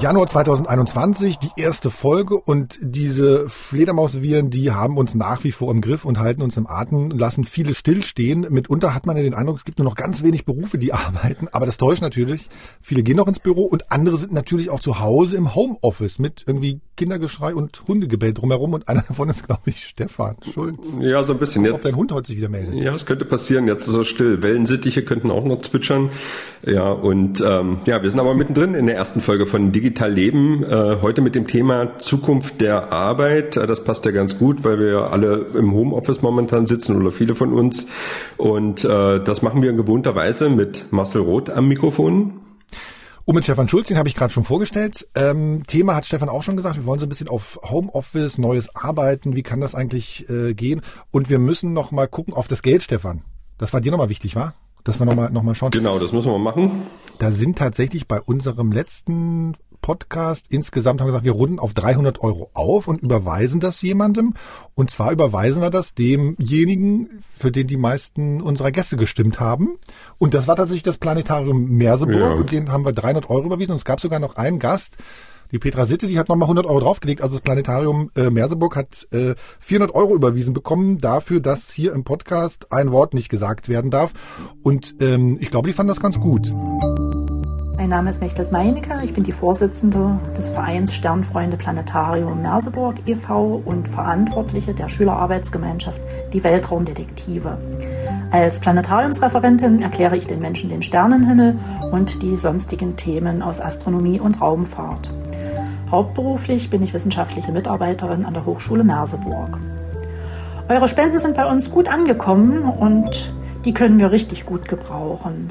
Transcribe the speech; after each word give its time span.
Januar 0.00 0.28
2021, 0.28 1.38
die 1.38 1.50
erste 1.60 1.90
Folge 1.90 2.36
und 2.36 2.78
diese 2.80 3.48
Fledermausviren, 3.48 4.48
die 4.48 4.70
haben 4.70 4.96
uns 4.96 5.16
nach 5.16 5.42
wie 5.42 5.50
vor 5.50 5.72
im 5.72 5.80
Griff 5.80 6.04
und 6.04 6.20
halten 6.20 6.40
uns 6.40 6.56
im 6.56 6.68
Atem, 6.68 7.10
lassen 7.10 7.44
viele 7.44 7.74
stillstehen. 7.74 8.46
Mitunter 8.50 8.94
hat 8.94 9.06
man 9.06 9.16
ja 9.16 9.24
den 9.24 9.34
Eindruck, 9.34 9.58
es 9.58 9.64
gibt 9.64 9.78
nur 9.78 9.84
noch 9.84 9.96
ganz 9.96 10.22
wenig 10.22 10.44
Berufe, 10.44 10.78
die 10.78 10.92
arbeiten, 10.92 11.48
aber 11.50 11.66
das 11.66 11.78
täuscht 11.78 12.00
natürlich. 12.00 12.48
Viele 12.80 13.02
gehen 13.02 13.16
noch 13.16 13.26
ins 13.26 13.40
Büro 13.40 13.64
und 13.64 13.90
andere 13.90 14.16
sind 14.16 14.32
natürlich 14.32 14.70
auch 14.70 14.80
zu 14.80 15.00
Hause 15.00 15.36
im 15.36 15.56
Homeoffice 15.56 16.20
mit 16.20 16.44
irgendwie 16.46 16.80
Kindergeschrei 16.96 17.54
und 17.54 17.82
Hundegebell 17.88 18.34
drumherum 18.34 18.74
und 18.74 18.88
einer 18.88 19.02
davon 19.02 19.30
ist, 19.30 19.46
glaube 19.46 19.62
ich, 19.66 19.84
Stefan 19.84 20.36
Schulz. 20.52 20.78
Ja, 21.00 21.22
so 21.22 21.32
ein 21.32 21.38
bisschen. 21.38 21.64
Jetzt, 21.64 21.74
ob 21.74 21.82
dein 21.82 21.96
Hund 21.96 22.12
heute 22.12 22.26
sich 22.28 22.36
wieder 22.36 22.48
meldet. 22.48 22.74
Ja, 22.74 22.92
es 22.92 23.06
könnte 23.06 23.24
passieren. 23.24 23.66
Jetzt 23.68 23.86
ist 23.86 23.94
er 23.94 24.04
still. 24.04 24.42
Wellensittiche 24.42 25.02
könnten 25.02 25.30
auch 25.30 25.44
noch 25.44 25.62
zwitschern. 25.62 26.10
Ja, 26.64 26.90
und 26.90 27.40
ähm, 27.40 27.78
ja, 27.86 28.02
wir 28.02 28.10
sind 28.10 28.18
aber 28.18 28.34
mittendrin 28.34 28.74
in 28.74 28.86
der 28.86 28.96
ersten 28.96 29.20
Folge 29.20 29.46
von 29.46 29.70
Digital 29.88 30.12
Leben. 30.12 30.62
Äh, 30.64 30.98
heute 31.00 31.22
mit 31.22 31.34
dem 31.34 31.46
Thema 31.46 31.98
Zukunft 31.98 32.60
der 32.60 32.92
Arbeit. 32.92 33.56
Äh, 33.56 33.66
das 33.66 33.84
passt 33.84 34.04
ja 34.04 34.10
ganz 34.10 34.38
gut, 34.38 34.62
weil 34.62 34.78
wir 34.78 35.10
alle 35.12 35.46
im 35.54 35.72
Homeoffice 35.72 36.20
momentan 36.20 36.66
sitzen 36.66 36.94
oder 37.00 37.10
viele 37.10 37.34
von 37.34 37.54
uns. 37.54 37.86
Und 38.36 38.84
äh, 38.84 39.18
das 39.24 39.40
machen 39.40 39.62
wir 39.62 39.70
in 39.70 39.78
gewohnter 39.78 40.14
Weise 40.14 40.50
mit 40.50 40.92
Marcel 40.92 41.22
Roth 41.22 41.48
am 41.48 41.68
Mikrofon. 41.68 42.34
Und 43.24 43.34
mit 43.34 43.44
Stefan 43.44 43.66
Schulz, 43.66 43.88
den 43.88 43.96
habe 43.96 44.10
ich 44.10 44.14
gerade 44.14 44.30
schon 44.30 44.44
vorgestellt. 44.44 45.08
Ähm, 45.14 45.62
Thema 45.66 45.94
hat 45.96 46.04
Stefan 46.04 46.28
auch 46.28 46.42
schon 46.42 46.56
gesagt, 46.56 46.76
wir 46.76 46.84
wollen 46.84 47.00
so 47.00 47.06
ein 47.06 47.08
bisschen 47.08 47.28
auf 47.28 47.58
Homeoffice, 47.62 48.36
neues 48.36 48.74
Arbeiten, 48.76 49.36
wie 49.36 49.42
kann 49.42 49.62
das 49.62 49.74
eigentlich 49.74 50.28
äh, 50.28 50.52
gehen? 50.52 50.82
Und 51.10 51.30
wir 51.30 51.38
müssen 51.38 51.72
noch 51.72 51.92
mal 51.92 52.08
gucken 52.08 52.34
auf 52.34 52.46
das 52.46 52.60
Geld, 52.60 52.82
Stefan. 52.82 53.22
Das 53.56 53.72
war 53.72 53.80
dir 53.80 53.90
nochmal 53.90 54.10
wichtig, 54.10 54.36
war? 54.36 54.52
Dass 54.84 54.98
wir 54.98 55.06
nochmal 55.06 55.30
noch 55.30 55.42
mal 55.42 55.54
schauen. 55.54 55.70
Genau, 55.70 55.98
das 55.98 56.12
müssen 56.12 56.30
wir 56.30 56.38
machen. 56.38 56.70
Da 57.18 57.30
sind 57.30 57.58
tatsächlich 57.58 58.06
bei 58.06 58.20
unserem 58.20 58.70
letzten 58.70 59.54
Podcast 59.80 60.46
insgesamt 60.50 61.00
haben 61.00 61.08
wir 61.08 61.12
gesagt, 61.12 61.24
wir 61.24 61.32
runden 61.32 61.58
auf 61.58 61.74
300 61.74 62.20
Euro 62.20 62.50
auf 62.54 62.88
und 62.88 63.02
überweisen 63.02 63.60
das 63.60 63.82
jemandem. 63.82 64.34
Und 64.74 64.90
zwar 64.90 65.12
überweisen 65.12 65.62
wir 65.62 65.70
das 65.70 65.94
demjenigen, 65.94 67.22
für 67.36 67.50
den 67.50 67.66
die 67.66 67.76
meisten 67.76 68.40
unserer 68.40 68.70
Gäste 68.70 68.96
gestimmt 68.96 69.40
haben. 69.40 69.78
Und 70.18 70.34
das 70.34 70.46
war 70.46 70.56
tatsächlich 70.56 70.82
das 70.82 70.98
Planetarium 70.98 71.68
Merseburg. 71.70 72.16
Ja. 72.16 72.34
Und 72.34 72.52
den 72.52 72.72
haben 72.72 72.84
wir 72.84 72.92
300 72.92 73.30
Euro 73.30 73.46
überwiesen. 73.46 73.72
Und 73.72 73.78
es 73.78 73.84
gab 73.84 74.00
sogar 74.00 74.20
noch 74.20 74.36
einen 74.36 74.58
Gast, 74.58 74.96
die 75.50 75.58
Petra 75.58 75.86
Sitte, 75.86 76.06
die 76.06 76.18
hat 76.18 76.28
nochmal 76.28 76.46
100 76.46 76.66
Euro 76.66 76.80
draufgelegt. 76.80 77.22
Also 77.22 77.36
das 77.36 77.42
Planetarium 77.42 78.10
äh, 78.14 78.30
Merseburg 78.30 78.76
hat 78.76 79.06
äh, 79.12 79.34
400 79.60 79.94
Euro 79.94 80.14
überwiesen 80.14 80.52
bekommen 80.52 80.98
dafür, 80.98 81.40
dass 81.40 81.70
hier 81.70 81.92
im 81.92 82.04
Podcast 82.04 82.70
ein 82.70 82.92
Wort 82.92 83.14
nicht 83.14 83.28
gesagt 83.28 83.68
werden 83.68 83.90
darf. 83.90 84.12
Und 84.62 84.96
ähm, 85.00 85.38
ich 85.40 85.50
glaube, 85.50 85.68
die 85.68 85.74
fanden 85.74 85.88
das 85.88 86.00
ganz 86.00 86.20
gut. 86.20 86.52
Mein 87.88 88.00
Name 88.00 88.10
ist 88.10 88.20
Mechtelt 88.20 88.52
Meinecke, 88.52 89.00
ich 89.02 89.14
bin 89.14 89.24
die 89.24 89.32
Vorsitzende 89.32 90.20
des 90.36 90.50
Vereins 90.50 90.92
Sternfreunde 90.92 91.56
Planetarium 91.56 92.42
Merseburg 92.42 92.96
e.V. 93.06 93.62
und 93.64 93.88
Verantwortliche 93.88 94.74
der 94.74 94.90
Schülerarbeitsgemeinschaft 94.90 96.02
Die 96.34 96.44
Weltraumdetektive. 96.44 97.56
Als 98.30 98.60
Planetariumsreferentin 98.60 99.80
erkläre 99.80 100.18
ich 100.18 100.26
den 100.26 100.38
Menschen 100.38 100.68
den 100.68 100.82
Sternenhimmel 100.82 101.58
und 101.90 102.20
die 102.20 102.36
sonstigen 102.36 102.96
Themen 102.96 103.40
aus 103.40 103.58
Astronomie 103.58 104.20
und 104.20 104.38
Raumfahrt. 104.38 105.10
Hauptberuflich 105.90 106.68
bin 106.68 106.82
ich 106.82 106.92
wissenschaftliche 106.92 107.52
Mitarbeiterin 107.52 108.26
an 108.26 108.34
der 108.34 108.44
Hochschule 108.44 108.84
Merseburg. 108.84 109.58
Eure 110.68 110.88
Spenden 110.88 111.18
sind 111.18 111.36
bei 111.36 111.50
uns 111.50 111.70
gut 111.70 111.88
angekommen 111.88 112.64
und 112.64 113.32
die 113.64 113.72
können 113.72 113.98
wir 113.98 114.10
richtig 114.10 114.44
gut 114.44 114.68
gebrauchen. 114.68 115.48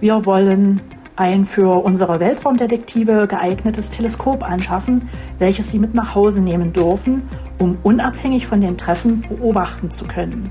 Wir 0.00 0.24
wollen 0.24 0.80
ein 1.16 1.44
für 1.44 1.84
unsere 1.84 2.20
Weltraumdetektive 2.20 3.26
geeignetes 3.26 3.90
Teleskop 3.90 4.42
anschaffen, 4.42 5.08
welches 5.38 5.70
sie 5.70 5.78
mit 5.78 5.94
nach 5.94 6.14
Hause 6.14 6.40
nehmen 6.40 6.72
dürfen, 6.72 7.28
um 7.58 7.78
unabhängig 7.82 8.46
von 8.46 8.60
den 8.60 8.78
Treffen 8.78 9.24
beobachten 9.28 9.90
zu 9.90 10.06
können. 10.06 10.50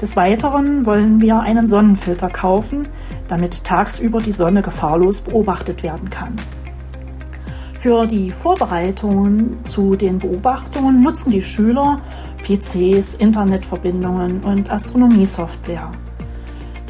Des 0.00 0.16
Weiteren 0.16 0.84
wollen 0.84 1.20
wir 1.20 1.40
einen 1.40 1.66
Sonnenfilter 1.66 2.28
kaufen, 2.28 2.88
damit 3.28 3.64
tagsüber 3.64 4.18
die 4.18 4.32
Sonne 4.32 4.62
gefahrlos 4.62 5.20
beobachtet 5.20 5.82
werden 5.82 6.10
kann. 6.10 6.34
Für 7.78 8.06
die 8.06 8.30
Vorbereitungen 8.30 9.64
zu 9.64 9.96
den 9.96 10.18
Beobachtungen 10.18 11.02
nutzen 11.02 11.32
die 11.32 11.42
Schüler 11.42 12.00
PCs, 12.44 13.14
Internetverbindungen 13.14 14.40
und 14.42 14.70
Astronomiesoftware. 14.70 15.90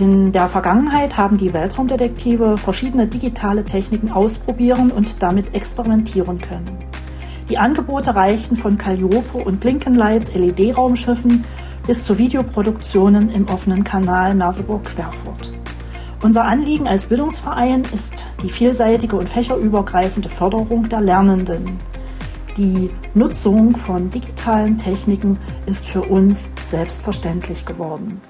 In 0.03 0.33
der 0.33 0.49
Vergangenheit 0.49 1.17
haben 1.17 1.37
die 1.37 1.53
Weltraumdetektive 1.53 2.57
verschiedene 2.57 3.07
digitale 3.07 3.65
Techniken 3.65 4.11
ausprobieren 4.11 4.91
und 4.91 5.23
damit 5.23 5.55
experimentieren 5.55 6.41
können. 6.41 6.77
Die 7.49 7.57
Angebote 7.57 8.13
reichten 8.17 8.57
von 8.57 8.77
Calliope 8.77 9.39
und 9.39 9.61
Blinkenlights 9.61 10.35
LED-Raumschiffen 10.35 11.45
bis 11.87 12.05
zu 12.05 12.19
Videoproduktionen 12.19 13.31
im 13.31 13.49
offenen 13.49 13.85
Kanal 13.85 14.35
Merseburg-Querfurt. 14.35 15.53
Unser 16.21 16.47
Anliegen 16.47 16.89
als 16.89 17.07
Bildungsverein 17.07 17.83
ist 17.95 18.27
die 18.43 18.51
vielseitige 18.51 19.15
und 19.15 19.29
fächerübergreifende 19.29 20.29
Förderung 20.29 20.89
der 20.89 21.01
Lernenden. 21.01 21.79
Die 22.57 22.91
Nutzung 23.15 23.77
von 23.77 24.11
digitalen 24.11 24.79
Techniken 24.79 25.39
ist 25.67 25.87
für 25.87 26.03
uns 26.03 26.53
selbstverständlich 26.65 27.65
geworden. 27.65 28.21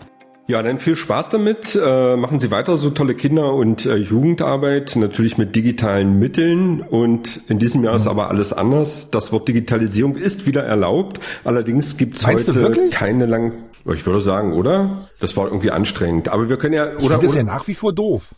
Ja, 0.52 0.62
dann 0.62 0.80
viel 0.80 0.96
Spaß 0.96 1.30
damit. 1.30 1.80
Äh, 1.82 2.14
machen 2.16 2.38
Sie 2.38 2.50
weiter 2.50 2.76
so 2.76 2.90
tolle 2.90 3.14
Kinder- 3.14 3.54
und 3.54 3.86
äh, 3.86 3.96
Jugendarbeit, 3.96 4.96
natürlich 4.96 5.38
mit 5.38 5.56
digitalen 5.56 6.18
Mitteln. 6.18 6.82
Und 6.82 7.40
in 7.48 7.58
diesem 7.58 7.82
Jahr 7.82 7.96
ist 7.96 8.06
aber 8.06 8.28
alles 8.28 8.52
anders. 8.52 9.10
Das 9.10 9.32
Wort 9.32 9.48
Digitalisierung 9.48 10.14
ist 10.14 10.46
wieder 10.46 10.62
erlaubt. 10.62 11.20
Allerdings 11.44 11.96
gibt 11.96 12.18
es 12.18 12.26
heute 12.26 12.91
keine 12.91 13.24
lang. 13.24 13.52
Ich 13.94 14.04
würde 14.04 14.20
sagen, 14.20 14.52
oder? 14.52 14.98
Das 15.20 15.38
war 15.38 15.46
irgendwie 15.46 15.70
anstrengend. 15.70 16.28
Aber 16.28 16.50
wir 16.50 16.58
können 16.58 16.74
ja. 16.74 16.84
Oder, 16.84 16.96
ich 16.96 17.08
finde 17.08 17.26
das 17.28 17.34
ja 17.34 17.44
nach 17.44 17.66
wie 17.66 17.74
vor 17.74 17.94
doof. 17.94 18.34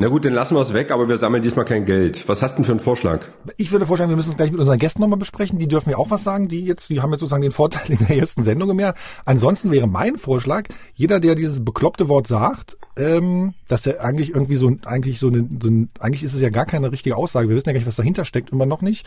Na 0.00 0.06
gut, 0.06 0.24
dann 0.24 0.32
lassen 0.32 0.54
wir 0.54 0.60
es 0.60 0.74
weg, 0.74 0.92
aber 0.92 1.08
wir 1.08 1.18
sammeln 1.18 1.42
diesmal 1.42 1.64
kein 1.64 1.84
Geld. 1.84 2.28
Was 2.28 2.40
hast 2.40 2.52
du 2.52 2.56
denn 2.58 2.64
für 2.64 2.70
einen 2.70 2.78
Vorschlag? 2.78 3.26
Ich 3.56 3.72
würde 3.72 3.84
vorschlagen, 3.84 4.10
wir 4.10 4.16
müssen 4.16 4.30
es 4.30 4.36
gleich 4.36 4.52
mit 4.52 4.60
unseren 4.60 4.78
Gästen 4.78 5.00
nochmal 5.00 5.18
besprechen. 5.18 5.58
Die 5.58 5.66
dürfen 5.66 5.90
ja 5.90 5.96
auch 5.96 6.08
was 6.12 6.22
sagen. 6.22 6.46
Die 6.46 6.64
jetzt, 6.64 6.88
die 6.88 7.00
haben 7.00 7.10
jetzt 7.10 7.18
sozusagen 7.18 7.42
den 7.42 7.50
Vorteil 7.50 7.90
in 7.90 8.06
der 8.06 8.16
ersten 8.16 8.44
Sendung 8.44 8.76
mehr. 8.76 8.94
Ansonsten 9.24 9.72
wäre 9.72 9.88
mein 9.88 10.16
Vorschlag, 10.16 10.68
jeder, 10.94 11.18
der 11.18 11.34
dieses 11.34 11.64
bekloppte 11.64 12.08
Wort 12.08 12.28
sagt, 12.28 12.76
ähm, 12.96 13.54
dass 13.66 13.88
er 13.88 14.04
eigentlich 14.04 14.30
irgendwie 14.30 14.54
so, 14.54 14.70
eigentlich 14.84 15.18
so 15.18 15.26
eine, 15.26 15.48
so 15.60 15.68
ein, 15.68 15.90
eigentlich 15.98 16.22
ist 16.22 16.34
es 16.34 16.40
ja 16.40 16.50
gar 16.50 16.66
keine 16.66 16.92
richtige 16.92 17.16
Aussage. 17.16 17.48
Wir 17.48 17.56
wissen 17.56 17.68
ja 17.68 17.72
gar 17.72 17.80
nicht, 17.80 17.88
was 17.88 17.96
dahinter 17.96 18.24
steckt, 18.24 18.50
immer 18.50 18.66
noch 18.66 18.82
nicht. 18.82 19.04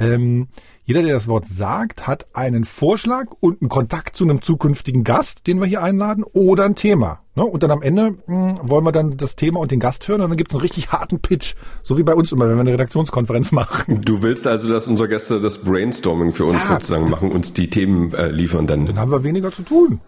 Ähm, 0.00 0.48
jeder, 0.86 1.02
der 1.02 1.14
das 1.14 1.28
Wort 1.28 1.48
sagt, 1.48 2.06
hat 2.06 2.26
einen 2.34 2.66
Vorschlag 2.66 3.28
und 3.40 3.62
einen 3.62 3.70
Kontakt 3.70 4.16
zu 4.16 4.24
einem 4.24 4.42
zukünftigen 4.42 5.02
Gast, 5.02 5.46
den 5.46 5.58
wir 5.58 5.66
hier 5.66 5.82
einladen, 5.82 6.24
oder 6.34 6.64
ein 6.64 6.74
Thema. 6.74 7.20
Ne? 7.34 7.44
Und 7.44 7.62
dann 7.62 7.70
am 7.70 7.80
Ende 7.80 8.16
mh, 8.26 8.58
hm, 8.60 8.68
wollen 8.68 8.84
wir 8.84 8.92
dann 8.92 9.16
das 9.16 9.34
Thema 9.34 9.60
und 9.60 9.70
den 9.70 9.80
Gast 9.80 10.06
hören 10.08 10.20
und 10.20 10.28
dann 10.28 10.36
gibt 10.36 10.50
es 10.50 10.54
einen 10.54 10.60
richtig 10.60 10.92
harten 10.92 11.20
Pitch, 11.20 11.54
so 11.82 11.96
wie 11.96 12.02
bei 12.02 12.14
uns 12.14 12.32
immer, 12.32 12.48
wenn 12.48 12.56
wir 12.56 12.60
eine 12.60 12.72
Redaktionskonferenz 12.72 13.50
machen. 13.50 14.02
Du 14.04 14.22
willst 14.22 14.46
also, 14.46 14.68
dass 14.68 14.86
unsere 14.86 15.08
Gäste 15.08 15.40
das 15.40 15.58
Brainstorming 15.58 16.32
für 16.32 16.44
uns 16.44 16.64
ja. 16.64 16.74
sozusagen 16.74 17.08
machen, 17.08 17.32
uns 17.32 17.54
die 17.54 17.70
Themen 17.70 18.12
äh, 18.12 18.28
liefern 18.30 18.66
dann. 18.66 18.84
Dann 18.84 18.98
haben 18.98 19.10
wir 19.10 19.24
weniger 19.24 19.52
zu 19.52 19.62
tun. 19.62 20.00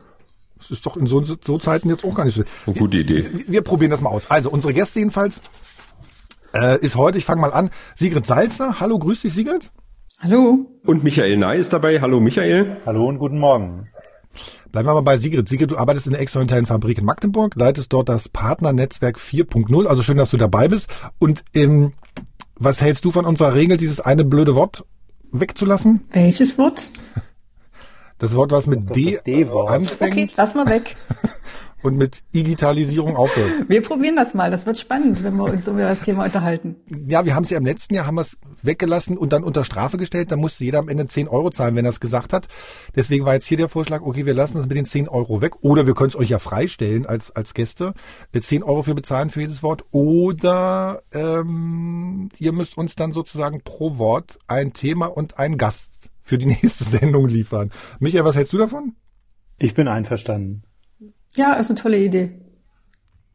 Das 0.58 0.70
ist 0.70 0.84
doch 0.84 0.98
in 0.98 1.06
so, 1.06 1.22
so 1.22 1.58
Zeiten 1.58 1.88
jetzt 1.88 2.04
auch 2.04 2.14
gar 2.14 2.26
nicht 2.26 2.36
so. 2.36 2.42
Eine 2.66 2.76
gute 2.76 2.98
Idee. 2.98 3.26
Wir, 3.32 3.48
wir 3.48 3.62
probieren 3.62 3.90
das 3.90 4.02
mal 4.02 4.10
aus. 4.10 4.30
Also 4.30 4.50
unsere 4.50 4.74
Gäste 4.74 4.98
jedenfalls 4.98 5.40
äh, 6.54 6.78
ist 6.80 6.96
heute, 6.96 7.16
ich 7.16 7.24
fange 7.24 7.40
mal 7.40 7.52
an, 7.52 7.70
Sigrid 7.94 8.26
Salzer. 8.26 8.78
Hallo, 8.78 8.98
grüß 8.98 9.22
dich 9.22 9.32
Sigrid. 9.32 9.70
Hallo. 10.20 10.66
Und 10.86 11.04
Michael 11.04 11.36
Ney 11.36 11.60
ist 11.60 11.74
dabei. 11.74 12.00
Hallo 12.00 12.20
Michael. 12.20 12.78
Hallo 12.86 13.06
und 13.06 13.18
guten 13.18 13.38
Morgen. 13.38 13.88
Bleiben 14.72 14.88
wir 14.88 14.94
mal 14.94 15.02
bei 15.02 15.18
Sigrid. 15.18 15.46
Sigrid, 15.46 15.70
du 15.70 15.76
arbeitest 15.76 16.06
in 16.06 16.12
der 16.12 16.22
experimentellen 16.22 16.64
Fabrik 16.64 16.96
in 16.98 17.04
Magdeburg, 17.04 17.54
leitest 17.54 17.92
dort 17.92 18.08
das 18.08 18.30
Partnernetzwerk 18.30 19.18
4.0. 19.18 19.86
Also 19.86 20.02
schön, 20.02 20.16
dass 20.16 20.30
du 20.30 20.38
dabei 20.38 20.68
bist. 20.68 20.88
Und 21.18 21.44
ähm, 21.54 21.92
was 22.58 22.80
hältst 22.80 23.04
du 23.04 23.10
von 23.10 23.26
unserer 23.26 23.54
Regel, 23.54 23.76
dieses 23.76 24.00
eine 24.00 24.24
blöde 24.24 24.54
Wort 24.54 24.86
wegzulassen? 25.32 26.06
Welches 26.10 26.56
Wort? 26.56 26.92
Das 28.18 28.34
Wort, 28.34 28.52
was 28.52 28.66
mit 28.66 28.96
D, 28.96 29.18
D 29.26 29.46
anfängt. 29.66 30.00
Okay, 30.00 30.30
lass 30.36 30.54
mal 30.54 30.66
weg. 30.66 30.96
und 31.86 31.96
mit 31.96 32.22
Digitalisierung 32.34 33.16
aufhört. 33.16 33.50
Wir 33.68 33.80
probieren 33.80 34.16
das 34.16 34.34
mal. 34.34 34.50
Das 34.50 34.66
wird 34.66 34.76
spannend, 34.78 35.22
wenn 35.22 35.36
wir 35.36 35.44
uns 35.44 35.66
über 35.68 35.82
das 35.82 36.00
Thema 36.00 36.24
unterhalten. 36.24 36.76
Ja, 37.06 37.24
wir 37.24 37.34
haben 37.34 37.44
es 37.44 37.50
ja 37.50 37.58
im 37.58 37.64
letzten 37.64 37.94
Jahr 37.94 38.06
haben 38.06 38.16
wir 38.16 38.22
es 38.22 38.36
weggelassen 38.62 39.16
und 39.16 39.32
dann 39.32 39.44
unter 39.44 39.64
Strafe 39.64 39.96
gestellt. 39.96 40.32
Da 40.32 40.36
musste 40.36 40.64
jeder 40.64 40.80
am 40.80 40.88
Ende 40.88 41.06
10 41.06 41.28
Euro 41.28 41.50
zahlen, 41.50 41.76
wenn 41.76 41.84
er 41.84 41.90
es 41.90 42.00
gesagt 42.00 42.32
hat. 42.32 42.48
Deswegen 42.94 43.24
war 43.24 43.34
jetzt 43.34 43.46
hier 43.46 43.56
der 43.56 43.68
Vorschlag, 43.68 44.02
okay, 44.02 44.26
wir 44.26 44.34
lassen 44.34 44.58
es 44.58 44.66
mit 44.66 44.76
den 44.76 44.84
10 44.84 45.08
Euro 45.08 45.40
weg. 45.40 45.62
Oder 45.62 45.86
wir 45.86 45.94
können 45.94 46.10
es 46.10 46.16
euch 46.16 46.28
ja 46.28 46.38
freistellen 46.38 47.06
als, 47.06 47.30
als 47.30 47.54
Gäste. 47.54 47.94
10 48.38 48.62
Euro 48.64 48.82
für 48.82 48.94
bezahlen 48.94 49.30
für 49.30 49.40
jedes 49.40 49.62
Wort. 49.62 49.84
Oder 49.92 51.02
ähm, 51.12 52.30
ihr 52.38 52.52
müsst 52.52 52.76
uns 52.76 52.96
dann 52.96 53.12
sozusagen 53.12 53.62
pro 53.62 53.98
Wort 53.98 54.38
ein 54.48 54.72
Thema 54.72 55.06
und 55.06 55.38
einen 55.38 55.56
Gast 55.56 55.90
für 56.20 56.38
die 56.38 56.46
nächste 56.46 56.84
Sendung 56.84 57.28
liefern. 57.28 57.70
Michael, 58.00 58.24
was 58.24 58.36
hältst 58.36 58.52
du 58.52 58.58
davon? 58.58 58.96
Ich 59.58 59.74
bin 59.74 59.88
einverstanden. 59.88 60.65
Ja, 61.36 61.54
ist 61.54 61.70
eine 61.70 61.78
tolle 61.78 61.98
Idee. 61.98 62.32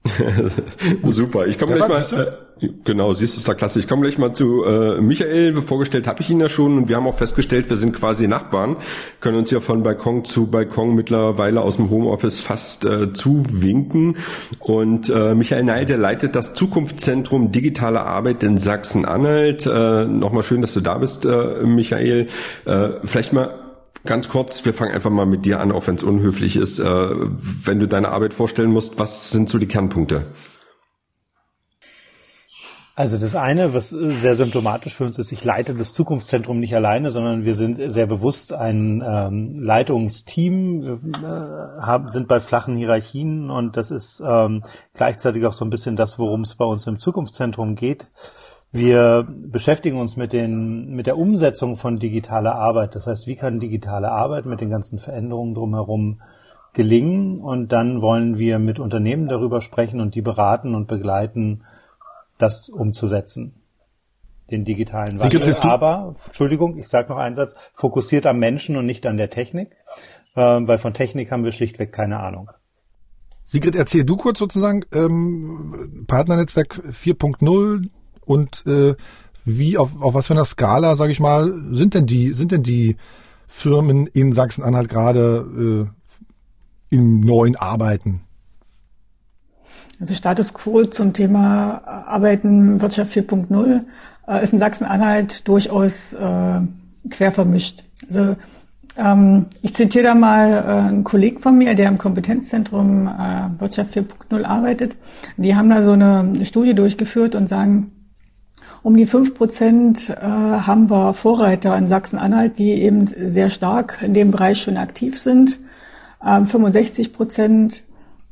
Super. 1.03 1.45
Ich 1.48 1.59
komme 1.59 1.75
gleich 1.75 1.88
mal. 1.88 2.38
Äh, 2.62 2.69
genau, 2.83 3.13
siehst 3.13 3.36
du, 3.36 3.39
ist 3.39 3.48
da 3.48 3.53
klasse. 3.53 3.77
Ich 3.77 3.88
komme 3.88 4.01
gleich 4.01 4.18
mal 4.18 4.33
zu 4.33 4.63
äh, 4.65 5.00
Michael. 5.00 5.62
Vorgestellt 5.62 6.07
habe 6.07 6.21
ich 6.21 6.30
ihn 6.31 6.39
ja 6.39 6.50
schon 6.50 6.77
und 6.77 6.89
wir 6.89 6.95
haben 6.95 7.06
auch 7.06 7.18
festgestellt, 7.18 7.69
wir 7.69 7.77
sind 7.77 7.95
quasi 7.95 8.27
Nachbarn, 8.27 8.77
können 9.19 9.38
uns 9.38 9.51
ja 9.51 9.59
von 9.59 9.83
Balkon 9.83 10.25
zu 10.25 10.48
Balkon 10.48 10.95
mittlerweile 10.95 11.62
aus 11.62 11.75
dem 11.75 11.92
Homeoffice 11.92 12.42
fast 12.42 12.83
äh, 12.86 13.13
zuwinken. 13.13 14.18
Und 14.59 15.09
äh, 15.09 15.36
Michael 15.36 15.63
Ney, 15.63 15.86
der 15.86 15.98
leitet 15.98 16.36
das 16.36 16.56
Zukunftszentrum 16.56 17.51
Digitale 17.51 18.01
Arbeit 18.01 18.42
in 18.42 18.57
Sachsen-Anhalt. 18.57 19.68
Äh, 19.68 20.06
Nochmal 20.06 20.44
schön, 20.44 20.62
dass 20.62 20.74
du 20.74 20.81
da 20.81 20.98
bist, 20.98 21.25
äh, 21.25 21.63
Michael. 21.63 22.27
Äh, 22.65 22.89
vielleicht 23.03 23.33
mal 23.33 23.70
Ganz 24.06 24.30
kurz, 24.30 24.65
wir 24.65 24.74
fangen 24.74 24.94
einfach 24.94 25.12
mal 25.12 25.27
mit 25.27 25.45
dir 25.45 25.59
an, 25.59 25.71
auch 25.71 25.86
wenn 25.88 25.95
es 25.95 26.03
unhöflich 26.03 26.56
ist. 26.56 26.80
Äh, 26.80 26.86
wenn 26.86 27.80
du 27.80 27.88
deine 27.88 28.09
Arbeit 28.09 28.33
vorstellen 28.33 28.71
musst, 28.71 28.98
was 28.98 29.31
sind 29.31 29.48
so 29.48 29.59
die 29.59 29.68
Kernpunkte? 29.68 30.25
Also 32.94 33.18
das 33.18 33.36
eine, 33.36 33.74
was 33.74 33.89
sehr 33.89 34.36
symptomatisch 34.36 34.94
für 34.94 35.06
uns 35.06 35.18
ist, 35.18 35.31
ich 35.31 35.44
leite 35.44 35.74
das 35.74 35.94
Zukunftszentrum 35.94 36.59
nicht 36.59 36.75
alleine, 36.75 37.09
sondern 37.09 37.45
wir 37.45 37.56
sind 37.56 37.80
sehr 37.89 38.06
bewusst 38.06 38.53
ein 38.53 39.01
ähm, 39.03 39.59
Leitungsteam, 39.59 40.83
äh, 40.83 41.27
haben, 41.81 42.09
sind 42.09 42.27
bei 42.27 42.39
flachen 42.39 42.75
Hierarchien 42.75 43.50
und 43.50 43.77
das 43.77 43.92
ist 43.92 44.21
ähm, 44.25 44.63
gleichzeitig 44.94 45.45
auch 45.45 45.53
so 45.53 45.63
ein 45.63 45.69
bisschen 45.69 45.95
das, 45.95 46.19
worum 46.19 46.42
es 46.42 46.56
bei 46.56 46.65
uns 46.65 46.86
im 46.86 47.00
Zukunftszentrum 47.00 47.75
geht. 47.75 48.07
Wir 48.71 49.27
beschäftigen 49.27 50.00
uns 50.00 50.15
mit, 50.15 50.31
den, 50.31 50.91
mit 50.95 51.06
der 51.06 51.18
Umsetzung 51.18 51.75
von 51.75 52.00
digitaler 52.00 52.56
Arbeit. 52.56 52.95
Das 52.95 53.06
heißt, 53.06 53.27
wie 53.27 53.35
kann 53.35 53.59
digitale 53.59 54.09
Arbeit 54.09 54.45
mit 54.45 54.62
den 54.62 54.69
ganzen 54.69 54.97
Veränderungen 54.97 55.53
drumherum 55.53 56.21
gelingen? 56.73 57.41
Und 57.41 57.73
dann 57.73 58.01
wollen 58.01 58.38
wir 58.38 58.59
mit 58.59 58.79
Unternehmen 58.79 59.27
darüber 59.27 59.59
sprechen 59.59 60.00
und 60.00 60.15
die 60.15 60.21
beraten 60.21 60.73
und 60.73 60.88
begleiten, 60.88 61.63
das 62.38 62.69
umzusetzen. 62.69 63.56
Den 64.50 64.63
digitalen 64.63 65.19
Wandel. 65.19 65.56
Aber, 65.62 66.15
Entschuldigung, 66.25 66.77
ich 66.77 66.88
sage 66.88 67.12
noch 67.12 67.17
einen 67.17 67.35
Satz, 67.35 67.56
fokussiert 67.74 68.25
am 68.25 68.39
Menschen 68.39 68.77
und 68.77 68.85
nicht 68.85 69.06
an 69.06 69.17
der 69.17 69.29
Technik, 69.29 69.75
äh, 70.35 70.41
weil 70.41 70.77
von 70.77 70.94
Technik 70.94 71.31
haben 71.31 71.44
wir 71.44 71.51
schlichtweg 71.51 71.91
keine 71.91 72.21
Ahnung. 72.21 72.51
Sigrid, 73.45 73.75
erzähl 73.75 74.06
du 74.06 74.15
kurz 74.15 74.39
sozusagen 74.39 74.85
ähm, 74.94 76.06
Partnernetzwerk 76.07 76.81
4.0, 76.89 77.89
und 78.25 78.65
äh, 78.65 78.95
wie 79.45 79.77
auf, 79.77 80.01
auf 80.01 80.13
was 80.13 80.27
für 80.27 80.33
einer 80.33 80.45
Skala, 80.45 80.95
sage 80.95 81.12
ich 81.12 81.19
mal, 81.19 81.53
sind 81.71 81.94
denn 81.94 82.06
die 82.06 82.33
sind 82.33 82.51
denn 82.51 82.63
die 82.63 82.97
Firmen 83.47 84.07
in 84.07 84.33
Sachsen-Anhalt 84.33 84.89
gerade 84.89 85.89
äh, 86.91 86.95
im 86.95 87.21
neuen 87.21 87.56
Arbeiten? 87.56 88.21
Also 90.00 90.13
Status 90.13 90.53
quo 90.53 90.83
zum 90.85 91.13
Thema 91.13 91.81
Arbeiten 92.07 92.81
Wirtschaft 92.81 93.13
4.0 93.13 93.81
äh, 94.27 94.44
ist 94.44 94.53
in 94.53 94.59
Sachsen-Anhalt 94.59 95.47
durchaus 95.47 96.13
äh, 96.13 96.62
quer 97.09 97.31
vermischt. 97.31 97.83
Also 98.07 98.35
ähm, 98.97 99.45
ich 99.62 99.74
zitiere 99.74 100.06
da 100.06 100.15
mal 100.15 100.51
äh, 100.51 100.89
einen 100.89 101.03
Kollegen 101.03 101.39
von 101.39 101.57
mir, 101.57 101.75
der 101.75 101.88
im 101.88 101.97
Kompetenzzentrum 101.97 103.07
äh, 103.07 103.59
Wirtschaft 103.59 103.95
4.0 103.95 104.44
arbeitet. 104.44 104.95
Die 105.38 105.56
haben 105.56 105.69
da 105.69 105.83
so 105.83 105.91
eine 105.91 106.33
Studie 106.45 106.74
durchgeführt 106.74 107.35
und 107.35 107.47
sagen, 107.47 107.91
um 108.83 108.97
die 108.97 109.05
fünf 109.05 109.35
Prozent 109.35 110.09
äh, 110.09 110.21
haben 110.21 110.89
wir 110.89 111.13
Vorreiter 111.13 111.77
in 111.77 111.85
Sachsen-Anhalt, 111.85 112.57
die 112.57 112.71
eben 112.71 113.05
sehr 113.05 113.49
stark 113.49 113.99
in 114.01 114.13
dem 114.13 114.31
Bereich 114.31 114.61
schon 114.61 114.77
aktiv 114.77 115.19
sind. 115.19 115.59
Ähm, 116.25 116.45
65 116.45 117.13
Prozent 117.13 117.83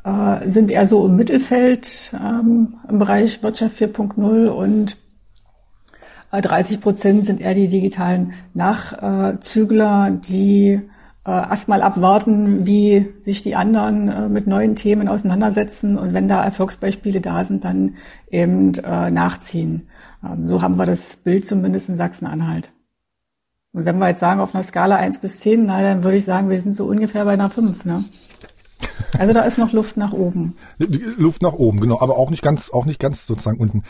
äh, 0.03 0.49
sind 0.49 0.71
eher 0.71 0.87
so 0.87 1.05
im 1.05 1.15
Mittelfeld 1.15 2.13
ähm, 2.13 2.75
im 2.89 2.99
Bereich 2.99 3.43
Wirtschaft 3.43 3.77
4.0 3.77 4.47
und 4.47 4.97
30 6.31 6.77
äh, 6.77 6.79
Prozent 6.79 7.25
sind 7.25 7.41
eher 7.41 7.53
die 7.53 7.67
digitalen 7.67 8.33
Nachzügler, 8.53 10.11
die 10.11 10.81
erstmal 11.25 11.83
abwarten, 11.83 12.65
wie 12.65 13.07
sich 13.21 13.43
die 13.43 13.55
anderen 13.55 14.33
mit 14.33 14.47
neuen 14.47 14.75
Themen 14.75 15.07
auseinandersetzen 15.07 15.95
und 15.95 16.13
wenn 16.13 16.27
da 16.27 16.43
Erfolgsbeispiele 16.43 17.21
da 17.21 17.43
sind, 17.45 17.65
dann 17.65 17.97
eben 18.31 18.71
nachziehen. 18.71 19.88
Ähm, 20.24 20.45
so 20.45 20.62
haben 20.62 20.77
wir 20.77 20.86
das 20.86 21.16
Bild 21.16 21.45
zumindest 21.45 21.89
in 21.89 21.98
Sachsen-Anhalt. 21.98 22.71
Und 23.71 23.86
wenn 23.86 24.00
wir 24.00 24.10
jetzt 24.10 24.19
sagen, 24.19 24.39
auf 24.39 24.56
einer 24.56 24.63
Skala 24.63 24.95
eins 24.95 25.19
bis 25.19 25.39
zehn, 25.39 25.66
na, 25.66 25.81
dann 25.81 26.04
würde 26.04 26.18
ich 26.18 26.25
sagen, 26.25 26.50
wir 26.50 26.60
sind 26.62 26.75
so 26.75 26.86
ungefähr 26.86 27.25
bei 27.25 27.33
einer 27.33 27.50
fünf. 27.50 27.86
Ne? 27.86 28.04
Also 29.18 29.33
da 29.33 29.42
ist 29.42 29.57
noch 29.57 29.74
Luft 29.74 29.98
nach 29.98 30.13
oben. 30.13 30.56
Luft 30.77 31.42
nach 31.42 31.54
oben, 31.54 31.80
genau, 31.80 32.00
aber 32.00 32.18
auch 32.18 32.30
nicht 32.30 32.42
ganz, 32.42 32.69
auch 32.71 32.86
nicht 32.86 33.00
ganz 33.00 33.25
sozusagen 33.25 33.60
unten. 33.60 33.83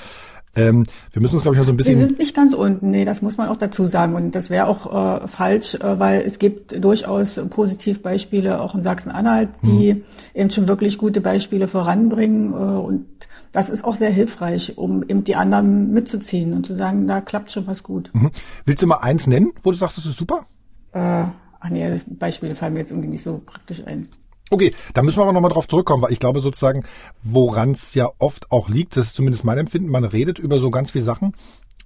Ähm, 0.56 0.86
wir 1.12 1.22
müssen 1.22 1.36
uns, 1.36 1.44
glaube 1.44 1.56
ich, 1.56 1.60
noch 1.60 1.66
so 1.66 1.74
ein 1.74 1.78
bisschen. 1.78 2.00
Wir 2.00 2.08
sind 2.08 2.20
nicht 2.20 2.36
ganz 2.36 2.54
unten, 2.54 2.90
nee, 2.90 3.06
das 3.06 3.22
muss 3.22 3.38
man 3.38 3.50
auch 3.50 3.56
dazu 3.56 3.88
sagen. 3.88 4.16
Und 4.16 4.34
das 4.36 4.50
wäre 4.50 4.68
auch 4.68 5.24
äh, 5.24 5.28
falsch, 5.28 5.76
äh, 5.76 6.00
weil 6.00 6.22
es 6.22 6.40
gibt 6.40 6.84
durchaus 6.84 7.40
Positivbeispiele 7.50 8.60
auch 8.60 8.76
in 8.76 8.82
Sachsen-Anhalt, 8.82 9.50
die 9.64 9.92
hm. 9.92 10.04
eben 10.34 10.50
schon 10.50 10.68
wirklich 10.68 10.98
gute 10.98 11.22
Beispiele 11.22 11.68
voranbringen. 11.68 12.54
Äh, 12.54 12.56
und 12.56 13.06
das 13.52 13.70
ist 13.70 13.84
auch 13.84 13.96
sehr 13.96 14.12
hilfreich, 14.12 14.78
um 14.78 15.04
eben 15.04 15.24
die 15.24 15.36
anderen 15.36 15.92
mitzuziehen 15.92 16.54
und 16.54 16.66
zu 16.66 16.76
sagen, 16.76 17.08
da 17.08 17.22
klappt 17.22 17.52
schon 17.52 17.66
was 17.68 17.84
gut. 17.84 18.12
Mhm. 18.14 18.32
Willst 18.66 18.84
du 18.84 18.88
mal 18.88 18.98
eins 18.98 19.28
nennen, 19.28 19.54
wo 19.64 19.72
du 19.72 19.78
sagst, 19.78 19.98
das 19.98 20.06
ist 20.06 20.18
super? 20.18 20.46
Äh, 20.92 21.00
ach 21.00 21.70
nee, 21.70 22.00
Beispiele 22.08 22.56
fallen 22.56 22.74
mir 22.74 22.80
jetzt 22.80 22.92
irgendwie 22.92 23.10
nicht 23.10 23.24
so 23.24 23.42
praktisch 23.44 23.84
ein. 23.86 24.08
Okay, 24.50 24.74
da 24.94 25.04
müssen 25.04 25.18
wir 25.18 25.24
aber 25.24 25.34
nochmal 25.34 25.52
drauf 25.52 25.68
zurückkommen, 25.68 26.02
weil 26.02 26.12
ich 26.12 26.20
glaube 26.20 26.40
sozusagen, 26.40 26.84
woran 27.22 27.72
es 27.72 27.94
ja 27.94 28.10
oft 28.18 28.52
auch 28.52 28.68
liegt, 28.68 28.98
das 28.98 29.08
ist 29.08 29.16
zumindest 29.16 29.44
mein 29.44 29.60
Empfinden, 29.60 29.90
man 29.90 30.04
redet 30.04 30.40
über 30.40 30.58
so 30.58 30.72
ganz 30.72 30.92
viele 30.92 31.04
Sachen, 31.04 31.36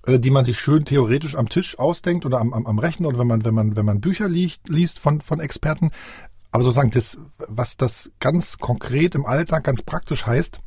äh, 0.05 0.17
die 0.17 0.31
man 0.31 0.45
sich 0.45 0.59
schön 0.59 0.85
theoretisch 0.85 1.35
am 1.35 1.49
Tisch 1.49 1.77
ausdenkt 1.77 2.25
oder 2.25 2.39
am, 2.39 2.53
am, 2.53 2.65
am 2.65 2.79
Rechner 2.79 3.09
oder 3.09 3.19
wenn 3.19 3.27
man, 3.27 3.43
wenn 3.43 3.53
man, 3.53 3.75
wenn 3.75 3.85
man 3.85 3.99
Bücher 3.99 4.29
liest, 4.29 4.61
liest 4.69 4.99
von, 4.99 5.19
von 5.21 5.39
Experten. 5.41 5.91
Aber 6.51 6.63
sozusagen 6.63 6.91
das, 6.91 7.17
was 7.47 7.77
das 7.77 8.11
ganz 8.19 8.59
konkret 8.59 9.15
im 9.15 9.25
Alltag 9.25 9.63
ganz 9.63 9.81
praktisch 9.81 10.25
heißt, 10.25 10.61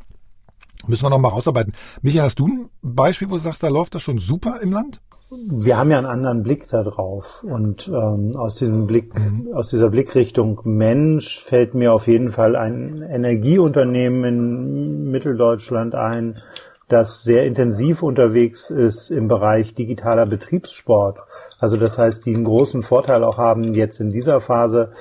müssen 0.87 1.05
wir 1.05 1.11
nochmal 1.11 1.31
rausarbeiten. 1.31 1.75
Michael, 2.03 2.25
hast 2.25 2.39
du 2.41 2.47
ein 2.47 2.69
Beispiel, 2.83 3.31
wo 3.31 3.35
du 3.35 3.41
sagst, 3.41 3.63
da 3.63 3.69
läuft 3.69 3.95
das 3.95 4.03
schon 4.03 4.19
super 4.19 4.61
im 4.61 4.73
Land? 4.73 5.01
Wir 5.31 5.77
haben 5.77 5.91
ja 5.91 5.99
einen 5.99 6.07
anderen 6.07 6.43
Blick 6.45 6.69
da 6.69 6.85
drauf 6.85 7.43
und 7.43 7.89
ähm, 7.89 8.37
aus 8.37 8.57
diesem 8.57 8.87
Blick, 8.87 9.13
aus 9.55 9.71
dieser 9.71 9.91
Blickrichtung 9.91 10.61
Mensch 10.65 11.43
fällt 11.43 11.75
mir 11.75 11.93
auf 11.93 12.07
jeden 12.07 12.31
Fall 12.31 12.55
ein 12.55 13.03
Energieunternehmen 13.03 14.25
in 14.25 15.11
Mitteldeutschland 15.11 15.97
ein, 15.97 16.43
das 16.89 17.25
sehr 17.25 17.45
intensiv 17.45 18.05
unterwegs 18.05 18.71
ist 18.71 19.11
im 19.11 19.27
Bereich 19.27 19.75
digitaler 19.75 20.27
Betriebssport. 20.27 21.19
Also 21.59 21.77
das 21.77 21.99
heißt, 21.99 22.25
die 22.27 22.35
einen 22.35 22.45
großen 22.45 22.83
Vorteil 22.83 23.25
auch 23.25 23.39
haben 23.39 23.75
jetzt 23.75 23.99
in 24.01 24.11
dieser 24.11 24.41
Phase, 24.41 24.93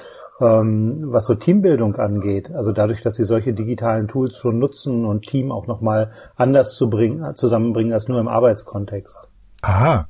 ähm, 0.42 1.06
was 1.12 1.28
so 1.28 1.36
Teambildung 1.36 1.98
angeht. 1.98 2.50
Also 2.52 2.72
dadurch, 2.72 3.04
dass 3.04 3.16
sie 3.16 3.26
solche 3.26 3.54
digitalen 3.54 4.08
Tools 4.08 4.38
schon 4.38 4.58
nutzen 4.58 5.06
und 5.06 5.28
Team 5.28 5.52
auch 5.52 5.68
nochmal 5.68 6.10
anders 6.36 6.76
zu 6.76 6.90
bringen, 6.90 7.36
zusammenbringen 7.36 7.94
als 7.94 8.08
nur 8.08 8.20
im 8.20 8.28
Arbeitskontext. 8.28 9.30
Aha, 9.62 10.08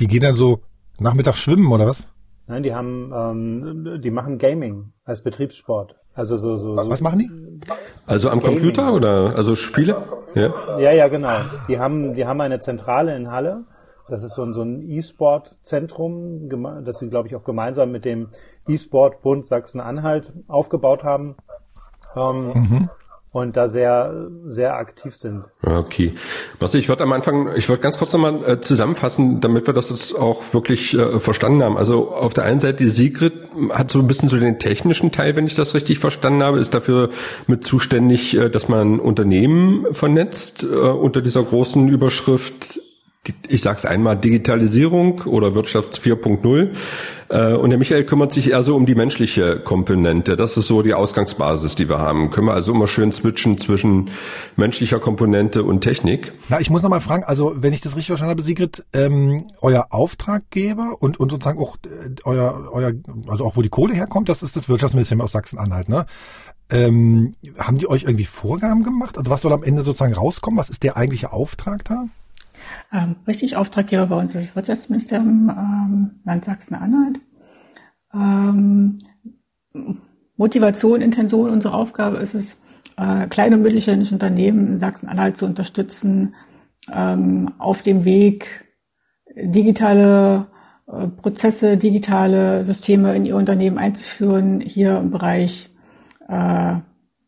die 0.00 0.06
gehen 0.06 0.22
dann 0.22 0.34
so 0.34 0.60
nachmittags 0.98 1.38
schwimmen 1.38 1.70
oder 1.70 1.86
was? 1.86 2.08
Nein, 2.46 2.62
die 2.64 2.74
haben, 2.74 3.12
ähm, 3.14 4.00
die 4.02 4.10
machen 4.10 4.38
Gaming 4.38 4.92
als 5.04 5.22
Betriebssport. 5.22 5.94
Also 6.14 6.36
so, 6.36 6.56
so, 6.56 6.76
so. 6.76 6.90
Was 6.90 7.00
machen 7.00 7.20
die? 7.20 7.30
Also 8.06 8.30
am 8.30 8.40
Gaming. 8.40 8.56
Computer 8.56 8.92
oder 8.92 9.36
also 9.36 9.54
Spiele? 9.54 10.02
Ja. 10.34 10.78
ja, 10.78 10.92
ja, 10.92 11.08
genau. 11.08 11.38
Die 11.68 11.78
haben, 11.78 12.14
die 12.14 12.26
haben 12.26 12.40
eine 12.40 12.60
Zentrale 12.60 13.14
in 13.14 13.30
Halle. 13.30 13.64
Das 14.08 14.24
ist 14.24 14.34
so 14.34 14.42
ein, 14.42 14.52
so 14.52 14.62
ein 14.62 14.90
E-Sport-Zentrum, 14.90 16.48
das 16.84 16.98
sie, 16.98 17.08
glaube 17.08 17.28
ich, 17.28 17.36
auch 17.36 17.44
gemeinsam 17.44 17.92
mit 17.92 18.04
dem 18.04 18.28
E-Sport-Bund 18.66 19.46
Sachsen-Anhalt 19.46 20.32
aufgebaut 20.48 21.04
haben. 21.04 21.36
Ähm, 22.16 22.46
mhm 22.52 22.90
und 23.32 23.56
da 23.56 23.68
sehr, 23.68 24.26
sehr 24.28 24.76
aktiv 24.76 25.14
sind. 25.14 25.44
Okay. 25.62 26.14
Was 26.58 26.74
ich 26.74 26.88
würde 26.88 27.04
am 27.04 27.12
Anfang, 27.12 27.50
ich 27.56 27.68
würde 27.68 27.80
ganz 27.80 27.98
kurz 27.98 28.12
nochmal 28.12 28.42
äh, 28.44 28.60
zusammenfassen, 28.60 29.40
damit 29.40 29.66
wir 29.68 29.74
das 29.74 29.90
jetzt 29.90 30.18
auch 30.18 30.42
wirklich 30.52 30.94
äh, 30.94 31.20
verstanden 31.20 31.62
haben. 31.62 31.76
Also 31.76 32.10
auf 32.10 32.34
der 32.34 32.44
einen 32.44 32.58
Seite, 32.58 32.90
Sigrid 32.90 33.32
hat 33.70 33.90
so 33.90 34.00
ein 34.00 34.08
bisschen 34.08 34.28
so 34.28 34.38
den 34.38 34.58
technischen 34.58 35.12
Teil, 35.12 35.36
wenn 35.36 35.46
ich 35.46 35.54
das 35.54 35.74
richtig 35.74 36.00
verstanden 36.00 36.42
habe, 36.42 36.58
ist 36.58 36.74
dafür 36.74 37.10
mit 37.46 37.64
zuständig, 37.64 38.36
äh, 38.36 38.50
dass 38.50 38.68
man 38.68 38.98
Unternehmen 38.98 39.86
vernetzt 39.92 40.64
äh, 40.64 40.66
unter 40.66 41.22
dieser 41.22 41.44
großen 41.44 41.88
Überschrift, 41.88 42.80
ich 43.48 43.60
sage 43.60 43.76
es 43.76 43.84
einmal, 43.84 44.16
Digitalisierung 44.16 45.22
oder 45.22 45.54
Wirtschafts 45.54 46.00
4.0. 46.00 46.70
Äh, 47.28 47.54
und 47.54 47.68
der 47.68 47.78
Michael 47.78 48.04
kümmert 48.04 48.32
sich 48.32 48.50
eher 48.50 48.62
so 48.62 48.74
um 48.74 48.86
die 48.86 48.94
menschliche 48.94 49.60
Komponente. 49.60 50.36
Das 50.36 50.56
ist 50.56 50.66
so 50.66 50.80
die 50.80 50.94
Ausgangsbasis, 50.94 51.74
die 51.74 51.90
wir 51.90 51.98
haben. 51.98 52.30
Können 52.30 52.46
wir 52.46 52.54
also 52.54 52.72
immer 52.72 52.86
schön 52.86 53.12
switchen 53.12 53.58
zwischen 53.58 54.10
menschlicher 54.56 55.00
Komponente 55.00 55.64
und 55.64 55.82
Technik. 55.82 56.32
Na, 56.48 56.60
ich 56.60 56.70
muss 56.70 56.82
noch 56.82 56.88
mal 56.88 57.00
fragen, 57.00 57.24
also 57.24 57.54
wenn 57.56 57.74
ich 57.74 57.82
das 57.82 57.94
richtig 57.94 58.06
verstanden 58.06 58.30
habe, 58.30 58.42
Sigrid, 58.42 58.84
ähm, 58.94 59.48
euer 59.60 59.88
Auftraggeber 59.90 60.96
und, 61.00 61.20
und 61.20 61.30
sozusagen 61.30 61.58
auch 61.58 61.76
äh, 61.84 62.14
euer, 62.24 62.70
euer, 62.72 62.92
also 63.28 63.44
auch 63.44 63.56
wo 63.56 63.62
die 63.62 63.68
Kohle 63.68 63.94
herkommt, 63.94 64.30
das 64.30 64.42
ist 64.42 64.56
das 64.56 64.68
Wirtschaftsministerium 64.68 65.24
aus 65.24 65.32
Sachsen-Anhalt, 65.32 65.88
ne? 65.88 66.06
Ähm, 66.72 67.34
haben 67.58 67.78
die 67.78 67.88
euch 67.88 68.04
irgendwie 68.04 68.26
Vorgaben 68.26 68.84
gemacht? 68.84 69.18
Also 69.18 69.28
was 69.28 69.42
soll 69.42 69.52
am 69.52 69.64
Ende 69.64 69.82
sozusagen 69.82 70.14
rauskommen? 70.14 70.56
Was 70.56 70.70
ist 70.70 70.84
der 70.84 70.96
eigentliche 70.96 71.32
Auftrag 71.32 71.84
da? 71.84 72.06
Ähm, 72.92 73.16
richtig, 73.26 73.56
Auftraggeber 73.56 74.06
bei 74.06 74.16
uns 74.16 74.34
ist 74.34 74.48
das 74.48 74.56
Wirtschaftsministerium 74.56 75.48
ähm, 75.48 76.10
Land 76.24 76.44
Sachsen-Anhalt. 76.44 77.20
Ähm, 78.12 78.98
Motivation, 80.36 81.00
Intention, 81.00 81.50
unsere 81.50 81.74
Aufgabe 81.74 82.16
ist 82.16 82.34
es, 82.34 82.56
äh, 82.96 83.26
kleine 83.28 83.56
und 83.56 83.62
mittelständische 83.62 84.14
Unternehmen 84.14 84.66
in 84.66 84.78
Sachsen-Anhalt 84.78 85.36
zu 85.36 85.46
unterstützen, 85.46 86.34
ähm, 86.92 87.52
auf 87.58 87.82
dem 87.82 88.04
Weg 88.04 88.66
digitale 89.36 90.48
äh, 90.86 91.06
Prozesse, 91.08 91.76
digitale 91.76 92.64
Systeme 92.64 93.14
in 93.14 93.24
ihr 93.24 93.36
Unternehmen 93.36 93.78
einzuführen, 93.78 94.60
hier 94.60 94.98
im 94.98 95.10
Bereich 95.10 95.70
äh, 96.28 96.76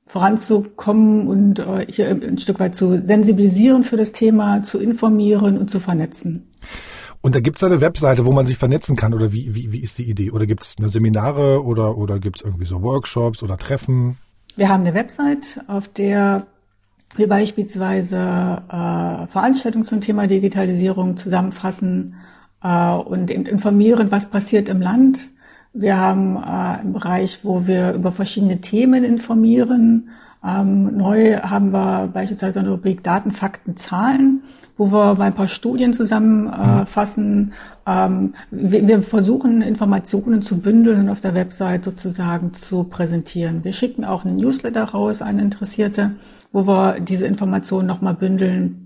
voranzukommen 0.06 1.26
und 1.26 1.59
äh, 1.59 1.87
hier 1.88 2.09
ein 2.09 2.38
Stück 2.38 2.61
weit 2.61 2.75
zu 2.75 3.04
sensibilisieren 3.04 3.85
für 3.85 3.97
das 3.97 4.12
Thema, 4.12 4.62
zu 4.62 4.78
informieren 4.78 5.59
und 5.59 5.71
zu 5.71 5.80
vernetzen. 5.80 6.49
Und 7.21 7.37
da 7.37 7.40
gibt 7.40 7.56
es 7.56 7.64
eine 7.64 7.80
Webseite, 7.80 8.26
wo 8.26 8.32
man 8.32 8.47
sich 8.47 8.59
vernetzen 8.59 8.97
kann 8.97 9.14
oder 9.14 9.32
wie, 9.32 9.54
wie, 9.54 9.73
wie 9.73 9.78
ist 9.78 9.99
die 9.99 10.11
Idee? 10.11 10.32
Oder 10.32 10.47
gibt 10.47 10.64
es 10.64 10.75
Seminare 10.92 11.64
oder, 11.64 11.97
oder 11.97 12.18
gibt 12.18 12.38
es 12.38 12.42
irgendwie 12.42 12.66
so 12.66 12.82
Workshops 12.82 13.42
oder 13.44 13.56
Treffen? 13.56 14.18
Wir 14.56 14.68
haben 14.68 14.80
eine 14.80 14.94
Website, 14.94 15.61
auf 15.68 15.88
der 15.88 16.47
wir 17.16 17.28
beispielsweise 17.28 18.16
äh, 18.16 19.26
Veranstaltungen 19.28 19.85
zum 19.85 20.00
Thema 20.00 20.26
Digitalisierung 20.26 21.16
zusammenfassen 21.16 22.16
äh, 22.62 22.92
und 22.94 23.30
informieren, 23.30 24.11
was 24.11 24.28
passiert 24.28 24.68
im 24.68 24.80
Land, 24.80 25.30
wir 25.74 25.98
haben 25.98 26.36
äh, 26.36 26.80
einen 26.80 26.92
Bereich, 26.92 27.40
wo 27.42 27.66
wir 27.66 27.92
über 27.92 28.12
verschiedene 28.12 28.60
Themen 28.60 29.04
informieren. 29.04 30.10
Ähm, 30.44 30.96
neu 30.96 31.38
haben 31.38 31.72
wir 31.72 32.10
beispielsweise 32.12 32.60
eine 32.60 32.70
Rubrik 32.70 33.02
Daten, 33.02 33.30
Fakten, 33.30 33.76
Zahlen, 33.76 34.42
wo 34.76 34.90
wir 34.92 35.14
mal 35.14 35.26
ein 35.26 35.34
paar 35.34 35.48
Studien 35.48 35.92
zusammenfassen. 35.92 37.52
Äh, 37.86 38.06
ähm, 38.06 38.34
wir, 38.50 38.86
wir, 38.86 39.02
versuchen 39.02 39.62
Informationen 39.62 40.42
zu 40.42 40.58
bündeln 40.58 41.00
und 41.00 41.08
auf 41.08 41.20
der 41.20 41.34
Website 41.34 41.84
sozusagen 41.84 42.52
zu 42.52 42.84
präsentieren. 42.84 43.64
Wir 43.64 43.72
schicken 43.72 44.04
auch 44.04 44.24
einen 44.24 44.36
Newsletter 44.36 44.84
raus 44.84 45.22
an 45.22 45.38
Interessierte, 45.38 46.12
wo 46.52 46.66
wir 46.66 47.00
diese 47.00 47.26
Informationen 47.26 47.86
nochmal 47.86 48.14
bündeln 48.14 48.81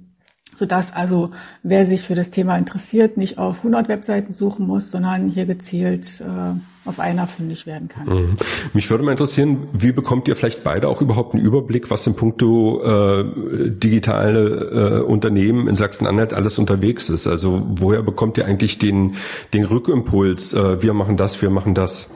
sodass 0.57 0.93
also 0.93 1.31
wer 1.63 1.87
sich 1.87 2.03
für 2.03 2.15
das 2.15 2.31
Thema 2.31 2.57
interessiert, 2.57 3.17
nicht 3.17 3.39
auf 3.39 3.59
100 3.59 3.89
Webseiten 3.89 4.33
suchen 4.33 4.67
muss, 4.67 4.91
sondern 4.91 5.29
hier 5.29 5.47
gezielt 5.47 6.21
äh, 6.21 6.59
auf 6.87 7.01
einer 7.01 7.27
fündig 7.27 7.67
werden 7.67 7.89
kann. 7.89 8.07
Mhm. 8.07 8.37
Mich 8.73 8.89
würde 8.91 9.05
mal 9.05 9.11
interessieren, 9.11 9.69
wie 9.73 9.93
bekommt 9.93 10.29
ihr 10.29 10.37
vielleicht 10.37 10.65
beide 10.65 10.89
auch 10.89 11.03
überhaupt 11.03 11.35
einen 11.35 11.45
Überblick, 11.45 11.91
was 11.91 12.07
in 12.07 12.15
puncto 12.15 12.83
äh, 12.83 13.25
digitale 13.71 15.01
äh, 15.01 15.03
Unternehmen 15.03 15.69
in 15.69 15.75
Sachsen-Anhalt 15.75 16.33
alles 16.33 16.59
unterwegs 16.59 17.11
ist? 17.11 17.27
Also 17.27 17.67
woher 17.77 18.03
bekommt 18.03 18.39
ihr 18.39 18.47
eigentlich 18.47 18.79
den, 18.79 19.17
den 19.53 19.65
Rückimpuls, 19.65 20.55
äh, 20.55 20.83
wir 20.83 20.95
machen 20.95 21.17
das, 21.17 21.41
wir 21.43 21.51
machen 21.51 21.75
das? 21.75 22.09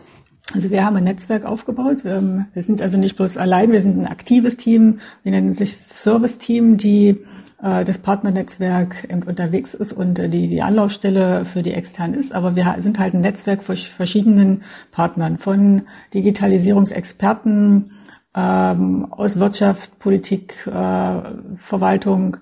Also 0.53 0.71
wir 0.71 0.85
haben 0.85 0.97
ein 0.97 1.05
Netzwerk 1.05 1.45
aufgebaut. 1.45 2.05
Wir, 2.05 2.47
wir 2.53 2.63
sind 2.63 2.83
also 2.83 2.99
nicht 2.99 3.17
bloß 3.17 3.37
allein, 3.37 3.71
wir 3.71 3.81
sind 3.81 3.99
ein 4.01 4.07
aktives 4.07 4.57
Team. 4.57 4.99
Wir 5.23 5.33
nennen 5.33 5.53
sich 5.53 5.77
Service-Team, 5.77 6.77
die 6.77 7.19
das 7.63 7.99
Partnernetzwerk 7.99 9.09
unterwegs 9.27 9.75
ist 9.75 9.93
und 9.93 10.19
äh, 10.19 10.29
die, 10.29 10.49
die 10.49 10.63
Anlaufstelle 10.63 11.45
für 11.45 11.63
die 11.63 11.75
externen 11.75 12.19
ist. 12.19 12.33
Aber 12.33 12.57
wir 12.57 12.77
sind 12.81 12.99
halt 12.99 13.15
ein 13.15 13.21
Netzwerk 13.21 13.63
von 13.63 13.77
verschiedenen 13.77 14.63
Partnern, 14.91 15.39
von 15.39 15.83
Digitalisierungsexperten 16.15 17.93
ähm, 18.35 19.07
aus 19.11 19.39
Wirtschaft, 19.39 19.99
Politik, 19.99 20.67
äh, 20.67 21.21
Verwaltung. 21.57 22.39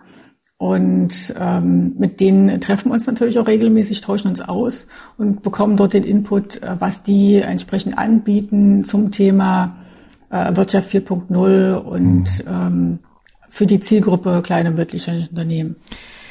Und 0.57 1.35
ähm, 1.39 1.95
mit 1.99 2.19
denen 2.21 2.61
treffen 2.61 2.89
wir 2.91 2.95
uns 2.95 3.07
natürlich 3.07 3.39
auch 3.39 3.47
regelmäßig, 3.47 4.01
tauschen 4.01 4.29
uns 4.29 4.41
aus 4.41 4.89
und 5.17 5.43
bekommen 5.43 5.77
dort 5.77 5.93
den 5.93 6.03
Input, 6.03 6.63
äh, 6.63 6.77
was 6.81 7.03
die 7.05 7.37
entsprechend 7.37 7.97
anbieten 7.97 8.83
zum 8.83 9.13
Thema 9.13 9.77
äh, 10.31 10.57
Wirtschaft 10.57 10.91
4.0 10.91 11.75
und 11.75 12.45
mhm. 12.45 12.49
ähm, 12.49 12.99
für 13.49 13.67
die 13.67 13.81
Zielgruppe 13.81 14.43
kleine 14.43 14.71
mittelständische 14.71 15.31
Unternehmen. 15.31 15.77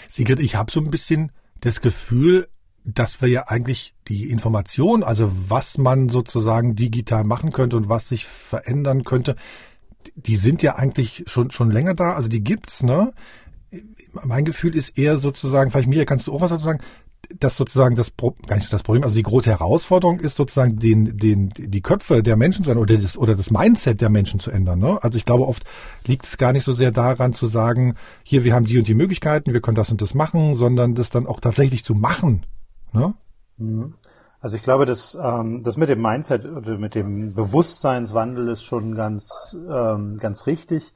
Sigrid, 0.09 0.39
ich 0.39 0.55
habe 0.55 0.71
so 0.71 0.79
ein 0.79 0.91
bisschen 0.91 1.31
das 1.61 1.81
Gefühl, 1.81 2.47
dass 2.83 3.21
wir 3.21 3.27
ja 3.27 3.47
eigentlich 3.47 3.93
die 4.07 4.29
Information, 4.29 5.03
also 5.03 5.31
was 5.49 5.77
man 5.77 6.07
sozusagen 6.09 6.75
digital 6.75 7.23
machen 7.25 7.51
könnte 7.51 7.75
und 7.75 7.89
was 7.89 8.07
sich 8.07 8.25
verändern 8.25 9.03
könnte, 9.03 9.35
die 10.15 10.37
sind 10.37 10.63
ja 10.63 10.75
eigentlich 10.75 11.25
schon 11.27 11.51
schon 11.51 11.69
länger 11.69 11.93
da. 11.93 12.13
Also 12.13 12.29
die 12.29 12.43
gibt's, 12.43 12.83
ne? 12.83 13.11
Mein 14.13 14.45
Gefühl 14.45 14.75
ist 14.75 14.97
eher 14.97 15.17
sozusagen, 15.17 15.69
vielleicht 15.71 15.89
Michael, 15.89 16.05
kannst 16.05 16.27
du 16.27 16.33
auch 16.33 16.41
was 16.41 16.49
dazu 16.49 16.63
sagen, 16.63 16.79
dass 17.39 17.57
sozusagen 17.57 17.95
das 17.95 18.13
gar 18.47 18.55
nicht 18.55 18.71
das 18.71 18.83
Problem, 18.83 19.03
also 19.03 19.15
die 19.15 19.23
große 19.23 19.49
Herausforderung 19.49 20.19
ist 20.19 20.37
sozusagen 20.37 20.79
den, 20.79 21.17
den, 21.17 21.49
die 21.57 21.81
Köpfe 21.81 22.23
der 22.23 22.37
Menschen 22.37 22.63
zu 22.63 22.71
ändern 22.71 22.83
oder 22.83 22.97
das, 22.97 23.17
oder 23.17 23.35
das 23.35 23.51
Mindset 23.51 24.01
der 24.01 24.09
Menschen 24.09 24.39
zu 24.39 24.51
ändern. 24.51 24.79
Ne? 24.79 24.97
Also 25.01 25.17
ich 25.17 25.25
glaube, 25.25 25.47
oft 25.47 25.63
liegt 26.05 26.25
es 26.25 26.37
gar 26.37 26.53
nicht 26.53 26.63
so 26.63 26.73
sehr 26.73 26.91
daran 26.91 27.33
zu 27.33 27.47
sagen, 27.47 27.95
hier, 28.23 28.43
wir 28.43 28.53
haben 28.53 28.65
die 28.65 28.77
und 28.77 28.87
die 28.87 28.93
Möglichkeiten, 28.93 29.53
wir 29.53 29.61
können 29.61 29.75
das 29.75 29.89
und 29.89 30.01
das 30.01 30.13
machen, 30.13 30.55
sondern 30.55 30.95
das 30.95 31.09
dann 31.09 31.27
auch 31.27 31.39
tatsächlich 31.39 31.83
zu 31.83 31.95
machen. 31.95 32.45
Ne? 32.93 33.13
Mhm. 33.57 33.93
Also 34.39 34.55
ich 34.55 34.63
glaube, 34.63 34.85
dass 34.85 35.15
ähm, 35.15 35.63
das 35.63 35.77
mit 35.77 35.89
dem 35.89 36.01
Mindset 36.01 36.49
oder 36.49 36.77
mit 36.77 36.95
dem 36.95 37.33
Bewusstseinswandel 37.33 38.49
ist 38.49 38.63
schon 38.63 38.95
ganz, 38.95 39.57
ähm, 39.69 40.17
ganz 40.19 40.45
richtig. 40.45 40.93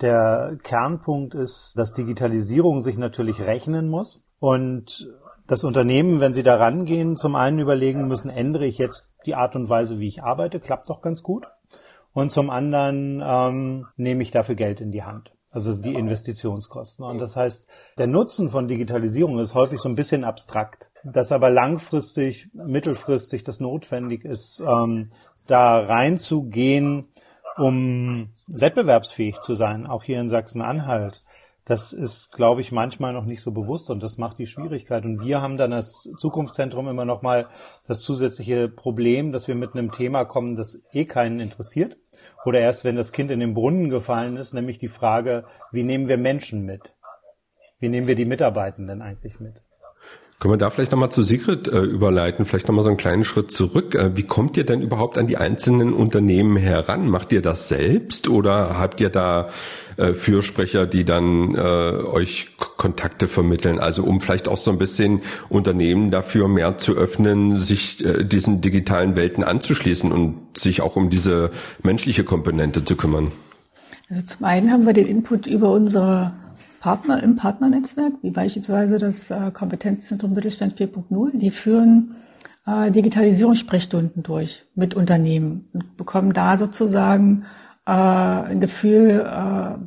Der 0.00 0.56
Kernpunkt 0.62 1.34
ist, 1.34 1.74
dass 1.76 1.92
Digitalisierung 1.92 2.80
sich 2.80 2.96
natürlich 2.96 3.40
rechnen 3.40 3.88
muss. 3.88 4.22
Und 4.40 5.08
das 5.48 5.64
Unternehmen, 5.64 6.20
wenn 6.20 6.34
sie 6.34 6.42
da 6.42 6.56
rangehen, 6.56 7.16
zum 7.16 7.34
einen 7.34 7.58
überlegen 7.58 8.06
müssen, 8.06 8.30
ändere 8.30 8.66
ich 8.66 8.76
jetzt 8.76 9.16
die 9.24 9.34
Art 9.34 9.56
und 9.56 9.68
Weise, 9.68 9.98
wie 9.98 10.06
ich 10.06 10.22
arbeite, 10.22 10.60
klappt 10.60 10.90
doch 10.90 11.00
ganz 11.00 11.22
gut. 11.22 11.46
Und 12.12 12.30
zum 12.30 12.50
anderen 12.50 13.22
ähm, 13.24 13.86
nehme 13.96 14.22
ich 14.22 14.30
dafür 14.30 14.54
Geld 14.54 14.80
in 14.80 14.92
die 14.92 15.02
Hand. 15.02 15.32
Also 15.50 15.74
die 15.74 15.94
Investitionskosten. 15.94 17.02
Und 17.02 17.18
das 17.18 17.34
heißt, 17.34 17.66
der 17.96 18.06
Nutzen 18.06 18.50
von 18.50 18.68
Digitalisierung 18.68 19.38
ist 19.38 19.54
häufig 19.54 19.80
so 19.80 19.88
ein 19.88 19.96
bisschen 19.96 20.22
abstrakt. 20.22 20.90
Dass 21.02 21.32
aber 21.32 21.48
langfristig, 21.48 22.50
mittelfristig 22.52 23.44
das 23.44 23.58
notwendig 23.58 24.26
ist, 24.26 24.60
ähm, 24.60 25.08
da 25.46 25.78
reinzugehen, 25.80 27.08
um 27.56 28.28
wettbewerbsfähig 28.46 29.40
zu 29.40 29.54
sein, 29.54 29.86
auch 29.86 30.02
hier 30.02 30.20
in 30.20 30.28
Sachsen-Anhalt 30.28 31.22
das 31.68 31.92
ist, 31.92 32.32
glaube 32.32 32.62
ich, 32.62 32.72
manchmal 32.72 33.12
noch 33.12 33.26
nicht 33.26 33.42
so 33.42 33.52
bewusst 33.52 33.90
und 33.90 34.02
das 34.02 34.16
macht 34.16 34.38
die 34.38 34.46
Schwierigkeit. 34.46 35.04
Und 35.04 35.20
wir 35.20 35.42
haben 35.42 35.58
dann 35.58 35.74
als 35.74 36.10
Zukunftszentrum 36.16 36.88
immer 36.88 37.04
noch 37.04 37.20
mal 37.20 37.48
das 37.86 38.00
zusätzliche 38.00 38.70
Problem, 38.70 39.32
dass 39.32 39.48
wir 39.48 39.54
mit 39.54 39.74
einem 39.74 39.92
Thema 39.92 40.24
kommen, 40.24 40.56
das 40.56 40.82
eh 40.92 41.04
keinen 41.04 41.40
interessiert. 41.40 41.98
Oder 42.46 42.60
erst, 42.60 42.86
wenn 42.86 42.96
das 42.96 43.12
Kind 43.12 43.30
in 43.30 43.40
den 43.40 43.52
Brunnen 43.52 43.90
gefallen 43.90 44.38
ist, 44.38 44.54
nämlich 44.54 44.78
die 44.78 44.88
Frage, 44.88 45.44
wie 45.70 45.82
nehmen 45.82 46.08
wir 46.08 46.16
Menschen 46.16 46.64
mit? 46.64 46.94
Wie 47.78 47.90
nehmen 47.90 48.06
wir 48.06 48.14
die 48.14 48.24
Mitarbeitenden 48.24 49.02
eigentlich 49.02 49.38
mit? 49.38 49.62
Können 50.40 50.54
wir 50.54 50.58
da 50.58 50.70
vielleicht 50.70 50.92
nochmal 50.92 51.10
zu 51.10 51.24
Sigrid 51.24 51.66
äh, 51.66 51.80
überleiten, 51.80 52.46
vielleicht 52.46 52.68
nochmal 52.68 52.84
so 52.84 52.90
einen 52.90 52.96
kleinen 52.96 53.24
Schritt 53.24 53.50
zurück. 53.50 53.96
Äh, 53.96 54.16
wie 54.16 54.22
kommt 54.22 54.56
ihr 54.56 54.64
denn 54.64 54.82
überhaupt 54.82 55.18
an 55.18 55.26
die 55.26 55.36
einzelnen 55.36 55.92
Unternehmen 55.92 56.56
heran? 56.56 57.08
Macht 57.08 57.32
ihr 57.32 57.42
das 57.42 57.66
selbst 57.66 58.28
oder 58.28 58.78
habt 58.78 59.00
ihr 59.00 59.10
da 59.10 59.48
äh, 59.96 60.12
Fürsprecher, 60.12 60.86
die 60.86 61.04
dann 61.04 61.56
äh, 61.56 61.58
euch 61.58 62.50
Kontakte 62.76 63.26
vermitteln? 63.26 63.80
Also 63.80 64.04
um 64.04 64.20
vielleicht 64.20 64.46
auch 64.46 64.58
so 64.58 64.70
ein 64.70 64.78
bisschen 64.78 65.22
Unternehmen 65.48 66.12
dafür 66.12 66.46
mehr 66.46 66.78
zu 66.78 66.94
öffnen, 66.94 67.56
sich 67.56 68.04
äh, 68.04 68.24
diesen 68.24 68.60
digitalen 68.60 69.16
Welten 69.16 69.42
anzuschließen 69.42 70.12
und 70.12 70.56
sich 70.56 70.82
auch 70.82 70.94
um 70.94 71.10
diese 71.10 71.50
menschliche 71.82 72.22
Komponente 72.22 72.84
zu 72.84 72.94
kümmern. 72.94 73.32
Also 74.08 74.22
zum 74.22 74.44
einen 74.44 74.70
haben 74.70 74.86
wir 74.86 74.92
den 74.92 75.08
Input 75.08 75.48
über 75.48 75.72
unsere 75.72 76.32
Partner 76.80 77.22
im 77.22 77.36
Partnernetzwerk, 77.36 78.14
wie 78.22 78.30
beispielsweise 78.30 78.98
das 78.98 79.30
äh, 79.30 79.50
Kompetenzzentrum 79.52 80.34
Mittelstand 80.34 80.74
4.0, 80.74 81.36
die 81.36 81.50
führen 81.50 82.16
äh, 82.66 82.90
Digitalisierungssprechstunden 82.90 84.22
durch 84.22 84.64
mit 84.74 84.94
Unternehmen 84.94 85.68
und 85.72 85.96
bekommen 85.96 86.32
da 86.32 86.56
sozusagen 86.56 87.44
äh, 87.86 87.90
ein 87.90 88.60
Gefühl, 88.60 89.26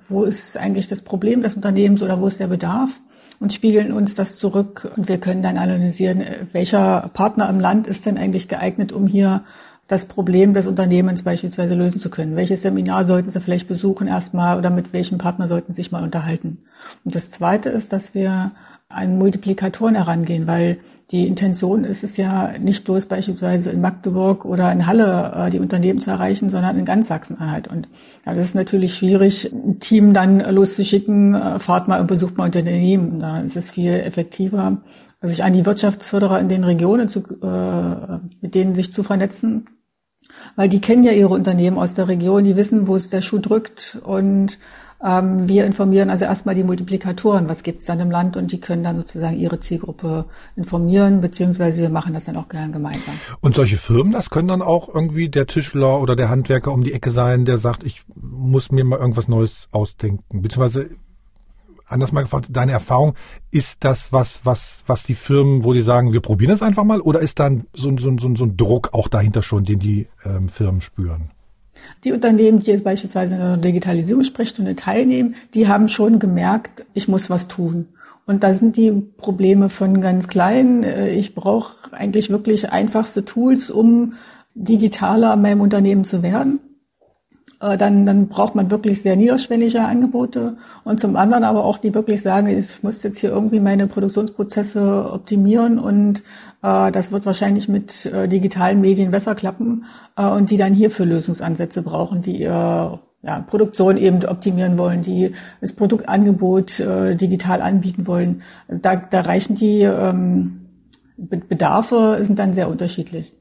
wo 0.08 0.24
ist 0.24 0.58
eigentlich 0.58 0.88
das 0.88 1.02
Problem 1.02 1.44
des 1.44 1.56
Unternehmens 1.56 2.02
oder 2.02 2.20
wo 2.20 2.28
ist 2.28 2.40
der 2.40 2.48
Bedarf 2.48 3.00
und 3.40 3.54
spiegeln 3.54 3.92
uns 3.92 4.14
das 4.14 4.38
zurück. 4.38 4.92
Und 4.96 5.08
wir 5.08 5.18
können 5.18 5.42
dann 5.42 5.58
analysieren, 5.58 6.24
welcher 6.52 7.10
Partner 7.14 7.50
im 7.50 7.60
Land 7.60 7.88
ist 7.88 8.06
denn 8.06 8.18
eigentlich 8.18 8.48
geeignet, 8.48 8.92
um 8.92 9.08
hier 9.08 9.42
das 9.88 10.06
Problem 10.06 10.54
des 10.54 10.68
Unternehmens 10.68 11.24
beispielsweise 11.24 11.76
lösen 11.76 12.00
zu 12.00 12.10
können. 12.10 12.36
Welches 12.36 12.62
Seminar 12.62 13.06
sollten 13.06 13.30
Sie 13.30 13.42
vielleicht 13.42 13.68
besuchen 13.68 14.08
erstmal 14.08 14.58
oder 14.58 14.70
mit 14.70 14.94
welchem 14.94 15.18
Partner 15.18 15.48
sollten 15.48 15.74
Sie 15.74 15.82
sich 15.82 15.92
mal 15.92 16.04
unterhalten? 16.04 16.60
Und 17.04 17.14
das 17.16 17.30
Zweite 17.30 17.70
ist, 17.70 17.92
dass 17.92 18.14
wir 18.14 18.52
an 18.88 19.18
Multiplikatoren 19.18 19.96
herangehen, 19.96 20.48
weil 20.48 20.80
die 21.12 21.28
Intention 21.28 21.84
ist 21.84 22.06
es 22.06 22.16
ja 22.16 22.54
nicht 22.58 22.86
bloß 22.86 23.06
beispielsweise 23.06 23.70
in 23.72 23.82
Magdeburg 23.82 24.46
oder 24.46 24.72
in 24.72 24.88
Halle 24.88 25.34
äh, 25.36 25.50
die 25.50 25.60
Unternehmen 25.60 26.00
zu 26.00 26.10
erreichen, 26.10 26.50
sondern 26.50 26.78
in 26.78 26.86
ganz 26.86 27.10
Sachsen-Anhalt. 27.10 27.68
Und 27.68 27.90
ja, 28.26 28.34
das 28.34 28.46
ist 28.46 28.56
natürlich 28.56 28.96
schwierig, 28.96 29.52
ein 29.52 29.80
Team 29.80 30.14
dann 30.14 30.40
loszuschicken, 30.40 31.36
äh, 31.36 31.60
fahrt 31.60 31.90
mal 31.90 32.00
und 32.00 32.08
besucht 32.08 32.38
mal 32.38 32.46
Unternehmen. 32.46 33.20
Da 33.20 33.40
ist 33.40 33.58
es 33.58 33.72
viel 33.72 33.92
effektiver, 33.92 34.78
sich 35.22 35.44
an 35.44 35.54
die 35.54 35.66
Wirtschaftsförderer 35.66 36.40
in 36.40 36.50
den 36.50 36.64
Regionen 36.64 37.08
zu, 37.08 37.20
äh, 37.20 38.20
mit 38.42 38.56
denen 38.56 38.76
sich 38.76 38.92
zu 38.92 39.04
vernetzen, 39.04 39.68
weil 40.56 40.70
die 40.70 40.82
kennen 40.82 41.04
ja 41.04 41.12
ihre 41.12 41.34
Unternehmen 41.34 41.78
aus 41.78 41.94
der 41.94 42.08
Region, 42.08 42.44
die 42.44 42.56
wissen, 42.56 42.88
wo 42.88 42.96
es 42.96 43.10
der 43.10 43.22
Schuh 43.22 43.40
drückt. 43.40 44.00
Und 44.04 44.58
ähm, 45.04 45.48
wir 45.48 45.66
informieren 45.66 46.10
also 46.10 46.26
erstmal 46.26 46.56
die 46.56 46.64
Multiplikatoren, 46.64 47.50
was 47.50 47.64
gibt 47.64 47.82
es 47.82 47.86
dann 47.88 48.00
im 48.00 48.12
Land. 48.12 48.38
Und 48.38 48.52
die 48.52 48.60
können 48.60 48.84
dann 48.84 48.98
sozusagen 48.98 49.38
ihre 49.38 49.60
Zielgruppe 49.60 50.26
informieren, 50.56 51.22
beziehungsweise 51.22 51.82
wir 51.82 51.90
machen 51.90 52.14
das 52.14 52.26
dann 52.26 52.38
auch 52.38 52.50
gern 52.50 52.72
gemeinsam. 52.72 53.16
Und 53.42 53.56
solche 53.56 53.78
Firmen, 53.78 54.14
das 54.14 54.30
können 54.30 54.48
dann 54.48 54.62
auch 54.62 54.94
irgendwie 54.94 55.30
der 55.30 55.48
Tischler 55.48 56.02
oder 56.02 56.16
der 56.16 56.30
Handwerker 56.30 56.72
um 56.72 56.84
die 56.84 56.94
Ecke 56.94 57.12
sein, 57.12 57.46
der 57.46 57.58
sagt, 57.58 57.84
ich 57.84 58.04
muss 58.16 58.72
mir 58.72 58.84
mal 58.84 59.00
irgendwas 59.00 59.28
Neues 59.28 59.68
ausdenken, 59.72 60.42
beziehungsweise 60.42 60.90
anders 61.92 62.12
mal 62.12 62.22
gefragt, 62.22 62.48
deine 62.50 62.72
Erfahrung, 62.72 63.16
ist 63.52 63.84
das 63.84 64.12
was, 64.12 64.42
was, 64.44 64.84
was 64.88 65.04
die 65.04 65.16
Firmen, 65.16 65.64
wo 65.64 65.74
die 65.74 65.82
sagen, 65.82 66.14
wir 66.14 66.22
probieren 66.22 66.52
es 66.52 66.62
einfach 66.62 66.84
mal, 66.84 67.02
oder 67.02 67.20
ist 67.20 67.40
dann 67.40 67.66
so, 67.74 67.96
so, 67.98 68.16
so, 68.18 68.36
so 68.36 68.46
ein 68.46 68.58
Druck 68.58 68.90
auch 68.94 69.08
dahinter 69.08 69.44
schon, 69.44 69.64
den 69.64 69.80
die 69.80 70.08
ähm, 70.26 70.50
Firmen 70.50 70.82
spüren? 70.82 71.32
Die 72.04 72.12
Unternehmen, 72.12 72.60
die 72.60 72.72
jetzt 72.72 72.84
beispielsweise 72.84 73.36
in 73.36 73.42
einer 73.42 73.58
Digitalisierungssprechstunde 73.58 74.76
teilnehmen, 74.76 75.36
die 75.54 75.68
haben 75.68 75.90
schon 75.90 76.20
gemerkt, 76.20 76.86
ich 76.94 77.08
muss 77.08 77.30
was 77.30 77.48
tun. 77.48 77.88
Und 78.26 78.44
da 78.44 78.54
sind 78.54 78.78
die 78.78 78.92
Probleme 78.92 79.70
von 79.70 80.00
ganz 80.00 80.28
klein. 80.28 80.84
Äh, 80.84 81.12
ich 81.12 81.36
brauche 81.36 81.74
eigentlich 81.92 82.30
wirklich 82.30 82.72
einfachste 82.72 83.26
Tools, 83.26 83.70
um 83.72 84.14
digitaler 84.54 85.34
in 85.34 85.42
meinem 85.42 85.62
Unternehmen 85.62 86.04
zu 86.04 86.24
werden. 86.24 86.60
Äh, 87.62 87.78
dann, 87.78 88.06
dann 88.06 88.28
braucht 88.28 88.56
man 88.56 88.72
wirklich 88.72 89.02
sehr 89.04 89.16
niederschwellige 89.16 89.82
Angebote. 89.82 90.58
Und 90.84 91.00
zum 91.00 91.16
anderen 91.16 91.44
aber 91.44 91.64
auch, 91.64 91.78
die 91.78 91.94
wirklich 91.94 92.22
sagen, 92.22 92.48
ich 92.48 92.82
muss 92.82 93.04
jetzt 93.04 93.20
hier 93.20 93.30
irgendwie 93.30 93.60
meine 93.60 93.88
Produktionsprozesse 93.88 95.12
optimieren 95.12 95.78
und 95.78 96.24
äh, 96.64 96.92
das 96.92 97.12
wird 97.12 97.26
wahrscheinlich 97.26 97.70
mit 97.70 98.08
äh, 98.08 98.28
digitalen 98.28 98.82
Medien 98.82 99.12
besser 99.12 99.36
klappen 99.36 99.86
äh, 100.18 100.26
und 100.26 100.50
die 100.50 100.58
dann 100.58 100.74
hierfür 100.74 101.06
Lösungsansätze 101.06 101.84
brauchen, 101.84 102.22
die 102.22 102.42
ihr 102.42 103.00
ja, 103.24 103.40
Produktion 103.42 103.98
eben 103.98 104.26
optimieren 104.26 104.80
wollen, 104.80 105.04
die 105.04 105.34
das 105.62 105.74
Produktangebot 105.74 106.80
äh, 106.80 107.16
digital 107.16 107.62
anbieten 107.62 108.08
wollen. 108.08 108.42
Also 108.68 108.82
da, 108.82 108.96
da 108.96 109.22
reichen 109.22 109.56
die 109.56 109.82
ähm, 109.84 110.58
Bedarfe 111.18 112.18
sind 112.22 112.40
dann 112.40 112.54
sehr 112.54 112.68
unterschiedlich. 112.68 113.34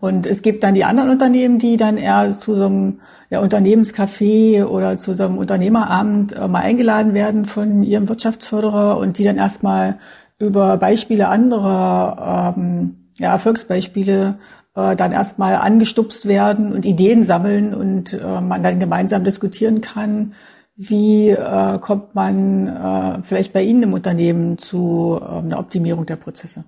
Und 0.00 0.26
es 0.26 0.42
gibt 0.42 0.62
dann 0.62 0.74
die 0.74 0.84
anderen 0.84 1.10
Unternehmen, 1.10 1.58
die 1.58 1.76
dann 1.76 1.96
eher 1.96 2.30
zu 2.30 2.54
so 2.54 2.66
einem 2.66 3.00
ja, 3.30 3.40
Unternehmenscafé 3.40 4.64
oder 4.64 4.96
zu 4.96 5.14
so 5.14 5.24
einem 5.24 5.38
Unternehmerabend 5.38 6.36
äh, 6.36 6.46
mal 6.46 6.60
eingeladen 6.60 7.14
werden 7.14 7.44
von 7.44 7.82
ihrem 7.82 8.08
Wirtschaftsförderer 8.08 8.98
und 8.98 9.18
die 9.18 9.24
dann 9.24 9.36
erstmal 9.36 9.98
über 10.38 10.76
Beispiele 10.76 11.28
anderer 11.28 12.54
ähm, 12.56 13.08
ja, 13.18 13.32
Erfolgsbeispiele 13.32 14.38
äh, 14.76 14.96
dann 14.96 15.12
erstmal 15.12 15.56
angestupst 15.56 16.26
werden 16.26 16.72
und 16.72 16.86
Ideen 16.86 17.24
sammeln 17.24 17.74
und 17.74 18.12
äh, 18.12 18.40
man 18.40 18.62
dann 18.62 18.78
gemeinsam 18.78 19.24
diskutieren 19.24 19.80
kann, 19.80 20.34
wie 20.76 21.30
äh, 21.30 21.78
kommt 21.80 22.14
man 22.14 22.68
äh, 22.68 23.22
vielleicht 23.24 23.52
bei 23.52 23.62
Ihnen 23.62 23.82
im 23.82 23.92
Unternehmen 23.92 24.58
zu 24.58 25.18
äh, 25.20 25.38
einer 25.38 25.58
Optimierung 25.58 26.06
der 26.06 26.16
Prozesse. 26.16 26.62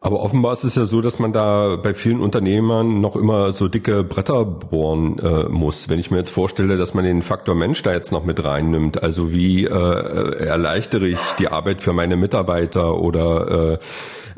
Aber 0.00 0.20
offenbar 0.20 0.52
ist 0.52 0.64
es 0.64 0.76
ja 0.76 0.84
so, 0.84 1.00
dass 1.00 1.18
man 1.18 1.32
da 1.32 1.76
bei 1.76 1.94
vielen 1.94 2.20
Unternehmern 2.20 3.00
noch 3.00 3.16
immer 3.16 3.52
so 3.52 3.66
dicke 3.66 4.04
Bretter 4.04 4.44
bohren 4.44 5.18
äh, 5.18 5.48
muss. 5.48 5.88
Wenn 5.88 5.98
ich 5.98 6.10
mir 6.10 6.18
jetzt 6.18 6.30
vorstelle, 6.30 6.76
dass 6.76 6.92
man 6.92 7.04
den 7.04 7.22
Faktor 7.22 7.54
Mensch 7.54 7.82
da 7.82 7.92
jetzt 7.92 8.12
noch 8.12 8.24
mit 8.24 8.44
reinnimmt, 8.44 9.02
also 9.02 9.32
wie 9.32 9.64
äh, 9.64 9.68
erleichtere 9.68 11.08
ich 11.08 11.18
die 11.38 11.48
Arbeit 11.48 11.80
für 11.80 11.94
meine 11.94 12.16
Mitarbeiter 12.16 13.00
oder 13.00 13.72
äh, 13.72 13.78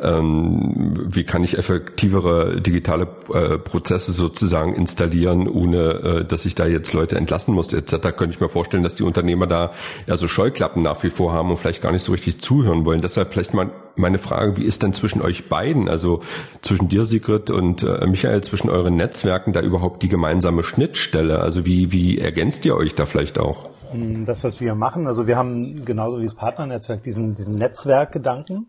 ähm, 0.00 0.94
wie 1.08 1.24
kann 1.24 1.42
ich 1.44 1.58
effektivere 1.58 2.61
digitale 2.61 3.08
äh, 3.32 3.58
Prozesse 3.58 4.12
sozusagen 4.12 4.74
installieren, 4.74 5.48
ohne 5.48 5.78
äh, 5.78 6.24
dass 6.24 6.44
ich 6.44 6.54
da 6.54 6.66
jetzt 6.66 6.92
Leute 6.92 7.16
entlassen 7.16 7.54
muss 7.54 7.72
etc. 7.72 8.16
Könnte 8.16 8.30
ich 8.30 8.40
mir 8.40 8.48
vorstellen, 8.48 8.82
dass 8.82 8.94
die 8.94 9.02
Unternehmer 9.02 9.46
da 9.46 9.72
ja 10.06 10.16
so 10.16 10.28
Scheuklappen 10.28 10.82
nach 10.82 11.02
wie 11.02 11.11
vor 11.11 11.32
haben 11.32 11.50
und 11.50 11.56
vielleicht 11.56 11.82
gar 11.82 11.92
nicht 11.92 12.02
so 12.02 12.12
richtig 12.12 12.40
zuhören 12.40 12.84
wollen. 12.84 13.00
Deshalb 13.00 13.32
vielleicht 13.32 13.54
mal 13.54 13.70
meine 13.96 14.18
Frage, 14.18 14.56
wie 14.56 14.64
ist 14.64 14.82
denn 14.82 14.92
zwischen 14.92 15.20
euch 15.20 15.48
beiden, 15.48 15.88
also 15.88 16.22
zwischen 16.62 16.88
dir, 16.88 17.04
Sigrid, 17.04 17.50
und 17.50 17.82
äh, 17.82 18.06
Michael, 18.06 18.42
zwischen 18.42 18.70
euren 18.70 18.96
Netzwerken 18.96 19.52
da 19.52 19.61
überhaupt 19.61 20.02
die 20.02 20.08
gemeinsame 20.08 20.62
Schnittstelle? 20.62 21.40
Also 21.40 21.66
wie, 21.66 21.92
wie 21.92 22.18
ergänzt 22.18 22.64
ihr 22.64 22.76
euch 22.76 22.94
da 22.94 23.06
vielleicht 23.06 23.38
auch? 23.38 23.68
Das, 24.26 24.44
was 24.44 24.61
wir 24.61 24.74
machen, 24.74 25.06
also 25.06 25.26
wir 25.26 25.37
haben 25.37 25.84
genauso 25.84 26.20
wie 26.20 26.24
das 26.24 26.34
Partnernetzwerk 26.34 27.02
diesen, 27.02 27.34
diesen 27.34 27.56
Netzwerkgedanken. 27.56 28.68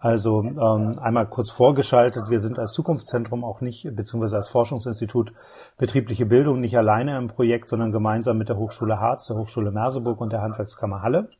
Also 0.00 0.42
ähm, 0.42 0.98
einmal 1.00 1.26
kurz 1.26 1.50
vorgeschaltet, 1.50 2.30
wir 2.30 2.38
sind 2.38 2.58
als 2.58 2.72
Zukunftszentrum 2.72 3.44
auch 3.44 3.60
nicht, 3.60 3.84
beziehungsweise 3.96 4.36
als 4.36 4.48
Forschungsinstitut 4.48 5.32
betriebliche 5.76 6.24
Bildung 6.24 6.60
nicht 6.60 6.78
alleine 6.78 7.18
im 7.18 7.26
Projekt, 7.26 7.68
sondern 7.68 7.90
gemeinsam 7.90 8.38
mit 8.38 8.48
der 8.48 8.58
Hochschule 8.58 9.00
Harz, 9.00 9.26
der 9.26 9.36
Hochschule 9.36 9.72
Merseburg 9.72 10.20
und 10.20 10.32
der 10.32 10.42
Handwerkskammer 10.42 11.02
Halle 11.02 11.30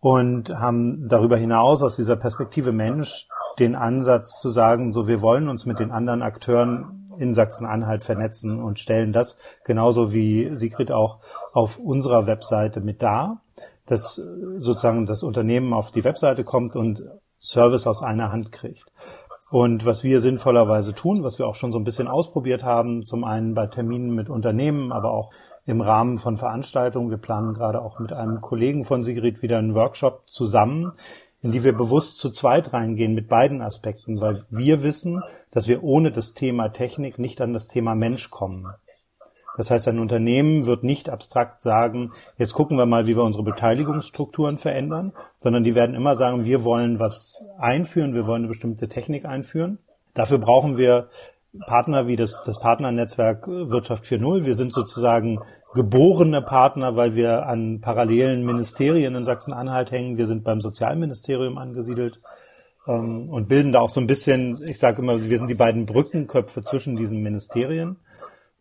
und 0.00 0.50
haben 0.50 1.08
darüber 1.08 1.36
hinaus 1.36 1.82
aus 1.82 1.96
dieser 1.96 2.16
Perspektive 2.16 2.72
Mensch 2.72 3.26
den 3.58 3.74
Ansatz 3.74 4.40
zu 4.40 4.50
sagen, 4.50 4.92
so 4.92 5.08
wir 5.08 5.22
wollen 5.22 5.48
uns 5.48 5.66
mit 5.66 5.80
den 5.80 5.90
anderen 5.90 6.22
Akteuren 6.22 7.10
in 7.18 7.34
Sachsen-Anhalt 7.34 8.02
vernetzen 8.02 8.62
und 8.62 8.78
stellen 8.78 9.12
das 9.12 9.38
genauso 9.64 10.12
wie 10.12 10.54
Sigrid 10.54 10.92
auch 10.92 11.18
auf 11.52 11.78
unserer 11.78 12.26
Webseite 12.26 12.80
mit 12.80 13.02
dar, 13.02 13.40
dass 13.86 14.16
sozusagen 14.58 15.06
das 15.06 15.22
Unternehmen 15.22 15.72
auf 15.72 15.90
die 15.90 16.04
Webseite 16.04 16.44
kommt 16.44 16.76
und 16.76 17.02
Service 17.40 17.86
aus 17.86 18.02
einer 18.02 18.32
Hand 18.32 18.52
kriegt. 18.52 18.84
Und 19.50 19.86
was 19.86 20.04
wir 20.04 20.20
sinnvollerweise 20.20 20.94
tun, 20.94 21.22
was 21.22 21.38
wir 21.38 21.46
auch 21.46 21.54
schon 21.54 21.72
so 21.72 21.78
ein 21.78 21.84
bisschen 21.84 22.06
ausprobiert 22.06 22.62
haben, 22.62 23.04
zum 23.04 23.24
einen 23.24 23.54
bei 23.54 23.66
Terminen 23.66 24.14
mit 24.14 24.28
Unternehmen, 24.28 24.92
aber 24.92 25.10
auch 25.10 25.30
im 25.64 25.80
Rahmen 25.80 26.18
von 26.18 26.36
Veranstaltungen. 26.36 27.10
Wir 27.10 27.18
planen 27.18 27.54
gerade 27.54 27.82
auch 27.82 27.98
mit 27.98 28.12
einem 28.12 28.40
Kollegen 28.40 28.84
von 28.84 29.02
Sigrid 29.02 29.42
wieder 29.42 29.58
einen 29.58 29.74
Workshop 29.74 30.22
zusammen, 30.26 30.92
in 31.42 31.52
die 31.52 31.62
wir 31.62 31.72
bewusst 31.72 32.18
zu 32.18 32.30
zweit 32.30 32.72
reingehen 32.72 33.14
mit 33.14 33.28
beiden 33.28 33.62
Aspekten, 33.62 34.20
weil 34.20 34.44
wir 34.50 34.82
wissen, 34.82 35.22
dass 35.50 35.68
wir 35.68 35.82
ohne 35.82 36.10
das 36.10 36.32
Thema 36.32 36.70
Technik 36.70 37.18
nicht 37.18 37.40
an 37.40 37.52
das 37.52 37.68
Thema 37.68 37.94
Mensch 37.94 38.30
kommen. 38.30 38.66
Das 39.58 39.72
heißt, 39.72 39.88
ein 39.88 39.98
Unternehmen 39.98 40.66
wird 40.66 40.84
nicht 40.84 41.10
abstrakt 41.10 41.62
sagen, 41.62 42.12
jetzt 42.38 42.54
gucken 42.54 42.78
wir 42.78 42.86
mal, 42.86 43.08
wie 43.08 43.16
wir 43.16 43.24
unsere 43.24 43.42
Beteiligungsstrukturen 43.42 44.56
verändern, 44.56 45.12
sondern 45.40 45.64
die 45.64 45.74
werden 45.74 45.96
immer 45.96 46.14
sagen, 46.14 46.44
wir 46.44 46.62
wollen 46.62 47.00
was 47.00 47.44
einführen, 47.58 48.14
wir 48.14 48.28
wollen 48.28 48.42
eine 48.42 48.48
bestimmte 48.48 48.88
Technik 48.88 49.24
einführen. 49.24 49.80
Dafür 50.14 50.38
brauchen 50.38 50.78
wir 50.78 51.08
Partner 51.66 52.06
wie 52.06 52.14
das, 52.14 52.40
das 52.46 52.60
Partnernetzwerk 52.60 53.48
Wirtschaft 53.48 54.04
4.0. 54.04 54.44
Wir 54.44 54.54
sind 54.54 54.72
sozusagen 54.72 55.40
geborene 55.74 56.40
Partner, 56.40 56.94
weil 56.94 57.16
wir 57.16 57.46
an 57.46 57.80
parallelen 57.80 58.46
Ministerien 58.46 59.16
in 59.16 59.24
Sachsen-Anhalt 59.24 59.90
hängen. 59.90 60.18
Wir 60.18 60.26
sind 60.26 60.44
beim 60.44 60.60
Sozialministerium 60.60 61.58
angesiedelt 61.58 62.20
ähm, 62.86 63.28
und 63.28 63.48
bilden 63.48 63.72
da 63.72 63.80
auch 63.80 63.90
so 63.90 64.00
ein 64.00 64.06
bisschen, 64.06 64.56
ich 64.68 64.78
sage 64.78 65.02
immer, 65.02 65.20
wir 65.20 65.38
sind 65.38 65.48
die 65.48 65.54
beiden 65.54 65.84
Brückenköpfe 65.84 66.62
zwischen 66.62 66.94
diesen 66.94 67.22
Ministerien. 67.22 67.96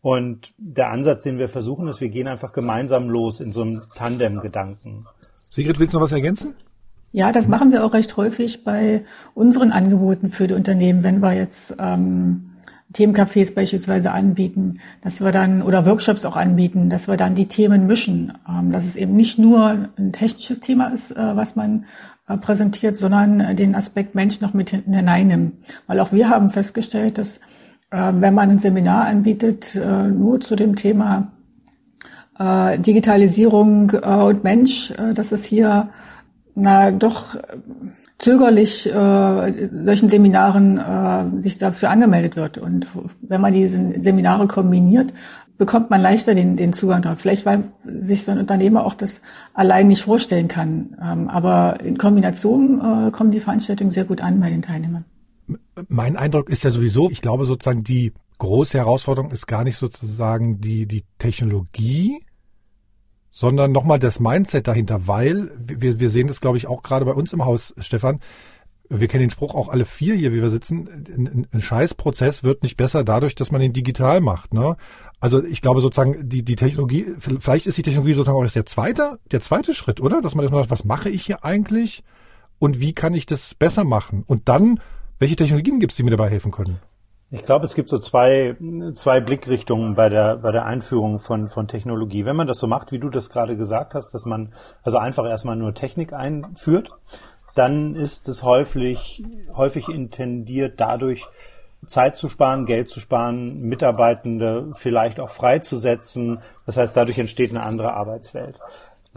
Und 0.08 0.54
der 0.58 0.94
Ansatz, 0.94 1.24
den 1.24 1.38
wir 1.38 1.50
versuchen, 1.50 1.86
ist, 1.90 2.00
wir 2.00 2.08
gehen 2.08 2.30
einfach 2.30 2.54
gemeinsam 2.54 3.10
los 3.10 3.42
in 3.42 3.52
so 3.52 3.64
einem 3.64 3.82
Tandem-Gedanken. 3.94 5.06
Sigrid, 5.36 5.80
willst 5.80 5.94
du 5.94 5.98
noch 5.98 6.06
was 6.06 6.14
ergänzen? 6.14 6.54
Ja, 7.12 7.34
das 7.34 7.50
machen 7.50 7.74
wir 7.74 7.84
auch 7.84 7.94
recht 7.94 8.16
häufig 8.16 8.64
bei 8.64 9.04
unseren 9.34 9.74
Angeboten 9.74 10.32
für 10.32 10.48
die 10.48 10.54
Unternehmen, 10.54 11.04
wenn 11.04 11.20
wir 11.20 11.34
jetzt 11.34 11.76
ähm, 11.78 12.52
Themencafés 12.94 13.54
beispielsweise 13.54 14.12
anbieten, 14.14 14.80
dass 15.02 15.20
wir 15.20 15.34
dann 15.34 15.62
oder 15.62 15.86
Workshops 15.86 16.24
auch 16.24 16.38
anbieten, 16.38 16.90
dass 16.90 17.10
wir 17.10 17.18
dann 17.18 17.36
die 17.36 17.50
Themen 17.50 17.86
mischen, 17.86 18.32
ähm, 18.48 18.72
dass 18.72 18.86
es 18.86 18.96
eben 18.96 19.14
nicht 19.14 19.38
nur 19.38 19.90
ein 19.98 20.14
technisches 20.14 20.62
Thema 20.62 20.88
ist, 20.88 21.12
äh, 21.12 21.36
was 21.36 21.58
man 21.58 21.84
äh, 22.30 22.38
präsentiert, 22.38 22.96
sondern 22.96 23.58
den 23.58 23.76
Aspekt 23.76 24.16
Mensch 24.16 24.40
noch 24.40 24.54
mit 24.54 24.70
hineinnimmt. 24.70 25.56
Weil 25.86 26.00
auch 26.00 26.14
wir 26.14 26.30
haben 26.30 26.50
festgestellt, 26.50 27.18
dass 27.18 27.42
wenn 27.90 28.34
man 28.34 28.50
ein 28.50 28.58
Seminar 28.60 29.06
anbietet, 29.06 29.76
äh, 29.76 30.08
nur 30.08 30.40
zu 30.42 30.56
dem 30.56 30.76
Thema 30.76 31.32
äh, 32.38 32.78
Digitalisierung 32.80 33.92
und 33.92 34.44
Mensch, 34.44 34.94
dass 35.14 35.32
es 35.32 35.46
hier 35.46 35.90
na 36.56 36.92
doch 36.92 37.38
zögerlich 38.18 38.92
äh, 38.92 39.70
solchen 39.84 40.10
Seminaren 40.10 40.78
äh, 40.78 41.42
sich 41.42 41.58
dafür 41.58 41.90
angemeldet 41.90 42.36
wird. 42.36 42.58
Und 42.58 42.88
wenn 43.22 43.42
man 43.42 43.54
diese 43.54 43.80
Seminare 44.02 44.48
kombiniert, 44.48 45.14
bekommt 45.58 45.90
man 45.90 46.02
leichter 46.02 46.36
den, 46.36 46.56
den 46.56 46.74
Zugang 46.74 47.02
drauf. 47.02 47.20
Vielleicht 47.20 47.46
weil 47.46 47.64
sich 47.86 48.24
so 48.24 48.32
ein 48.32 48.40
Unternehmer 48.40 48.86
auch 48.86 48.94
das 48.94 49.22
allein 49.54 49.88
nicht 49.88 50.02
vorstellen 50.02 50.48
kann. 50.48 50.96
Ähm, 51.02 51.30
aber 51.30 51.80
in 51.84 51.98
Kombination 51.98 52.80
äh, 53.08 53.12
kommen 53.12 53.32
die 53.32 53.40
Veranstaltungen 53.40 53.92
sehr 53.92 54.06
gut 54.06 54.22
an 54.22 54.40
bei 54.40 54.50
den 54.50 54.62
Teilnehmern. 54.62 55.06
Mein 55.88 56.18
Eindruck 56.18 56.50
ist 56.50 56.64
ja 56.64 56.72
sowieso, 56.72 57.10
ich 57.10 57.22
glaube 57.22 57.46
sozusagen 57.46 57.84
die 57.84 58.14
große 58.38 58.78
Herausforderung 58.78 59.32
ist 59.32 59.48
gar 59.48 59.64
nicht 59.64 59.78
sozusagen 59.78 60.60
die, 60.62 60.86
die 60.86 61.04
Technologie, 61.18 62.22
sondern 63.32 63.72
nochmal 63.72 64.00
das 64.00 64.20
Mindset 64.20 64.68
dahinter, 64.68 65.08
weil 65.08 65.52
wir, 65.60 66.00
wir 66.00 66.10
sehen 66.10 66.28
das, 66.28 66.42
glaube 66.42 66.58
ich, 66.58 66.68
auch 66.68 66.82
gerade 66.82 67.06
bei 67.06 67.14
uns 67.14 67.34
im 67.34 67.46
Haus, 67.46 67.74
Stefan. 67.78 68.20
Wir 68.90 69.08
kennen 69.08 69.22
den 69.22 69.32
Spruch 69.32 69.54
auch 69.54 69.68
alle 69.68 69.86
vier 69.86 70.16
hier, 70.16 70.34
wie 70.34 70.42
wir 70.42 70.50
sitzen. 70.50 70.88
Ein, 70.88 71.48
ein 71.52 71.62
Scheißprozess 71.62 72.44
wird 72.44 72.64
nicht 72.64 72.78
besser 72.78 73.04
dadurch, 73.04 73.36
dass 73.36 73.52
man 73.52 73.62
ihn 73.62 73.74
digital 73.74 74.22
macht. 74.22 74.54
Ne? 74.54 74.78
Also 75.20 75.44
ich 75.44 75.62
glaube 75.62 75.82
sozusagen, 75.82 76.30
die, 76.30 76.44
die 76.44 76.56
Technologie, 76.56 77.06
vielleicht 77.20 77.66
ist 77.66 77.78
die 77.78 77.82
Technologie 77.84 78.14
sozusagen 78.14 78.38
auch 78.38 78.44
erst 78.44 78.56
der 78.56 78.66
zweite, 78.66 79.20
der 79.32 79.42
zweite 79.42 79.74
Schritt, 79.74 80.00
oder? 80.00 80.22
Dass 80.22 80.36
man 80.36 80.44
erstmal 80.44 80.62
sagt, 80.62 80.72
was 80.72 80.86
mache 80.86 81.10
ich 81.10 81.26
hier 81.26 81.44
eigentlich 81.44 82.04
und 82.60 82.80
wie 82.80 82.94
kann 82.94 83.14
ich 83.14 83.26
das 83.26 83.56
besser 83.56 83.84
machen? 83.84 84.24
Und 84.26 84.48
dann, 84.48 84.80
welche 85.20 85.36
Technologien 85.36 85.80
gibt 85.80 85.92
es, 85.92 85.98
die 85.98 86.04
mir 86.04 86.12
dabei 86.12 86.30
helfen 86.30 86.52
können? 86.52 86.80
Ich 87.30 87.44
glaube, 87.44 87.66
es 87.66 87.76
gibt 87.76 87.90
so 87.90 88.00
zwei, 88.00 88.56
zwei 88.94 89.20
Blickrichtungen 89.20 89.96
bei 89.96 90.08
der, 90.08 90.38
bei 90.38 90.54
der 90.54 90.66
Einführung 90.66 91.20
von, 91.20 91.50
von 91.50 91.68
Technologie. 91.68 92.24
Wenn 92.24 92.38
man 92.38 92.48
das 92.48 92.60
so 92.60 92.68
macht, 92.68 92.94
wie 92.94 93.00
du 93.00 93.10
das 93.10 93.30
gerade 93.30 93.58
gesagt 93.58 93.96
hast, 93.96 94.14
dass 94.14 94.26
man 94.26 94.54
also 94.84 94.98
einfach 94.98 95.26
erstmal 95.26 95.58
nur 95.58 95.74
Technik 95.74 96.14
einführt, 96.14 96.90
dann 97.54 97.96
ist 97.96 98.30
es 98.30 98.44
häufig, 98.44 99.26
häufig 99.56 99.90
intendiert 99.90 100.80
dadurch, 100.80 101.26
Zeit 101.86 102.18
zu 102.18 102.28
sparen, 102.28 102.66
Geld 102.66 102.90
zu 102.90 103.00
sparen, 103.00 103.62
Mitarbeitende 103.62 104.72
vielleicht 104.76 105.20
auch 105.20 105.30
freizusetzen. 105.30 106.40
Das 106.66 106.78
heißt, 106.78 106.98
dadurch 106.98 107.20
entsteht 107.20 107.52
eine 107.52 107.64
andere 107.64 107.94
Arbeitswelt. 107.94 108.60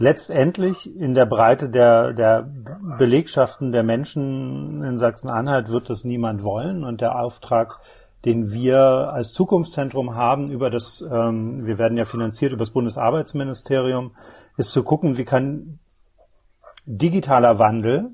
Letztendlich 0.01 0.95
in 0.97 1.13
der 1.13 1.27
Breite 1.27 1.69
der, 1.69 2.13
der 2.13 2.49
Belegschaften 2.97 3.71
der 3.71 3.83
Menschen 3.83 4.83
in 4.83 4.97
Sachsen-Anhalt 4.97 5.69
wird 5.69 5.89
das 5.91 6.03
niemand 6.05 6.43
wollen 6.43 6.83
und 6.83 7.01
der 7.01 7.19
Auftrag 7.19 7.79
den 8.25 8.51
wir 8.51 8.79
als 8.79 9.33
Zukunftszentrum 9.33 10.15
haben 10.15 10.51
über 10.51 10.69
das, 10.69 11.01
ähm, 11.01 11.65
wir 11.65 11.77
werden 11.77 11.97
ja 11.97 12.05
finanziert 12.05 12.51
über 12.51 12.59
das 12.59 12.71
Bundesarbeitsministerium, 12.71 14.15
ist 14.57 14.71
zu 14.71 14.83
gucken, 14.83 15.17
wie 15.17 15.25
kann 15.25 15.79
digitaler 16.85 17.57
Wandel 17.57 18.11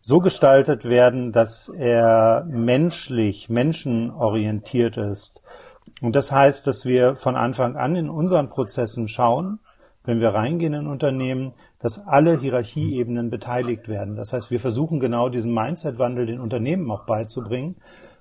so 0.00 0.20
gestaltet 0.20 0.84
werden, 0.84 1.32
dass 1.32 1.68
er 1.68 2.46
menschlich, 2.48 3.48
menschenorientiert 3.48 4.96
ist. 4.96 5.42
Und 6.00 6.14
das 6.16 6.32
heißt, 6.32 6.66
dass 6.66 6.84
wir 6.84 7.16
von 7.16 7.36
Anfang 7.36 7.76
an 7.76 7.96
in 7.96 8.08
unseren 8.08 8.48
Prozessen 8.48 9.08
schauen, 9.08 9.60
wenn 10.08 10.20
wir 10.20 10.30
reingehen 10.30 10.72
in 10.72 10.86
Unternehmen, 10.86 11.52
dass 11.80 12.06
alle 12.06 12.40
Hierarchieebenen 12.40 13.28
beteiligt 13.28 13.88
werden. 13.88 14.16
Das 14.16 14.32
heißt, 14.32 14.50
wir 14.50 14.58
versuchen 14.58 15.00
genau 15.00 15.28
diesen 15.28 15.52
Mindset-Wandel 15.52 16.24
den 16.24 16.40
Unternehmen 16.40 16.90
auch 16.90 17.04
beizubringen 17.04 17.76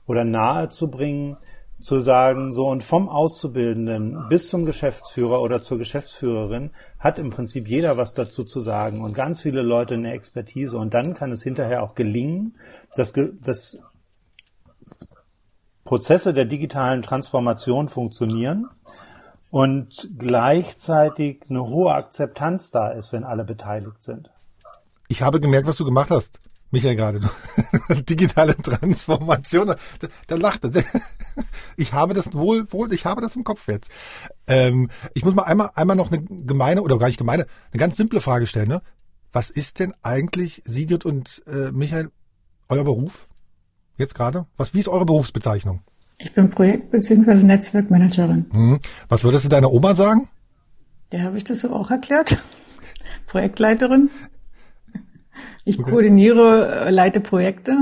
oder 0.06 0.26
nahe 0.26 0.68
zu 0.68 0.92
bringen, 0.92 1.38
zu 1.80 2.02
sagen, 2.02 2.52
so 2.52 2.68
und 2.68 2.84
vom 2.84 3.08
Auszubildenden 3.08 4.18
bis 4.28 4.50
zum 4.50 4.66
Geschäftsführer 4.66 5.42
oder 5.42 5.64
zur 5.64 5.78
Geschäftsführerin 5.78 6.72
hat 7.00 7.20
im 7.20 7.30
Prinzip 7.30 7.70
jeder 7.70 7.96
was 7.96 8.14
dazu 8.14 8.44
zu 8.44 8.60
sagen 8.60 9.00
und 9.02 9.16
ganz 9.16 9.42
viele 9.42 9.62
Leute 9.62 9.94
eine 9.94 10.12
Expertise 10.12 10.78
und 10.78 10.94
dann 10.94 11.14
kann 11.14 11.32
es 11.32 11.42
hinterher 11.42 11.84
auch 11.84 11.96
gelingen, 11.96 12.58
dass, 12.98 13.14
dass 13.14 13.82
Prozesse 15.86 16.34
der 16.34 16.44
digitalen 16.44 17.02
Transformation 17.02 17.88
funktionieren 17.88 18.68
und 19.50 20.10
gleichzeitig 20.18 21.42
eine 21.50 21.64
hohe 21.64 21.94
Akzeptanz 21.94 22.72
da 22.72 22.90
ist, 22.90 23.14
wenn 23.14 23.24
alle 23.24 23.44
beteiligt 23.44 24.04
sind. 24.04 24.30
Ich 25.08 25.22
habe 25.22 25.40
gemerkt, 25.40 25.68
was 25.68 25.78
du 25.78 25.86
gemacht 25.86 26.12
hast. 26.12 26.40
Michael 26.70 26.98
gerade, 26.98 27.22
digitale 28.10 28.58
Transformation, 28.58 29.68
da, 29.68 29.76
da 30.28 30.36
lacht 30.36 30.66
er. 30.66 30.84
Ich 31.80 31.94
habe 31.94 32.16
das 32.16 32.34
wohl, 32.34 32.72
wohl, 32.74 32.92
ich 32.92 33.06
habe 33.06 33.22
das 33.22 33.36
im 33.36 33.44
Kopf 33.44 33.68
jetzt. 33.68 33.90
Ähm, 34.48 34.90
ich 35.14 35.24
muss 35.24 35.36
mal 35.36 35.44
einmal, 35.44 35.70
einmal 35.76 35.96
noch 35.96 36.12
eine 36.12 36.24
gemeine, 36.24 36.82
oder 36.82 36.98
gar 36.98 37.06
nicht 37.08 37.20
gemeine, 37.20 37.46
eine 37.72 37.80
ganz 37.80 37.96
simple 37.98 38.20
Frage 38.20 38.48
stellen. 38.48 38.68
Ne? 38.68 38.82
Was 39.32 39.52
ist 39.52 39.80
denn 39.80 39.94
eigentlich, 40.02 40.64
Sigrid 40.66 41.06
und 41.06 41.44
äh, 41.46 41.72
Michael, 41.72 42.10
euer 42.68 42.84
Beruf? 42.84 43.28
Jetzt 43.96 44.16
gerade? 44.16 44.48
Was, 44.58 44.74
wie 44.74 44.80
ist 44.80 44.88
eure 44.88 45.06
Berufsbezeichnung? 45.06 45.84
Ich 46.18 46.34
bin 46.34 46.50
Projekt- 46.50 46.92
bzw. 46.92 47.44
Netzwerkmanagerin. 47.46 48.46
Hm. 48.52 48.80
Was 49.08 49.24
würdest 49.24 49.46
du 49.46 49.50
deiner 49.50 49.72
Oma 49.72 49.94
sagen? 49.94 50.28
Der 51.12 51.24
habe 51.24 51.38
ich 51.38 51.44
das 51.44 51.62
so 51.62 51.72
auch 51.72 51.92
erklärt. 51.92 52.38
Projektleiterin. 53.28 54.10
Ich 55.64 55.80
okay. 55.80 55.92
koordiniere, 55.92 56.86
äh, 56.88 56.92
leite 56.92 57.20
Projekte. 57.20 57.76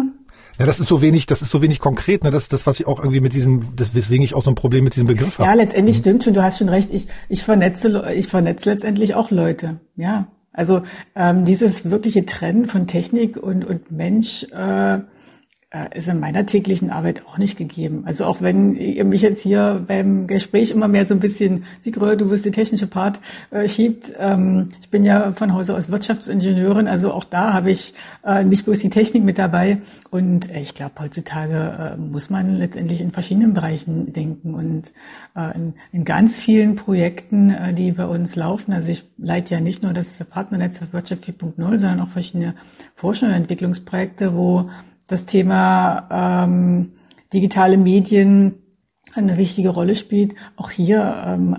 Ja, 0.59 0.65
das 0.65 0.79
ist 0.79 0.87
so 0.87 1.01
wenig, 1.01 1.25
das 1.25 1.41
ist 1.41 1.51
so 1.51 1.61
wenig 1.61 1.79
konkret, 1.79 2.23
ne? 2.23 2.31
Das 2.31 2.43
ist 2.43 2.53
das, 2.53 2.65
was 2.65 2.79
ich 2.79 2.87
auch 2.87 2.99
irgendwie 2.99 3.19
mit 3.19 3.33
diesem, 3.33 3.75
das, 3.75 3.93
weswegen 3.93 4.23
ich 4.23 4.33
auch 4.33 4.43
so 4.43 4.51
ein 4.51 4.55
Problem 4.55 4.83
mit 4.83 4.95
diesem 4.95 5.07
Begriff 5.07 5.39
habe. 5.39 5.49
Ja, 5.49 5.53
letztendlich 5.53 5.97
mhm. 5.97 6.01
stimmt 6.01 6.23
schon, 6.23 6.33
du 6.33 6.43
hast 6.43 6.59
schon 6.59 6.69
recht, 6.69 6.93
ich, 6.93 7.07
ich 7.29 7.43
vernetze, 7.43 8.11
ich 8.15 8.27
vernetze 8.27 8.69
letztendlich 8.69 9.15
auch 9.15 9.31
Leute. 9.31 9.79
Ja. 9.95 10.27
Also 10.53 10.83
ähm, 11.15 11.43
dieses 11.43 11.89
wirkliche 11.89 12.25
Trennen 12.25 12.65
von 12.65 12.87
Technik 12.87 13.35
und, 13.35 13.65
und 13.65 13.91
Mensch, 13.91 14.45
äh, 14.53 14.95
äh, 14.95 14.99
ist 15.93 16.07
in 16.07 16.19
meiner 16.19 16.45
täglichen 16.45 16.89
Arbeit 16.89 17.25
auch 17.27 17.37
nicht 17.37 17.57
gegeben. 17.57 18.03
Also 18.05 18.25
auch 18.25 18.41
wenn 18.41 18.75
ihr 18.75 19.05
mich 19.05 19.21
jetzt 19.21 19.41
hier 19.41 19.83
beim 19.87 20.27
Gespräch 20.27 20.71
immer 20.71 20.87
mehr 20.87 21.05
so 21.05 21.13
ein 21.13 21.19
bisschen, 21.19 21.65
Sigrid, 21.79 22.21
du 22.21 22.29
bist 22.29 22.45
die 22.45 22.51
technische 22.51 22.87
Part, 22.87 23.19
äh, 23.51 23.67
schiebt. 23.67 24.13
Ähm, 24.17 24.69
ich 24.81 24.89
bin 24.89 25.03
ja 25.03 25.33
von 25.33 25.53
Hause 25.53 25.75
aus 25.75 25.91
Wirtschaftsingenieurin, 25.91 26.87
also 26.87 27.11
auch 27.11 27.23
da 27.23 27.53
habe 27.53 27.71
ich 27.71 27.93
äh, 28.23 28.43
nicht 28.43 28.65
bloß 28.65 28.79
die 28.79 28.89
Technik 28.89 29.23
mit 29.23 29.37
dabei. 29.37 29.79
Und 30.11 30.49
äh, 30.49 30.61
ich 30.61 30.75
glaube, 30.75 30.93
heutzutage 30.99 31.95
äh, 31.95 31.97
muss 31.97 32.29
man 32.29 32.55
letztendlich 32.55 33.01
in 33.01 33.11
verschiedenen 33.11 33.53
Bereichen 33.53 34.13
denken 34.13 34.53
und 34.53 34.93
äh, 35.35 35.55
in, 35.55 35.73
in, 35.91 36.05
ganz 36.05 36.39
vielen 36.39 36.75
Projekten, 36.75 37.49
äh, 37.49 37.73
die 37.73 37.91
bei 37.91 38.05
uns 38.05 38.35
laufen. 38.35 38.71
Also 38.71 38.89
ich 38.89 39.03
leite 39.17 39.55
ja 39.55 39.59
nicht 39.59 39.83
nur 39.83 39.93
das 39.93 40.23
Partnernetzwerk 40.23 40.93
Wirtschaft 40.93 41.25
4.0, 41.25 41.55
sondern 41.57 41.99
auch 41.99 42.09
verschiedene 42.09 42.55
Forschung- 42.95 43.29
und 43.29 43.35
Entwicklungsprojekte, 43.35 44.35
wo 44.35 44.69
das 45.07 45.25
Thema 45.25 46.45
ähm, 46.45 46.93
digitale 47.33 47.77
Medien 47.77 48.55
eine 49.13 49.37
wichtige 49.37 49.69
Rolle 49.69 49.95
spielt. 49.95 50.35
Auch 50.55 50.71
hier 50.71 51.23
ähm, 51.27 51.57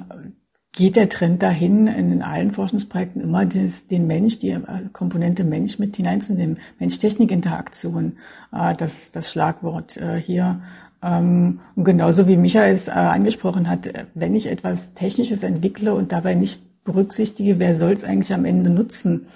geht 0.72 0.96
der 0.96 1.08
Trend 1.08 1.42
dahin, 1.42 1.86
in 1.86 2.22
allen 2.22 2.50
Forschungsprojekten 2.50 3.22
immer 3.22 3.46
des, 3.46 3.86
den 3.86 4.06
Mensch, 4.06 4.38
die 4.38 4.50
äh, 4.50 4.60
Komponente 4.92 5.44
Mensch 5.44 5.78
mit 5.78 5.96
hineinzunehmen. 5.96 6.58
Mensch-Technik-Interaktion, 6.78 8.18
äh, 8.52 8.74
das, 8.74 9.10
das 9.10 9.30
Schlagwort 9.30 9.96
äh, 9.96 10.20
hier. 10.20 10.60
Ähm, 11.02 11.60
und 11.76 11.84
genauso 11.84 12.28
wie 12.28 12.36
Michael 12.36 12.74
es 12.74 12.88
äh, 12.88 12.92
angesprochen 12.92 13.68
hat, 13.68 13.88
wenn 14.14 14.34
ich 14.34 14.50
etwas 14.50 14.92
Technisches 14.94 15.42
entwickle 15.42 15.94
und 15.94 16.12
dabei 16.12 16.34
nicht 16.34 16.62
berücksichtige, 16.84 17.58
wer 17.58 17.76
soll 17.76 17.92
es 17.92 18.04
eigentlich 18.04 18.32
am 18.34 18.44
Ende 18.44 18.70
nutzen, 18.70 19.26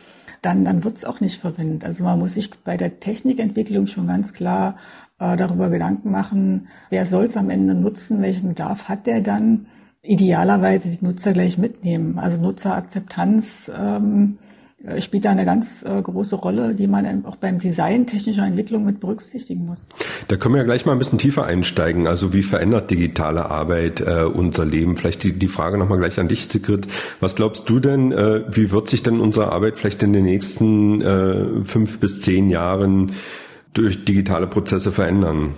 dann, 0.43 0.65
dann 0.65 0.85
wird 0.85 0.97
es 0.97 1.05
auch 1.05 1.21
nicht 1.21 1.41
verwendet. 1.41 1.85
Also 1.85 2.05
man 2.05 2.19
muss 2.19 2.35
sich 2.35 2.51
bei 2.65 2.77
der 2.77 3.01
Technikentwicklung 3.01 3.87
schon 3.87 4.07
ganz 4.07 4.33
klar 4.33 4.77
äh, 5.19 5.37
darüber 5.37 5.69
Gedanken 5.69 6.11
machen, 6.11 6.69
wer 6.89 7.07
soll 7.07 7.27
es 7.27 7.37
am 7.37 7.51
Ende 7.51 7.75
nutzen, 7.75 8.23
welchen 8.23 8.49
Bedarf 8.49 8.89
hat 8.89 9.07
der 9.07 9.21
dann. 9.21 9.67
Idealerweise 10.03 10.89
die 10.89 11.05
Nutzer 11.05 11.35
gleich 11.35 11.59
mitnehmen. 11.59 12.19
Also 12.19 12.41
Nutzerakzeptanz 12.41 13.71
ähm, 13.77 14.39
äh, 14.41 14.50
spielt 15.01 15.27
da 15.27 15.31
eine 15.31 15.45
ganz 15.45 15.83
äh, 15.83 16.01
große 16.01 16.37
Rolle, 16.37 16.75
die 16.75 16.87
man 16.87 17.25
auch 17.27 17.37
beim 17.37 17.59
Design 17.59 18.07
technischer 18.07 18.47
Entwicklung 18.47 18.85
mit 18.85 18.99
berücksichtigen 19.01 19.67
muss. 19.67 19.87
Da 20.29 20.37
können 20.37 20.55
wir 20.55 20.61
ja 20.61 20.65
gleich 20.65 20.87
mal 20.87 20.93
ein 20.93 20.99
bisschen 20.99 21.19
tiefer 21.19 21.45
einsteigen. 21.45 22.07
Also 22.07 22.33
wie 22.33 22.43
verändert 22.43 22.91
digitale 22.91 23.51
Arbeit 23.51 24.01
äh, 24.01 24.25
unser 24.25 24.65
Leben? 24.65 24.97
Vielleicht 24.97 25.23
die, 25.23 25.33
die 25.33 25.49
Frage 25.49 25.77
nochmal 25.77 25.99
gleich 25.99 26.19
an 26.19 26.29
dich, 26.29 26.49
Sigrid. 26.49 26.89
Was 27.21 27.37
glaubst 27.37 27.69
du 27.69 27.79
denn, 27.79 28.13
äh, 28.13 28.45
wie 28.51 28.71
wird 28.71 28.89
sich 28.89 29.03
denn 29.03 29.21
unsere 29.21 29.53
Arbeit 29.53 29.79
vielleicht 29.79 30.03
in 30.03 30.15
den 30.15 30.25
nächsten 30.25 31.03
äh, 31.03 31.65
fünf 31.65 32.01
bis 32.01 32.23
zehn 32.23 32.49
Jahren 32.49 33.13
durch 33.75 34.05
digitale 34.05 34.47
Prozesse 34.47 34.93
verändern? 34.93 35.55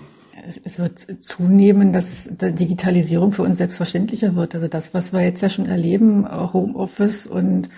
es 0.64 0.80
wird 0.80 1.06
zunehmen, 1.20 1.92
dass 1.92 2.28
die 2.28 2.52
Digitalisierung 2.52 3.30
für 3.30 3.42
uns 3.42 3.58
selbstverständlicher 3.58 4.35
wird. 4.35 4.56
Also 4.56 4.66
das, 4.66 4.92
was 4.92 5.12
wir 5.12 5.22
jetzt 5.22 5.40
ja 5.40 5.48
schon 5.48 5.66
erleben, 5.66 6.26
Homeoffice 6.52 7.28
und 7.28 7.68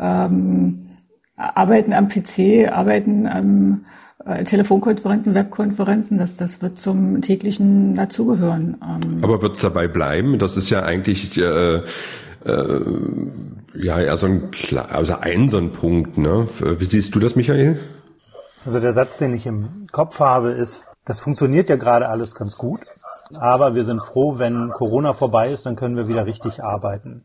ähm, 0.00 0.83
Arbeiten 1.36 1.92
am 1.92 2.08
PC, 2.08 2.70
Arbeiten 2.70 3.26
am 3.26 3.84
äh, 4.24 4.44
Telefonkonferenzen, 4.44 5.34
Webkonferenzen, 5.34 6.18
das, 6.18 6.36
das 6.36 6.62
wird 6.62 6.78
zum 6.78 7.20
täglichen 7.20 7.94
dazugehören. 7.94 8.76
Ähm. 8.82 9.22
Aber 9.22 9.42
wird 9.42 9.56
es 9.56 9.62
dabei 9.62 9.88
bleiben? 9.88 10.38
Das 10.38 10.56
ist 10.56 10.70
ja 10.70 10.82
eigentlich 10.82 11.36
äh, 11.38 11.76
äh, 11.76 11.82
Ja, 13.74 14.00
ja, 14.00 14.16
so 14.16 14.26
ein, 14.26 14.50
also 14.90 15.16
ein 15.18 15.48
so 15.48 15.58
ein 15.58 15.72
Punkt, 15.72 16.16
ne? 16.16 16.46
Wie 16.60 16.84
siehst 16.84 17.14
du 17.14 17.18
das, 17.18 17.34
Michael? 17.34 17.78
Also 18.64 18.80
der 18.80 18.92
Satz, 18.92 19.18
den 19.18 19.34
ich 19.34 19.46
im 19.46 19.88
Kopf 19.92 20.20
habe, 20.20 20.52
ist, 20.52 20.88
das 21.04 21.18
funktioniert 21.18 21.68
ja 21.68 21.76
gerade 21.76 22.08
alles 22.08 22.34
ganz 22.34 22.56
gut, 22.56 22.80
aber 23.40 23.74
wir 23.74 23.84
sind 23.84 24.00
froh, 24.02 24.38
wenn 24.38 24.70
Corona 24.70 25.12
vorbei 25.12 25.50
ist, 25.50 25.66
dann 25.66 25.76
können 25.76 25.96
wir 25.96 26.08
wieder 26.08 26.24
richtig 26.24 26.62
arbeiten. 26.62 27.24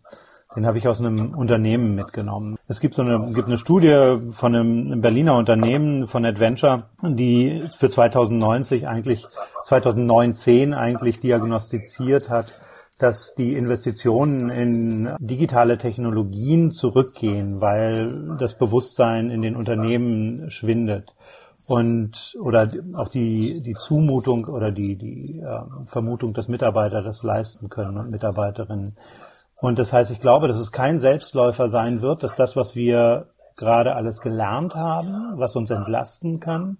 Den 0.55 0.65
habe 0.65 0.79
ich 0.79 0.87
aus 0.87 0.99
einem 0.99 1.35
Unternehmen 1.35 1.93
mitgenommen. 1.93 2.57
Es 2.67 2.79
gibt 2.79 2.95
so 2.95 3.03
eine, 3.03 3.19
gibt 3.33 3.47
eine 3.47 3.59
Studie 3.59 4.15
von 4.31 4.55
einem 4.55 4.99
Berliner 4.99 5.35
Unternehmen 5.35 6.07
von 6.07 6.25
Adventure, 6.25 6.85
die 7.03 7.65
für 7.75 7.89
2090 7.89 8.87
eigentlich, 8.87 9.25
2019 9.65 10.73
eigentlich 10.73 11.21
diagnostiziert 11.21 12.29
hat, 12.29 12.51
dass 12.99 13.33
die 13.35 13.53
Investitionen 13.53 14.49
in 14.49 15.09
digitale 15.19 15.77
Technologien 15.77 16.71
zurückgehen, 16.71 17.61
weil 17.61 18.37
das 18.39 18.57
Bewusstsein 18.57 19.29
in 19.29 19.41
den 19.41 19.55
Unternehmen 19.55 20.49
schwindet 20.49 21.13
und 21.67 22.35
oder 22.39 22.69
auch 22.95 23.09
die 23.09 23.59
die 23.59 23.75
Zumutung 23.75 24.45
oder 24.45 24.71
die 24.71 24.95
die 24.95 25.39
äh, 25.39 25.85
Vermutung, 25.85 26.33
dass 26.33 26.47
Mitarbeiter 26.47 27.01
das 27.01 27.23
leisten 27.23 27.69
können 27.69 27.97
und 27.97 28.11
Mitarbeiterinnen. 28.11 28.93
Und 29.61 29.77
das 29.77 29.91
heißt, 29.91 30.11
ich 30.11 30.19
glaube, 30.19 30.47
dass 30.47 30.59
es 30.59 30.71
kein 30.71 30.99
Selbstläufer 30.99 31.69
sein 31.69 32.01
wird, 32.01 32.23
dass 32.23 32.35
das, 32.35 32.55
was 32.55 32.75
wir 32.75 33.27
gerade 33.57 33.95
alles 33.95 34.21
gelernt 34.21 34.73
haben, 34.73 35.37
was 35.37 35.55
uns 35.55 35.69
entlasten 35.69 36.39
kann, 36.39 36.77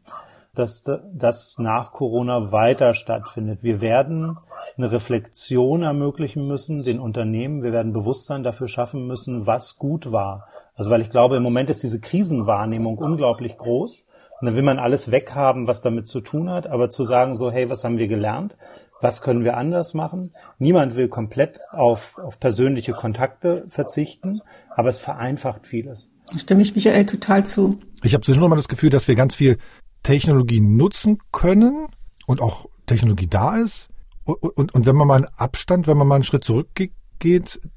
dass 0.56 0.84
das 1.14 1.58
nach 1.60 1.92
Corona 1.92 2.52
weiter 2.52 2.94
stattfindet. 2.94 3.64
Wir 3.64 3.82
werden 3.82 4.38
eine 4.78 4.92
Reflexion 4.92 5.84
ermöglichen 5.84 6.48
müssen, 6.48 6.84
den 6.84 7.00
Unternehmen. 7.00 7.64
Wir 7.64 7.74
werden 7.74 7.92
Bewusstsein 7.92 8.44
dafür 8.44 8.70
schaffen 8.70 9.06
müssen, 9.08 9.46
was 9.46 9.78
gut 9.78 10.14
war. 10.14 10.48
Also 10.76 10.90
weil 10.90 11.02
ich 11.02 11.12
glaube, 11.12 11.36
im 11.36 11.44
Moment 11.44 11.70
ist 11.70 11.84
diese 11.84 12.00
Krisenwahrnehmung 12.00 12.98
unglaublich 12.98 13.58
groß. 13.58 14.14
Und 14.40 14.46
dann 14.46 14.56
will 14.56 14.64
man 14.64 14.80
alles 14.80 15.12
weghaben, 15.12 15.68
was 15.68 15.82
damit 15.82 16.08
zu 16.08 16.22
tun 16.22 16.50
hat. 16.50 16.68
Aber 16.68 16.90
zu 16.90 17.04
sagen 17.04 17.36
so, 17.36 17.52
hey, 17.52 17.70
was 17.70 17.84
haben 17.84 17.98
wir 17.98 18.08
gelernt? 18.08 18.56
Was 19.02 19.22
können 19.22 19.44
wir 19.44 19.58
anders 19.58 19.94
machen? 19.94 20.32
Niemand 20.58 20.96
will 20.96 21.08
komplett 21.08 21.60
auf, 21.72 22.18
auf 22.18 22.40
persönliche 22.40 22.94
Kontakte 22.94 23.66
verzichten, 23.70 24.42
aber 24.76 24.90
es 24.90 25.00
vereinfacht 25.00 25.68
vieles. 25.68 26.12
Da 26.32 26.38
stimme 26.38 26.62
ich 26.62 26.76
Michael 26.76 27.06
total 27.06 27.46
zu. 27.46 27.80
Ich 28.04 28.14
habe 28.14 28.26
schon 28.26 28.40
mal 28.40 28.56
das 28.56 28.68
Gefühl, 28.68 28.90
dass 28.90 29.08
wir 29.08 29.16
ganz 29.16 29.36
viel 29.36 29.58
Technologie 30.04 30.60
nutzen 30.60 31.18
können 31.32 31.88
und 32.28 32.42
auch 32.42 32.66
Technologie 32.88 33.28
da 33.28 33.58
ist. 33.58 33.88
Und, 34.26 34.38
und, 34.44 34.74
und 34.74 34.86
wenn 34.86 34.96
man 34.96 35.08
mal 35.08 35.16
einen 35.16 35.34
Abstand, 35.36 35.88
wenn 35.88 35.98
man 35.98 36.08
mal 36.08 36.16
einen 36.16 36.24
Schritt 36.24 36.44
zurückgeht, 36.44 36.94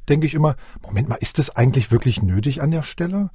denke 0.09 0.27
ich 0.27 0.35
immer, 0.35 0.57
Moment 0.83 1.09
mal, 1.09 1.17
ist 1.17 1.39
das 1.39 1.51
eigentlich 1.51 1.91
wirklich 1.91 2.23
nötig 2.23 2.63
an 2.63 2.71
der 2.71 2.83
Stelle? 2.83 3.31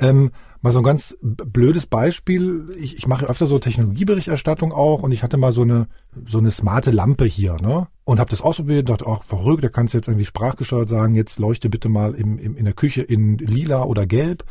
Ähm, 0.00 0.32
mal 0.62 0.72
so 0.72 0.80
ein 0.80 0.84
ganz 0.84 1.16
blödes 1.20 1.86
Beispiel. 1.86 2.74
Ich, 2.78 2.96
ich 2.96 3.06
mache 3.06 3.26
öfter 3.26 3.46
so 3.46 3.58
Technologieberichterstattung 3.58 4.72
auch 4.72 5.02
und 5.02 5.12
ich 5.12 5.22
hatte 5.22 5.36
mal 5.36 5.52
so 5.52 5.62
eine 5.62 5.88
so 6.26 6.38
eine 6.38 6.50
smarte 6.50 6.90
Lampe 6.90 7.24
hier, 7.24 7.56
ne? 7.60 7.88
Und 8.04 8.18
habe 8.18 8.30
das 8.30 8.40
ausprobiert, 8.40 8.88
dachte, 8.88 9.06
ach, 9.06 9.22
verrückt, 9.22 9.62
da 9.62 9.68
kannst 9.68 9.94
du 9.94 9.98
jetzt 9.98 10.08
irgendwie 10.08 10.24
sprachgesteuert 10.24 10.88
sagen, 10.88 11.14
jetzt 11.14 11.38
leuchte 11.38 11.70
bitte 11.70 11.88
mal 11.88 12.14
im, 12.14 12.38
im, 12.38 12.56
in 12.56 12.64
der 12.64 12.74
Küche 12.74 13.02
in 13.02 13.38
lila 13.38 13.84
oder 13.84 14.06
gelb. 14.06 14.44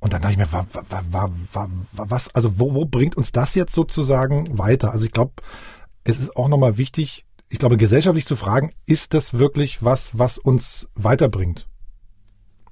Und 0.00 0.12
dann 0.12 0.22
dachte 0.22 0.32
ich 0.32 0.38
mir, 0.38 0.50
wa, 0.50 0.66
wa, 0.72 1.30
wa, 1.52 1.68
was, 1.92 2.34
also 2.34 2.58
wo, 2.58 2.74
wo 2.74 2.86
bringt 2.86 3.16
uns 3.16 3.32
das 3.32 3.54
jetzt 3.54 3.74
sozusagen 3.74 4.58
weiter? 4.58 4.92
Also 4.92 5.04
ich 5.04 5.12
glaube, 5.12 5.34
es 6.04 6.18
ist 6.18 6.36
auch 6.36 6.48
nochmal 6.48 6.78
wichtig, 6.78 7.26
ich 7.50 7.58
glaube, 7.58 7.76
gesellschaftlich 7.76 8.26
zu 8.26 8.36
fragen, 8.36 8.72
ist 8.86 9.12
das 9.14 9.34
wirklich 9.34 9.84
was, 9.84 10.18
was 10.18 10.38
uns 10.38 10.88
weiterbringt? 10.94 11.69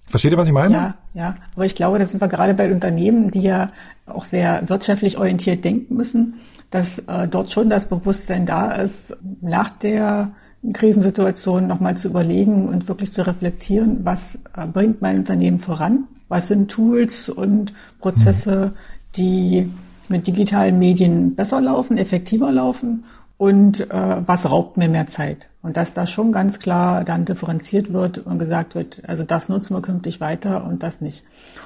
Versteht 0.09 0.33
ihr, 0.33 0.39
was 0.39 0.49
ich 0.49 0.55
meine? 0.55 0.75
Ja, 0.75 0.95
ja. 1.15 1.37
Aber 1.55 1.65
ich 1.65 1.75
glaube, 1.75 1.99
da 1.99 2.07
sind 2.07 2.21
wir 2.21 2.29
gerade 2.29 2.55
bei 2.55 2.73
Unternehmen, 2.73 3.31
die 3.31 3.43
ja 3.43 3.71
auch 4.07 4.25
sehr 4.25 4.69
wirtschaftlich 4.69 5.19
orientiert 5.19 5.65
denken 5.65 5.97
müssen, 5.97 6.35
dass 6.71 7.01
äh, 7.01 7.29
dort 7.29 7.51
schon 7.51 7.71
das 7.71 7.87
Bewusstsein 7.87 8.47
da 8.47 8.73
ist, 8.73 9.17
nach 9.41 9.71
der 9.71 10.33
Krisensituation 10.73 11.67
nochmal 11.67 11.97
zu 11.97 12.09
überlegen 12.09 12.69
und 12.69 12.89
wirklich 12.89 13.13
zu 13.13 13.27
reflektieren, 13.27 14.05
was 14.05 14.41
äh, 14.57 14.67
bringt 14.67 15.03
mein 15.03 15.19
Unternehmen 15.19 15.59
voran? 15.59 16.05
Was 16.29 16.49
sind 16.49 16.71
Tools 16.71 17.29
und 17.29 17.73
Prozesse, 18.01 18.73
die 19.17 19.71
mit 20.09 20.27
digitalen 20.27 20.79
Medien 20.79 21.35
besser 21.35 21.61
laufen, 21.61 21.97
effektiver 21.97 22.51
laufen 22.51 23.05
und 23.39 23.89
äh, 23.91 24.17
was 24.27 24.51
raubt 24.51 24.77
mir 24.77 24.89
mehr 24.89 25.07
Zeit. 25.07 25.49
Und 25.63 25.77
dass 25.77 25.95
da 25.95 26.07
schon 26.07 26.33
ganz 26.33 26.59
klar 26.59 27.05
dann 27.05 27.25
differenziert 27.25 27.93
wird 27.93 28.19
und 28.19 28.39
gesagt 28.39 28.75
wird, 28.75 29.01
also 29.07 29.23
das 29.23 29.49
nutzen 29.49 29.75
wir 29.75 29.81
künftig 29.81 30.21
weiter 30.21 30.65
und 30.65 30.83
das 30.83 31.01
nicht. 31.01 31.25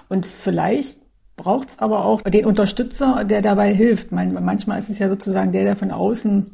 Und 0.09 0.27
vielleicht 0.27 1.01
braucht 1.37 1.71
es 1.71 1.79
aber 1.79 2.05
auch 2.05 2.21
den 2.23 2.45
Unterstützer, 2.45 3.25
der 3.25 3.43
dabei 3.43 3.75
hilft. 3.75 4.13
manchmal 4.13 4.79
ist 4.79 4.91
es 4.91 4.99
ja 4.99 5.09
sozusagen 5.09 5.51
der, 5.51 5.65
der 5.65 5.77
von 5.77 5.91
außen 5.91 6.51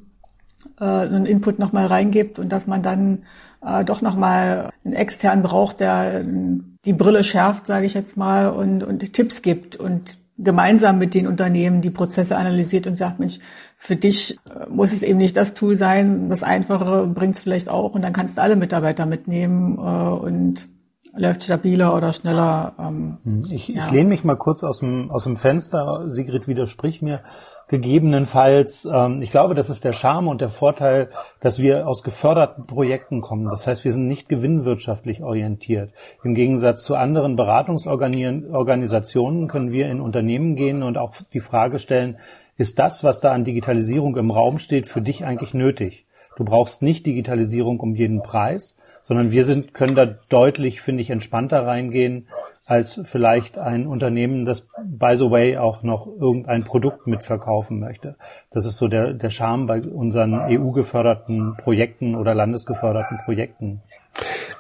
äh, 0.80 0.84
einen 0.84 1.26
Input 1.26 1.58
nochmal 1.58 1.86
reingibt 1.86 2.38
und 2.38 2.50
dass 2.50 2.68
man 2.68 2.82
dann 2.82 3.24
äh, 3.60 3.84
doch 3.84 4.02
nochmal 4.02 4.70
einen 4.84 4.94
externen 4.94 5.42
braucht, 5.42 5.80
der 5.80 6.24
die 6.84 6.92
Brille 6.92 7.24
schärft, 7.24 7.66
sage 7.66 7.86
ich 7.86 7.94
jetzt 7.94 8.16
mal, 8.16 8.50
und, 8.50 8.84
und 8.84 9.12
Tipps 9.12 9.42
gibt 9.42 9.76
und 9.76 10.16
gemeinsam 10.38 10.98
mit 10.98 11.14
den 11.14 11.26
Unternehmen 11.26 11.80
die 11.80 11.90
Prozesse 11.90 12.36
analysiert 12.36 12.86
und 12.86 12.96
sagt, 12.96 13.18
Mensch, 13.18 13.38
für 13.76 13.96
dich 13.96 14.38
äh, 14.48 14.68
muss 14.70 14.92
es 14.92 15.02
eben 15.02 15.18
nicht 15.18 15.36
das 15.36 15.54
Tool 15.54 15.76
sein, 15.76 16.28
das 16.28 16.42
Einfache 16.42 17.08
bringt 17.08 17.34
es 17.34 17.40
vielleicht 17.40 17.68
auch 17.68 17.94
und 17.94 18.02
dann 18.02 18.12
kannst 18.12 18.38
du 18.38 18.42
alle 18.42 18.56
Mitarbeiter 18.56 19.04
mitnehmen 19.04 19.76
äh, 19.76 19.80
und 19.80 20.68
läuft 21.14 21.42
stabiler 21.42 21.96
oder 21.96 22.12
schneller. 22.12 22.74
Ähm, 22.78 23.18
hm, 23.22 23.44
ich, 23.52 23.68
ja. 23.68 23.84
ich 23.84 23.90
lehne 23.90 24.10
mich 24.10 24.24
mal 24.24 24.36
kurz 24.36 24.62
aus 24.62 24.80
dem, 24.80 25.10
aus 25.10 25.24
dem 25.24 25.36
Fenster, 25.36 26.08
Sigrid 26.08 26.46
widersprich 26.46 27.02
mir 27.02 27.20
gegebenenfalls. 27.68 28.88
Ähm, 28.92 29.22
ich 29.22 29.30
glaube, 29.30 29.54
das 29.54 29.70
ist 29.70 29.84
der 29.84 29.92
Charme 29.92 30.26
und 30.28 30.40
der 30.40 30.48
Vorteil, 30.48 31.10
dass 31.40 31.60
wir 31.60 31.86
aus 31.86 32.02
geförderten 32.02 32.64
Projekten 32.64 33.20
kommen. 33.20 33.48
Das 33.48 33.66
heißt, 33.66 33.84
wir 33.84 33.92
sind 33.92 34.08
nicht 34.08 34.28
gewinnwirtschaftlich 34.28 35.22
orientiert. 35.22 35.92
Im 36.24 36.34
Gegensatz 36.34 36.84
zu 36.84 36.96
anderen 36.96 37.36
Beratungsorganisationen 37.36 39.46
können 39.48 39.70
wir 39.70 39.90
in 39.90 40.00
Unternehmen 40.00 40.56
gehen 40.56 40.82
und 40.82 40.96
auch 40.98 41.14
die 41.32 41.40
Frage 41.40 41.78
stellen, 41.78 42.18
ist 42.56 42.78
das, 42.78 43.04
was 43.04 43.20
da 43.20 43.32
an 43.32 43.44
Digitalisierung 43.44 44.16
im 44.16 44.32
Raum 44.32 44.58
steht, 44.58 44.88
für 44.88 45.00
dich 45.00 45.24
eigentlich 45.24 45.54
nötig? 45.54 46.06
Du 46.36 46.44
brauchst 46.44 46.82
nicht 46.82 47.06
Digitalisierung 47.06 47.80
um 47.80 47.94
jeden 47.94 48.22
Preis, 48.22 48.78
sondern 49.02 49.30
wir 49.30 49.44
sind, 49.44 49.74
können 49.74 49.94
da 49.94 50.06
deutlich, 50.28 50.80
finde 50.80 51.02
ich, 51.02 51.10
entspannter 51.10 51.66
reingehen 51.66 52.28
als 52.68 53.00
vielleicht 53.04 53.56
ein 53.56 53.86
Unternehmen, 53.86 54.44
das 54.44 54.68
by 54.84 55.16
the 55.16 55.30
way 55.30 55.56
auch 55.56 55.82
noch 55.82 56.06
irgendein 56.06 56.64
Produkt 56.64 57.06
mitverkaufen 57.06 57.80
möchte. 57.80 58.16
Das 58.50 58.66
ist 58.66 58.76
so 58.76 58.88
der, 58.88 59.14
der 59.14 59.30
Charme 59.30 59.66
bei 59.66 59.80
unseren 59.80 60.34
EU-geförderten 60.34 61.56
Projekten 61.56 62.14
oder 62.14 62.34
landesgeförderten 62.34 63.20
Projekten. 63.24 63.80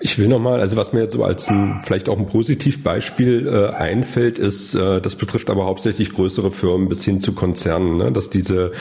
Ich 0.00 0.18
will 0.18 0.28
nochmal, 0.28 0.60
also 0.60 0.76
was 0.76 0.92
mir 0.92 1.02
jetzt 1.02 1.14
so 1.14 1.24
als 1.24 1.48
ein, 1.48 1.80
vielleicht 1.82 2.08
auch 2.08 2.18
ein 2.18 2.26
Positivbeispiel 2.26 3.46
äh, 3.46 3.74
einfällt, 3.74 4.38
ist, 4.38 4.74
äh, 4.74 5.00
das 5.02 5.16
betrifft 5.16 5.50
aber 5.50 5.66
hauptsächlich 5.66 6.14
größere 6.14 6.50
Firmen 6.50 6.88
bis 6.88 7.04
hin 7.04 7.20
zu 7.20 7.34
Konzernen, 7.34 7.98
ne, 7.98 8.12
dass 8.12 8.30
diese 8.30 8.72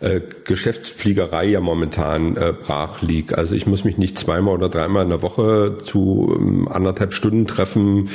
äh, 0.00 0.20
Geschäftsfliegerei 0.44 1.46
ja 1.46 1.60
momentan 1.60 2.36
äh, 2.36 2.52
brach 2.52 3.02
liegt. 3.02 3.36
Also 3.36 3.56
ich 3.56 3.66
muss 3.66 3.84
mich 3.84 3.96
nicht 3.98 4.16
zweimal 4.18 4.54
oder 4.54 4.68
dreimal 4.68 5.02
in 5.02 5.08
der 5.08 5.22
Woche 5.22 5.78
zu 5.82 6.36
ähm, 6.38 6.68
anderthalb 6.68 7.14
Stunden 7.14 7.46
treffen 7.46 8.10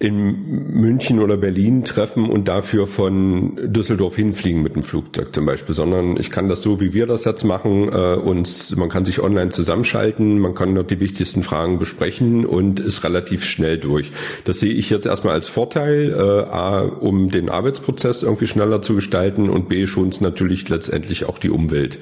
in 0.00 0.72
München 0.72 1.20
oder 1.20 1.36
Berlin 1.36 1.84
treffen 1.84 2.30
und 2.30 2.48
dafür 2.48 2.86
von 2.86 3.58
Düsseldorf 3.62 4.16
hinfliegen 4.16 4.62
mit 4.62 4.74
dem 4.74 4.82
Flugzeug 4.82 5.34
zum 5.34 5.44
Beispiel, 5.44 5.74
sondern 5.74 6.16
ich 6.18 6.30
kann 6.30 6.48
das 6.48 6.62
so, 6.62 6.80
wie 6.80 6.94
wir 6.94 7.06
das 7.06 7.26
jetzt 7.26 7.44
machen, 7.44 7.90
äh, 7.92 8.14
uns, 8.14 8.74
man 8.76 8.88
kann 8.88 9.04
sich 9.04 9.20
online 9.20 9.50
zusammenschalten, 9.50 10.38
man 10.38 10.54
kann 10.54 10.74
dort 10.74 10.90
die 10.90 11.00
wichtigsten 11.00 11.42
Fragen 11.42 11.78
besprechen 11.78 12.46
und 12.46 12.80
ist 12.80 13.04
relativ 13.04 13.44
schnell 13.44 13.76
durch. 13.76 14.10
Das 14.46 14.58
sehe 14.58 14.72
ich 14.72 14.88
jetzt 14.88 15.04
erstmal 15.04 15.34
als 15.34 15.50
Vorteil, 15.50 16.10
äh, 16.10 16.50
A, 16.50 16.80
um 16.80 17.30
den 17.30 17.50
Arbeitsprozess 17.50 18.22
irgendwie 18.22 18.46
schneller 18.46 18.80
zu 18.80 18.94
gestalten 18.94 19.50
und 19.50 19.68
B, 19.68 19.86
schont 19.86 20.22
natürlich 20.22 20.66
letztendlich 20.70 21.26
auch 21.26 21.36
die 21.36 21.50
Umwelt. 21.50 21.98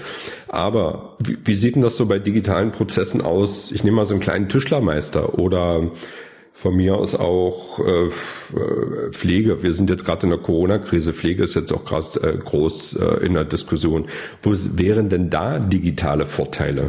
Aber 0.47 1.17
wie, 1.19 1.37
wie 1.45 1.55
sieht 1.55 1.75
denn 1.75 1.83
das 1.83 1.97
so 1.97 2.07
bei 2.07 2.21
digitalen 2.21 2.71
Prozessen 2.71 3.23
aus? 3.23 3.73
Ich 3.73 3.83
nehme 3.83 3.97
mal 3.97 4.07
so 4.07 4.15
einen 4.15 4.21
kleinen 4.21 4.49
Tischlermeister 4.49 5.37
oder 5.37 5.91
von 6.61 6.75
mir 6.75 6.97
aus 6.97 7.15
auch 7.15 7.79
äh, 7.79 8.11
Pflege. 9.13 9.63
Wir 9.63 9.75
sind 9.75 9.91
jetzt 9.91 10.05
gerade 10.05 10.25
in 10.25 10.31
der 10.31 10.41
Corona-Krise. 10.41 11.13
Pflege 11.13 11.45
ist 11.45 11.55
jetzt 11.55 11.73
auch 11.73 11.85
krass, 11.85 12.17
äh, 12.17 12.37
groß 12.37 12.97
äh, 12.97 13.05
in 13.25 13.35
der 13.35 13.45
Diskussion. 13.45 14.09
Wo 14.43 14.51
wären 14.51 15.09
denn 15.09 15.31
da 15.31 15.61
digitale 15.61 16.27
Vorteile? 16.27 16.89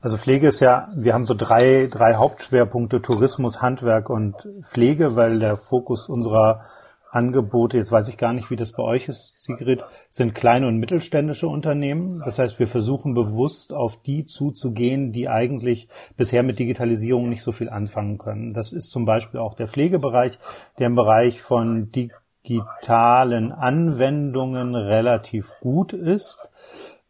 Also 0.00 0.16
Pflege 0.16 0.48
ist 0.48 0.60
ja, 0.60 0.84
wir 0.96 1.12
haben 1.12 1.26
so 1.26 1.34
drei, 1.34 1.90
drei 1.92 2.14
Hauptschwerpunkte, 2.14 3.02
Tourismus, 3.02 3.60
Handwerk 3.60 4.08
und 4.08 4.34
Pflege, 4.62 5.14
weil 5.14 5.40
der 5.40 5.56
Fokus 5.56 6.08
unserer 6.08 6.64
Angebote, 7.10 7.76
jetzt 7.76 7.92
weiß 7.92 8.08
ich 8.08 8.16
gar 8.16 8.32
nicht, 8.32 8.50
wie 8.50 8.56
das 8.56 8.72
bei 8.72 8.82
euch 8.82 9.08
ist, 9.08 9.32
Sigrid, 9.42 9.82
sind 10.10 10.34
kleine 10.34 10.66
und 10.66 10.78
mittelständische 10.78 11.48
Unternehmen. 11.48 12.20
Das 12.24 12.38
heißt, 12.38 12.58
wir 12.58 12.66
versuchen 12.66 13.14
bewusst 13.14 13.72
auf 13.72 14.02
die 14.02 14.24
zuzugehen, 14.26 15.12
die 15.12 15.28
eigentlich 15.28 15.88
bisher 16.16 16.42
mit 16.42 16.58
Digitalisierung 16.58 17.28
nicht 17.28 17.42
so 17.42 17.52
viel 17.52 17.68
anfangen 17.68 18.18
können. 18.18 18.52
Das 18.52 18.72
ist 18.72 18.90
zum 18.90 19.04
Beispiel 19.04 19.40
auch 19.40 19.54
der 19.54 19.68
Pflegebereich, 19.68 20.38
der 20.78 20.88
im 20.88 20.94
Bereich 20.94 21.40
von 21.40 21.90
digitalen 21.92 23.52
Anwendungen 23.52 24.74
relativ 24.74 25.52
gut 25.60 25.92
ist. 25.92 26.50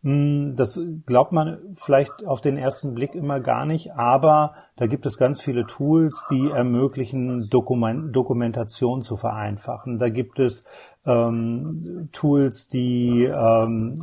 Hm, 0.07 0.55
das 0.55 0.81
glaubt 1.05 1.33
man 1.33 1.59
vielleicht 1.75 2.25
auf 2.25 2.41
den 2.41 2.57
ersten 2.57 2.95
Blick 2.95 3.17
immer 3.17 3.41
gar 3.41 3.67
nicht, 3.67 3.95
aber 3.95 4.55
da 4.77 4.87
gibt 4.87 5.05
es 5.05 5.19
ganz 5.19 5.41
viele 5.41 5.67
Tools, 5.67 6.27
die 6.31 6.49
ermöglichen, 6.49 7.49
Dokument 7.51 8.15
Dokumentation 8.15 9.03
zu 9.03 9.17
vereinfachen. 9.17 9.99
Da 9.99 10.09
gibt 10.09 10.39
es 10.39 10.65
ähm, 11.07 12.09
Tools, 12.13 12.67
die 12.67 13.25
ähm, 13.25 13.97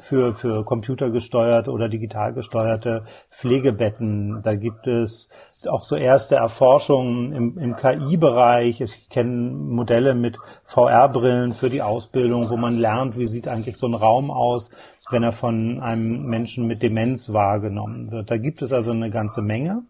für, 0.00 0.32
für 0.32 0.64
computergesteuerte 0.64 1.70
oder 1.70 1.88
digital 1.88 2.32
gesteuerte 2.32 3.02
Pflegebetten, 3.30 4.42
da 4.42 4.54
gibt 4.54 4.86
es 4.86 5.30
auch 5.68 5.84
so 5.84 5.96
erste 5.96 6.36
Erforschungen 6.36 7.32
im, 7.32 7.58
im 7.58 7.76
KI-Bereich. 7.76 8.80
Ich 8.80 9.08
kenne 9.10 9.52
Modelle 9.52 10.14
mit 10.14 10.36
VR-Brillen 10.64 11.52
für 11.52 11.68
die 11.68 11.82
Ausbildung, 11.82 12.48
wo 12.50 12.56
man 12.56 12.76
lernt, 12.76 13.16
wie 13.16 13.26
sieht 13.26 13.48
eigentlich 13.48 13.76
so 13.76 13.86
ein 13.86 13.94
Raum 13.94 14.30
aus, 14.30 14.70
wenn 15.10 15.22
er 15.22 15.32
von 15.32 15.80
einem 15.80 16.24
Menschen 16.24 16.66
mit 16.66 16.82
Demenz 16.82 17.32
wahrgenommen 17.32 18.10
wird. 18.10 18.30
Da 18.30 18.36
gibt 18.36 18.62
es 18.62 18.72
also 18.72 18.90
eine 18.90 19.10
ganze 19.10 19.42
Menge. 19.42 19.82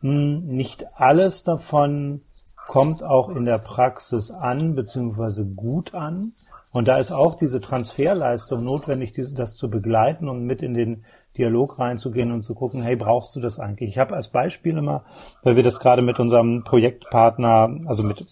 Hm, 0.00 0.46
nicht 0.46 0.84
alles 0.96 1.44
davon 1.44 2.20
kommt 2.66 3.02
auch 3.02 3.30
in 3.30 3.44
der 3.44 3.58
Praxis 3.58 4.30
an, 4.30 4.74
beziehungsweise 4.74 5.44
gut 5.44 5.94
an. 5.94 6.32
Und 6.72 6.88
da 6.88 6.96
ist 6.96 7.12
auch 7.12 7.36
diese 7.36 7.60
Transferleistung 7.60 8.64
notwendig, 8.64 9.14
das 9.34 9.54
zu 9.56 9.68
begleiten 9.68 10.28
und 10.28 10.44
mit 10.44 10.62
in 10.62 10.74
den 10.74 11.04
Dialog 11.36 11.78
reinzugehen 11.78 12.32
und 12.32 12.42
zu 12.42 12.54
gucken, 12.54 12.82
hey, 12.82 12.96
brauchst 12.96 13.34
du 13.36 13.40
das 13.40 13.58
eigentlich? 13.58 13.90
Ich 13.90 13.98
habe 13.98 14.14
als 14.14 14.28
Beispiel 14.28 14.78
immer, 14.78 15.04
weil 15.42 15.56
wir 15.56 15.62
das 15.62 15.80
gerade 15.80 16.02
mit 16.02 16.18
unserem 16.20 16.64
Projektpartner, 16.64 17.80
also 17.86 18.02
mit 18.02 18.24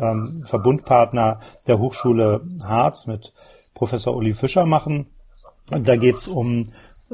ähm, 0.00 0.44
Verbundpartner 0.46 1.40
der 1.68 1.78
Hochschule 1.78 2.40
Harz, 2.64 3.06
mit 3.06 3.32
Professor 3.74 4.16
Uli 4.16 4.34
Fischer 4.34 4.66
machen. 4.66 5.06
Und 5.70 5.86
da 5.86 5.96
geht's 5.96 6.28
um 6.28 6.66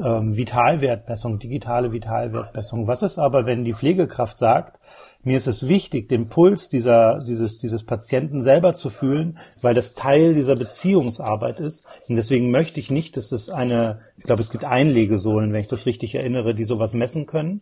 ähm, 0.03 0.37
Vitalwertmessung, 0.37 1.39
digitale 1.39 1.91
Vitalwertmessung. 1.91 2.87
Was 2.87 3.03
ist 3.03 3.17
aber, 3.17 3.45
wenn 3.45 3.63
die 3.63 3.73
Pflegekraft 3.73 4.37
sagt, 4.37 4.79
mir 5.23 5.35
ist 5.35 5.47
es 5.47 5.67
wichtig, 5.67 6.07
den 6.07 6.29
Puls 6.29 6.69
dieser, 6.69 7.19
dieses, 7.23 7.57
dieses 7.57 7.83
Patienten 7.83 8.41
selber 8.41 8.75
zu 8.75 8.89
fühlen, 8.89 9.37
weil 9.61 9.73
das 9.73 9.93
Teil 9.93 10.33
dieser 10.33 10.55
Beziehungsarbeit 10.55 11.59
ist. 11.59 11.85
Und 12.07 12.15
deswegen 12.15 12.49
möchte 12.49 12.79
ich 12.79 12.91
nicht, 12.91 13.17
dass 13.17 13.31
es 13.31 13.49
eine, 13.49 13.99
ich 14.15 14.23
glaube, 14.23 14.41
es 14.41 14.51
gibt 14.51 14.63
Einlegesohlen, 14.63 15.51
wenn 15.51 15.61
ich 15.61 15.67
das 15.67 15.85
richtig 15.85 16.15
erinnere, 16.15 16.53
die 16.53 16.63
sowas 16.63 16.93
messen 16.93 17.25
können. 17.25 17.61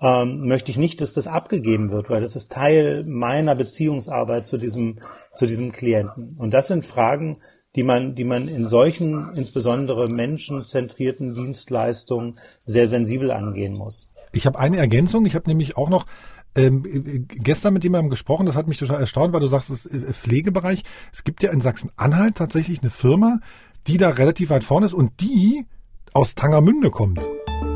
Ähm, 0.00 0.46
möchte 0.46 0.70
ich 0.70 0.78
nicht, 0.78 1.00
dass 1.00 1.12
das 1.12 1.26
abgegeben 1.26 1.90
wird, 1.90 2.08
weil 2.08 2.22
das 2.22 2.34
ist 2.34 2.50
Teil 2.50 3.02
meiner 3.06 3.56
Beziehungsarbeit 3.56 4.46
zu 4.46 4.56
diesem, 4.56 4.98
zu 5.34 5.46
diesem 5.46 5.70
Klienten. 5.70 6.36
Und 6.38 6.54
das 6.54 6.68
sind 6.68 6.86
Fragen, 6.86 7.36
die 7.74 7.82
man, 7.82 8.14
die 8.14 8.24
man 8.24 8.48
in 8.48 8.66
solchen, 8.66 9.30
insbesondere 9.34 10.08
menschenzentrierten 10.12 11.34
Dienstleistungen 11.34 12.34
sehr 12.64 12.88
sensibel 12.88 13.30
angehen 13.30 13.74
muss. 13.74 14.12
Ich 14.32 14.46
habe 14.46 14.58
eine 14.58 14.78
Ergänzung. 14.78 15.26
Ich 15.26 15.34
habe 15.34 15.48
nämlich 15.48 15.76
auch 15.76 15.88
noch 15.88 16.06
ähm, 16.54 17.26
gestern 17.28 17.72
mit 17.72 17.82
jemandem 17.84 18.10
gesprochen, 18.10 18.44
das 18.44 18.56
hat 18.56 18.68
mich 18.68 18.76
total 18.76 19.00
erstaunt, 19.00 19.32
weil 19.32 19.40
du 19.40 19.46
sagst, 19.46 19.70
es 19.70 19.86
ist 19.86 20.18
Pflegebereich. 20.18 20.82
Es 21.12 21.24
gibt 21.24 21.42
ja 21.42 21.50
in 21.50 21.62
Sachsen-Anhalt 21.62 22.36
tatsächlich 22.36 22.82
eine 22.82 22.90
Firma, 22.90 23.40
die 23.86 23.96
da 23.96 24.10
relativ 24.10 24.50
weit 24.50 24.64
vorne 24.64 24.86
ist 24.86 24.92
und 24.92 25.20
die 25.20 25.64
aus 26.12 26.34
Tangermünde 26.34 26.90
kommt. 26.90 27.20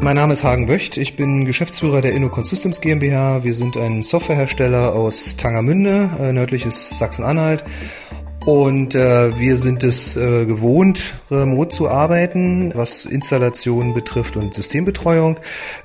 Mein 0.03 0.17
Name 0.17 0.35
ist 0.35 0.45
Hagen 0.45 0.69
Wöcht, 0.69 0.99
ich 0.99 1.17
bin 1.17 1.47
Geschäftsführer 1.47 2.03
der 2.03 2.13
InnoCon 2.13 2.45
Systems 2.45 2.83
GmbH. 2.83 3.45
Wir 3.45 3.55
sind 3.55 3.79
ein 3.79 4.03
Softwarehersteller 4.03 4.93
aus 4.93 5.37
Tangermünde, 5.39 6.11
äh, 6.21 6.33
nördliches 6.33 6.99
Sachsen-Anhalt 6.99 7.65
und 8.47 8.95
äh, 8.95 9.37
wir 9.39 9.57
sind 9.57 9.83
es 9.83 10.17
äh, 10.17 10.47
gewohnt, 10.47 11.17
remote 11.33 11.71
zu 11.71 11.89
arbeiten, 11.89 12.71
was 12.77 13.05
Installationen 13.05 13.93
betrifft 13.93 14.37
und 14.37 14.55
Systembetreuung. 14.55 15.37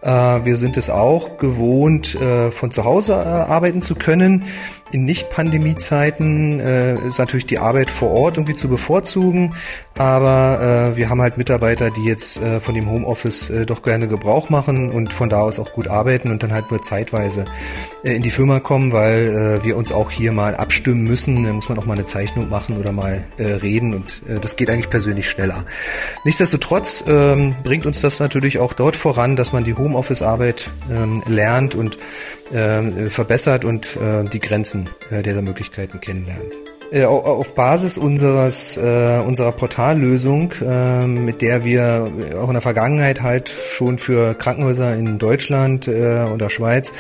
Äh, 0.02 0.10
wir 0.45 0.56
sind 0.58 0.78
es 0.78 0.91
auch 0.91 1.39
gewohnt, 1.39 2.13
äh, 2.13 2.52
von 2.52 2.69
zu 2.69 2.86
Hause 2.86 3.13
äh, 3.13 3.15
arbeiten 3.15 3.82
zu 3.82 3.95
können. 3.95 4.45
In 4.91 5.06
Nicht-Pandemie-Zeiten 5.06 6.60
äh, 6.60 6.95
ist 7.08 7.17
natürlich 7.17 7.45
die 7.45 7.60
Arbeit 7.60 7.89
vor 7.89 8.12
Ort 8.12 8.38
irgendwie 8.38 8.56
zu 8.56 8.67
bevorzugen, 8.67 9.56
aber 9.97 10.91
äh, 10.91 10.97
wir 10.97 11.10
haben 11.10 11.21
halt 11.21 11.38
Mitarbeiter, 11.38 11.91
die 11.91 12.04
jetzt 12.04 12.41
äh, 12.41 12.60
von 12.60 12.75
dem 12.75 12.89
Homeoffice 12.89 13.49
äh, 13.49 13.65
doch 13.65 13.84
gerne 13.84 14.10
Gebrauch 14.10 14.49
machen 14.49 14.91
und 14.91 15.13
von 15.13 15.30
da 15.30 15.41
aus 15.41 15.60
auch 15.60 15.71
gut 15.71 15.88
arbeiten 15.88 16.30
und 16.30 16.43
dann 16.43 16.51
halt 16.51 16.71
nur 16.71 16.82
zeitweise 16.82 17.45
äh, 18.04 18.15
in 18.15 18.21
die 18.21 18.32
Firma 18.32 18.60
kommen, 18.60 18.91
weil 18.91 19.60
äh, 19.62 19.63
wir 19.63 19.77
uns 19.77 19.93
auch 19.93 20.12
hier 20.12 20.34
mal 20.34 20.56
abstimmen 20.56 21.06
müssen. 21.06 21.43
Da 21.45 21.54
muss 21.54 21.69
man 21.69 21.80
auch 21.80 21.86
mal 21.86 21.93
eine 21.93 22.06
Zeichnung 22.06 22.49
machen 22.49 22.77
oder 22.77 22.91
mal 22.91 23.23
reden 23.39 23.93
und 23.93 24.21
das 24.41 24.56
geht 24.56 24.69
eigentlich 24.69 24.89
persönlich 24.89 25.30
schneller. 25.30 25.65
Nichtsdestotrotz 26.25 27.04
ähm, 27.08 27.56
bringt 27.63 27.86
uns 27.86 28.01
das 28.01 28.19
natürlich 28.19 28.60
auch 28.60 28.73
dort 28.73 28.95
voran, 28.95 29.36
dass 29.36 29.51
man 29.51 29.63
die 29.63 29.73
Homeoffice-Arbeit 29.73 30.69
ähm, 30.91 31.23
lernt 31.27 31.75
und 31.75 31.97
äh, 32.54 33.10
verbessert 33.10 33.66
und 33.66 33.98
äh, 33.98 34.24
die 34.26 34.40
Grenzen 34.40 34.90
äh, 35.10 35.22
dieser 35.24 35.42
Möglichkeiten 35.42 36.00
kennenlernt. 36.02 36.52
Äh, 36.92 37.06
auf 37.06 37.56
Basis 37.56 37.98
unseres, 37.98 38.76
äh, 38.76 39.22
unserer 39.26 39.54
Portallösung, 39.54 40.54
äh, 40.62 41.08
mit 41.08 41.42
der 41.42 41.64
wir 41.64 42.12
auch 42.38 42.48
in 42.48 42.54
der 42.54 42.62
Vergangenheit 42.62 43.22
halt 43.22 43.50
schon 43.50 43.98
für 43.98 44.34
Krankenhäuser 44.34 44.96
in 44.96 45.18
Deutschland 45.18 45.88
äh, 45.88 46.26
oder 46.26 46.50
Schweiz 46.50 46.94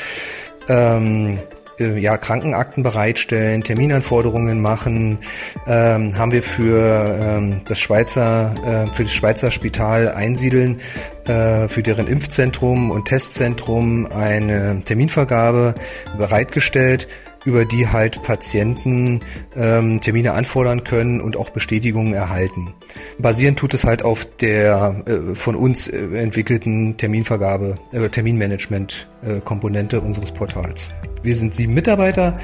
ähm, 0.69 1.39
äh, 1.39 1.60
ja, 1.77 2.17
Krankenakten 2.17 2.83
bereitstellen, 2.83 3.63
Terminanforderungen 3.63 4.61
machen, 4.61 5.19
ähm, 5.67 6.17
haben 6.17 6.31
wir 6.31 6.43
für 6.43 7.17
ähm, 7.19 7.61
das 7.65 7.79
Schweizer, 7.79 8.53
äh, 8.91 8.95
für 8.95 9.03
das 9.03 9.13
Schweizer 9.13 9.51
Spital 9.51 10.09
einsiedeln, 10.09 10.79
äh, 11.25 11.67
für 11.67 11.83
deren 11.83 12.07
Impfzentrum 12.07 12.91
und 12.91 13.05
Testzentrum 13.05 14.07
eine 14.07 14.81
Terminvergabe 14.85 15.75
bereitgestellt 16.17 17.07
über 17.45 17.65
die 17.65 17.87
halt 17.87 18.21
Patienten 18.23 19.21
ähm, 19.55 19.99
Termine 20.01 20.33
anfordern 20.33 20.83
können 20.83 21.21
und 21.21 21.37
auch 21.37 21.49
Bestätigungen 21.49 22.13
erhalten. 22.13 22.73
Basierend 23.17 23.57
tut 23.59 23.73
es 23.73 23.83
halt 23.83 24.03
auf 24.03 24.25
der 24.39 25.03
äh, 25.07 25.35
von 25.35 25.55
uns 25.55 25.87
äh, 25.87 25.97
entwickelten 26.15 26.97
Terminvergabe, 26.97 27.77
äh, 27.91 28.09
Terminmanagement-Komponente 28.09 29.10
äh, 29.23 29.97
unseres 29.97 30.31
Portals. 30.31 30.91
Wir 31.23 31.35
sind 31.35 31.53
sieben 31.53 31.73
Mitarbeiter. 31.73 32.39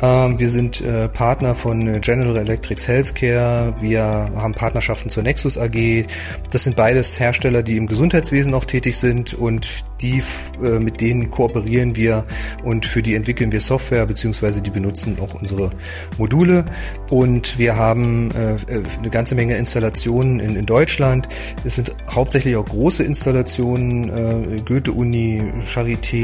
Ähm, 0.00 0.38
wir 0.38 0.50
sind 0.50 0.80
äh, 0.80 1.08
Partner 1.08 1.54
von 1.54 2.00
General 2.00 2.36
Electric 2.36 2.86
Healthcare. 2.86 3.74
Wir 3.80 4.02
haben 4.02 4.54
Partnerschaften 4.54 5.10
zur 5.10 5.24
Nexus 5.24 5.58
AG. 5.58 6.06
Das 6.52 6.64
sind 6.64 6.76
beides 6.76 7.18
Hersteller, 7.18 7.62
die 7.62 7.76
im 7.76 7.86
Gesundheitswesen 7.86 8.54
auch 8.54 8.64
tätig 8.64 8.96
sind 8.96 9.34
und 9.34 9.84
die, 10.00 10.22
äh, 10.62 10.78
mit 10.78 11.00
denen 11.00 11.30
kooperieren 11.30 11.96
wir 11.96 12.24
und 12.62 12.86
für 12.86 13.02
die 13.02 13.14
entwickeln 13.14 13.52
wir 13.52 13.60
Software 13.60 14.06
beziehungsweise 14.06 14.62
die 14.62 14.70
benutzen 14.70 15.18
auch 15.20 15.34
unsere 15.34 15.72
Module. 16.16 16.66
Und 17.08 17.58
wir 17.58 17.76
haben 17.76 18.30
äh, 18.30 18.56
eine 18.98 19.10
ganze 19.10 19.34
Menge 19.34 19.56
Installationen 19.56 20.38
in, 20.38 20.54
in 20.54 20.66
Deutschland. 20.66 21.28
Es 21.64 21.74
sind 21.74 21.94
hauptsächlich 22.08 22.56
auch 22.56 22.64
große 22.64 23.02
Installationen, 23.02 24.64
Goethe-Uni, 24.64 25.42
Charité, 25.66 26.19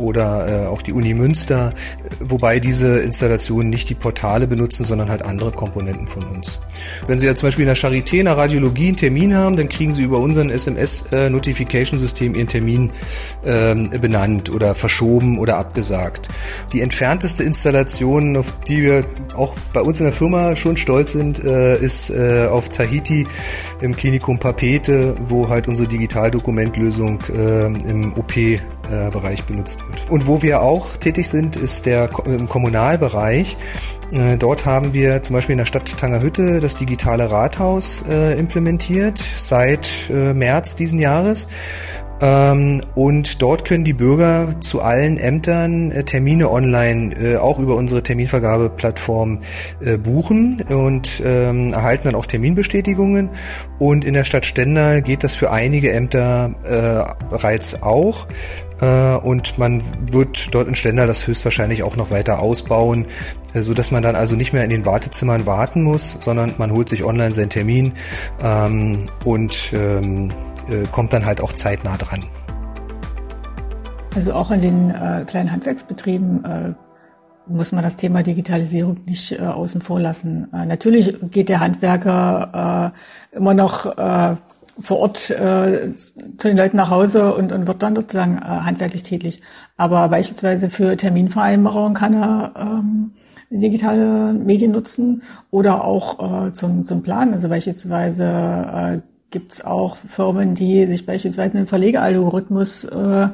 oder 0.00 0.64
äh, 0.64 0.66
auch 0.66 0.82
die 0.82 0.92
Uni 0.92 1.14
Münster, 1.14 1.74
wobei 2.20 2.60
diese 2.60 3.00
Installationen 3.00 3.70
nicht 3.70 3.88
die 3.88 3.94
Portale 3.94 4.46
benutzen, 4.46 4.84
sondern 4.84 5.10
halt 5.10 5.24
andere 5.24 5.52
Komponenten 5.52 6.08
von 6.08 6.24
uns. 6.24 6.60
Wenn 7.06 7.18
Sie 7.18 7.26
ja 7.26 7.34
zum 7.34 7.48
Beispiel 7.48 7.62
in 7.62 7.68
der 7.68 7.76
Charité, 7.76 8.18
in 8.18 8.24
der 8.24 8.36
Radiologie 8.36 8.88
einen 8.88 8.96
Termin 8.96 9.34
haben, 9.34 9.56
dann 9.56 9.68
kriegen 9.68 9.92
Sie 9.92 10.02
über 10.02 10.18
unseren 10.18 10.50
SMS-Notification-System 10.50 12.34
Ihren 12.34 12.48
Termin 12.48 12.90
ähm, 13.44 13.90
benannt 13.90 14.50
oder 14.50 14.74
verschoben 14.74 15.38
oder 15.38 15.56
abgesagt. 15.56 16.28
Die 16.72 16.80
entfernteste 16.80 17.42
Installation, 17.42 18.36
auf 18.36 18.52
die 18.66 18.82
wir 18.82 19.04
auch 19.36 19.54
bei 19.72 19.82
uns 19.82 20.00
in 20.00 20.06
der 20.06 20.14
Firma 20.14 20.56
schon 20.56 20.76
stolz 20.76 21.12
sind, 21.12 21.42
äh, 21.44 21.78
ist 21.78 22.10
äh, 22.10 22.46
auf 22.50 22.68
Tahiti 22.70 23.26
im 23.80 23.96
Klinikum 23.96 24.38
Papete, 24.38 25.14
wo 25.26 25.48
halt 25.48 25.68
unsere 25.68 25.88
Digitaldokumentlösung 25.88 27.20
äh, 27.34 27.66
im 27.66 28.14
OP-Bereich 28.80 29.44
benutzt 29.44 29.78
wird. 29.86 30.10
Und 30.10 30.26
wo 30.26 30.42
wir 30.42 30.62
auch 30.62 30.96
tätig 30.96 31.28
sind, 31.28 31.56
ist 31.56 31.86
der 31.86 32.10
im 32.24 32.48
Kommunalbereich. 32.48 33.56
Äh, 34.12 34.36
dort 34.36 34.66
haben 34.66 34.92
wir 34.92 35.22
zum 35.22 35.34
Beispiel 35.34 35.52
in 35.52 35.58
der 35.58 35.66
Stadt 35.66 35.96
Tangerhütte 35.98 36.60
das 36.60 36.76
digitale 36.76 37.30
Rathaus 37.30 38.04
äh, 38.08 38.38
implementiert 38.38 39.18
seit 39.18 39.88
äh, 40.10 40.34
März 40.34 40.76
diesen 40.76 40.98
Jahres. 40.98 41.48
Ähm, 42.22 42.82
und 42.94 43.40
dort 43.40 43.64
können 43.64 43.84
die 43.84 43.94
Bürger 43.94 44.60
zu 44.60 44.82
allen 44.82 45.16
Ämtern 45.16 45.90
äh, 45.90 46.04
Termine 46.04 46.50
online 46.50 47.14
äh, 47.14 47.36
auch 47.36 47.58
über 47.58 47.76
unsere 47.76 48.02
Terminvergabeplattform 48.02 49.40
äh, 49.80 49.96
buchen 49.96 50.62
und 50.68 51.22
ähm, 51.24 51.72
erhalten 51.72 52.04
dann 52.04 52.14
auch 52.14 52.26
Terminbestätigungen. 52.26 53.30
Und 53.78 54.04
in 54.04 54.12
der 54.12 54.24
Stadt 54.24 54.44
Stendal 54.44 55.00
geht 55.00 55.24
das 55.24 55.34
für 55.34 55.50
einige 55.50 55.92
Ämter 55.92 56.54
äh, 56.64 57.30
bereits 57.30 57.82
auch. 57.82 58.26
Äh, 58.80 59.16
und 59.16 59.58
man 59.58 59.82
wird 60.12 60.54
dort 60.54 60.68
in 60.68 60.74
Stendal 60.74 61.06
das 61.06 61.26
höchstwahrscheinlich 61.26 61.82
auch 61.82 61.96
noch 61.96 62.10
weiter 62.10 62.40
ausbauen, 62.40 63.06
äh, 63.54 63.62
so 63.62 63.74
dass 63.74 63.90
man 63.90 64.02
dann 64.02 64.16
also 64.16 64.36
nicht 64.36 64.52
mehr 64.52 64.64
in 64.64 64.70
den 64.70 64.86
Wartezimmern 64.86 65.46
warten 65.46 65.82
muss, 65.82 66.18
sondern 66.20 66.54
man 66.58 66.70
holt 66.70 66.88
sich 66.88 67.04
online 67.04 67.34
seinen 67.34 67.50
Termin 67.50 67.92
ähm, 68.42 69.04
und 69.24 69.72
ähm, 69.72 70.30
äh, 70.68 70.86
kommt 70.92 71.12
dann 71.12 71.24
halt 71.24 71.40
auch 71.40 71.52
zeitnah 71.52 71.96
dran. 71.96 72.24
Also 74.14 74.32
auch 74.32 74.50
in 74.50 74.60
den 74.60 74.90
äh, 74.90 75.24
kleinen 75.26 75.52
Handwerksbetrieben 75.52 76.44
äh, 76.44 76.72
muss 77.46 77.72
man 77.72 77.84
das 77.84 77.96
Thema 77.96 78.22
Digitalisierung 78.22 78.98
nicht 79.06 79.32
äh, 79.32 79.42
außen 79.42 79.80
vor 79.80 80.00
lassen. 80.00 80.48
Natürlich 80.52 81.16
geht 81.30 81.48
der 81.48 81.60
Handwerker 81.60 82.92
immer 83.32 83.54
noch 83.54 83.86
vor 84.80 84.98
Ort 84.98 85.30
äh, 85.30 85.94
zu 85.96 86.48
den 86.48 86.56
Leuten 86.56 86.76
nach 86.76 86.90
Hause 86.90 87.34
und, 87.34 87.52
und 87.52 87.66
wird 87.66 87.82
dann 87.82 87.96
sozusagen 87.96 88.38
äh, 88.38 88.40
handwerklich 88.40 89.02
tätig. 89.02 89.40
Aber 89.76 90.08
beispielsweise 90.08 90.70
für 90.70 90.96
Terminvereinbarungen 90.96 91.94
kann 91.94 92.14
er 92.14 92.52
ähm, 92.56 93.12
digitale 93.50 94.32
Medien 94.32 94.72
nutzen 94.72 95.22
oder 95.50 95.84
auch 95.84 96.46
äh, 96.46 96.52
zum, 96.52 96.84
zum 96.84 97.02
Planen. 97.02 97.34
Also 97.34 97.48
beispielsweise 97.48 98.24
äh, 98.24 98.98
gibt 99.30 99.52
es 99.52 99.64
auch 99.64 99.96
Firmen, 99.96 100.54
die 100.54 100.86
sich 100.86 101.06
beispielsweise 101.06 101.56
einen 101.56 101.66
Verlegealgorithmus 101.66 102.84
äh, 102.84 103.28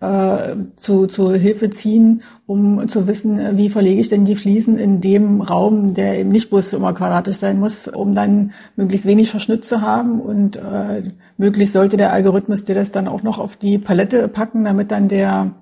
äh, 0.00 0.56
zu, 0.76 1.06
zu 1.06 1.32
Hilfe 1.34 1.70
ziehen, 1.70 2.22
um 2.46 2.88
zu 2.88 3.06
wissen, 3.06 3.56
wie 3.56 3.70
verlege 3.70 4.00
ich 4.00 4.08
denn 4.08 4.24
die 4.24 4.36
Fliesen 4.36 4.78
in 4.78 5.00
dem 5.00 5.42
Raum, 5.42 5.94
der 5.94 6.18
eben 6.18 6.30
nicht 6.30 6.50
bloß 6.50 6.72
immer 6.72 6.92
quadratisch 6.94 7.36
sein 7.36 7.58
muss, 7.60 7.86
um 7.86 8.14
dann 8.14 8.52
möglichst 8.76 9.06
wenig 9.06 9.30
Verschnitt 9.30 9.64
zu 9.64 9.82
haben 9.82 10.20
und 10.20 10.56
äh, 10.56 11.12
möglichst 11.36 11.74
sollte 11.74 11.96
der 11.96 12.12
Algorithmus 12.12 12.64
dir 12.64 12.74
das 12.74 12.92
dann 12.92 13.08
auch 13.08 13.22
noch 13.22 13.38
auf 13.38 13.56
die 13.56 13.78
Palette 13.78 14.28
packen, 14.28 14.64
damit 14.64 14.90
dann 14.90 15.08
der 15.08 15.52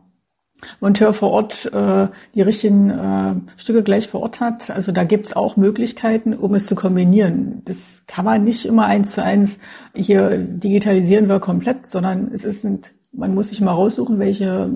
Monteur 0.81 1.13
vor 1.13 1.31
Ort 1.31 1.71
äh, 1.73 2.09
die 2.35 2.43
richtigen 2.43 2.91
äh, 2.91 3.35
Stücke 3.57 3.83
gleich 3.83 4.09
vor 4.09 4.21
Ort 4.23 4.41
hat. 4.41 4.71
Also 4.71 4.91
da 4.91 5.05
gibt's 5.05 5.33
auch 5.33 5.57
Möglichkeiten, 5.57 6.35
um 6.35 6.55
es 6.55 6.67
zu 6.67 6.75
kombinieren. 6.75 7.63
Das 7.65 8.03
kann 8.07 8.25
man 8.25 8.43
nicht 8.45 8.67
immer 8.67 8.87
eins 8.87 9.13
zu 9.13 9.23
eins 9.23 9.59
hier 9.95 10.39
digitalisieren 10.39 11.29
wir 11.29 11.39
komplett, 11.39 11.87
sondern 11.87 12.31
es 12.33 12.45
ist, 12.45 12.67
man 13.13 13.35
muss 13.35 13.49
sich 13.49 13.61
mal 13.61 13.73
raussuchen, 13.73 14.19
welche 14.19 14.71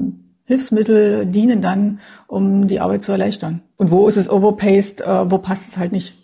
Hilfsmittel 0.44 1.26
dienen 1.26 1.60
dann, 1.60 2.00
um 2.26 2.66
die 2.66 2.80
Arbeit 2.80 3.02
zu 3.02 3.12
erleichtern. 3.12 3.62
Und 3.76 3.90
wo 3.90 4.08
ist 4.08 4.16
es 4.16 4.30
overpaced, 4.30 5.00
äh, 5.00 5.30
wo 5.30 5.38
passt 5.38 5.68
es 5.68 5.76
halt 5.76 5.92
nicht. 5.92 6.14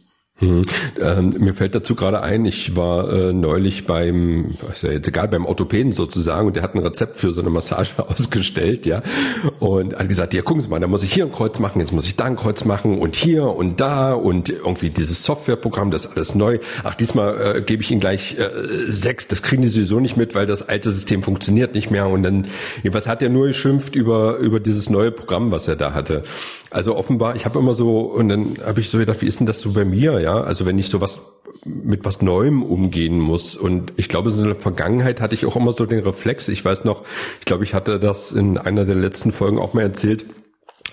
Hm. 0.41 0.63
Ähm, 1.01 1.35
mir 1.39 1.53
fällt 1.53 1.75
dazu 1.75 1.97
gerade 1.97 2.23
ein, 2.23 2.45
ich 2.45 2.77
war 2.77 3.13
äh, 3.13 3.33
neulich 3.33 3.87
beim, 3.87 4.55
ist 4.73 4.85
ja 4.85 4.93
jetzt 4.93 5.09
egal, 5.09 5.27
beim 5.27 5.45
Orthopäden 5.45 5.91
sozusagen 5.91 6.47
und 6.47 6.55
der 6.55 6.63
hat 6.63 6.77
ein 6.77 6.79
Rezept 6.79 7.19
für 7.19 7.33
so 7.33 7.41
eine 7.41 7.51
Massage 7.51 7.95
ausgestellt, 8.09 8.87
ja. 8.87 9.03
Und 9.59 9.99
hat 9.99 10.09
gesagt, 10.09 10.35
ja, 10.35 10.43
gucken 10.43 10.63
Sie 10.63 10.69
mal, 10.69 10.79
da 10.79 10.87
muss 10.87 11.03
ich 11.03 11.13
hier 11.13 11.25
ein 11.25 11.33
Kreuz 11.33 11.59
machen, 11.59 11.81
jetzt 11.81 11.93
muss 11.93 12.07
ich 12.07 12.15
da 12.15 12.25
ein 12.25 12.37
Kreuz 12.37 12.65
machen 12.65 12.99
und 13.01 13.17
hier 13.17 13.47
und 13.47 13.81
da 13.81 14.13
und 14.13 14.49
irgendwie 14.49 14.91
dieses 14.91 15.25
Softwareprogramm, 15.25 15.91
das 15.91 16.07
ist 16.07 16.13
alles 16.13 16.37
neu. 16.37 16.61
Ach, 16.85 16.95
diesmal 16.95 17.57
äh, 17.57 17.61
gebe 17.61 17.83
ich 17.83 17.91
Ihnen 17.91 18.01
gleich 18.01 18.39
äh, 18.39 18.49
sechs, 18.87 19.27
das 19.27 19.43
kriegen 19.43 19.63
die 19.63 19.69
sowieso 19.69 19.99
nicht 19.99 20.17
mit, 20.17 20.37
weil 20.37 20.47
das 20.47 20.69
alte 20.69 20.93
System 20.93 21.25
funktioniert 21.25 21.75
nicht 21.75 21.91
mehr. 21.91 22.07
Und 22.07 22.23
dann, 22.23 22.47
was 22.85 23.09
hat 23.09 23.23
er 23.23 23.29
nur 23.29 23.49
geschimpft 23.49 23.97
über, 23.97 24.37
über 24.37 24.61
dieses 24.61 24.89
neue 24.89 25.11
Programm, 25.11 25.51
was 25.51 25.67
er 25.67 25.75
da 25.75 25.95
hatte. 25.95 26.23
Also 26.71 26.97
offenbar, 26.97 27.35
ich 27.35 27.47
habe 27.47 27.59
immer 27.59 27.73
so, 27.73 28.01
und 28.01 28.29
dann 28.29 28.59
habe 28.65 28.81
ich 28.81 28.91
so 28.91 28.99
gedacht, 28.99 29.23
wie 29.23 29.27
ist 29.27 29.41
denn 29.41 29.47
das 29.47 29.61
so 29.61 29.73
bei 29.73 29.87
mir, 29.87 30.21
ja? 30.21 30.28
Also 30.35 30.67
wenn 30.67 30.79
ich 30.79 30.89
sowas 30.89 31.21
mit 31.65 32.05
was 32.05 32.23
Neuem 32.23 32.63
umgehen 32.63 33.19
muss. 33.19 33.57
Und 33.57 33.93
ich 33.97 34.09
glaube, 34.09 34.31
in 34.31 34.45
der 34.45 34.57
Vergangenheit 34.57 35.21
hatte 35.21 35.35
ich 35.35 35.45
auch 35.47 35.57
immer 35.57 35.73
so 35.73 35.87
den 35.87 36.01
Reflex. 36.01 36.49
Ich 36.49 36.65
weiß 36.65 36.85
noch, 36.85 37.05
ich 37.41 37.45
glaube, 37.45 37.65
ich 37.65 37.75
hatte 37.75 37.99
das 37.99 38.33
in 38.33 38.59
einer 38.59 38.85
der 38.85 38.95
letzten 38.95 39.33
Folgen 39.33 39.59
auch 39.59 39.75
mal 39.75 39.83
erzählt 39.83 40.27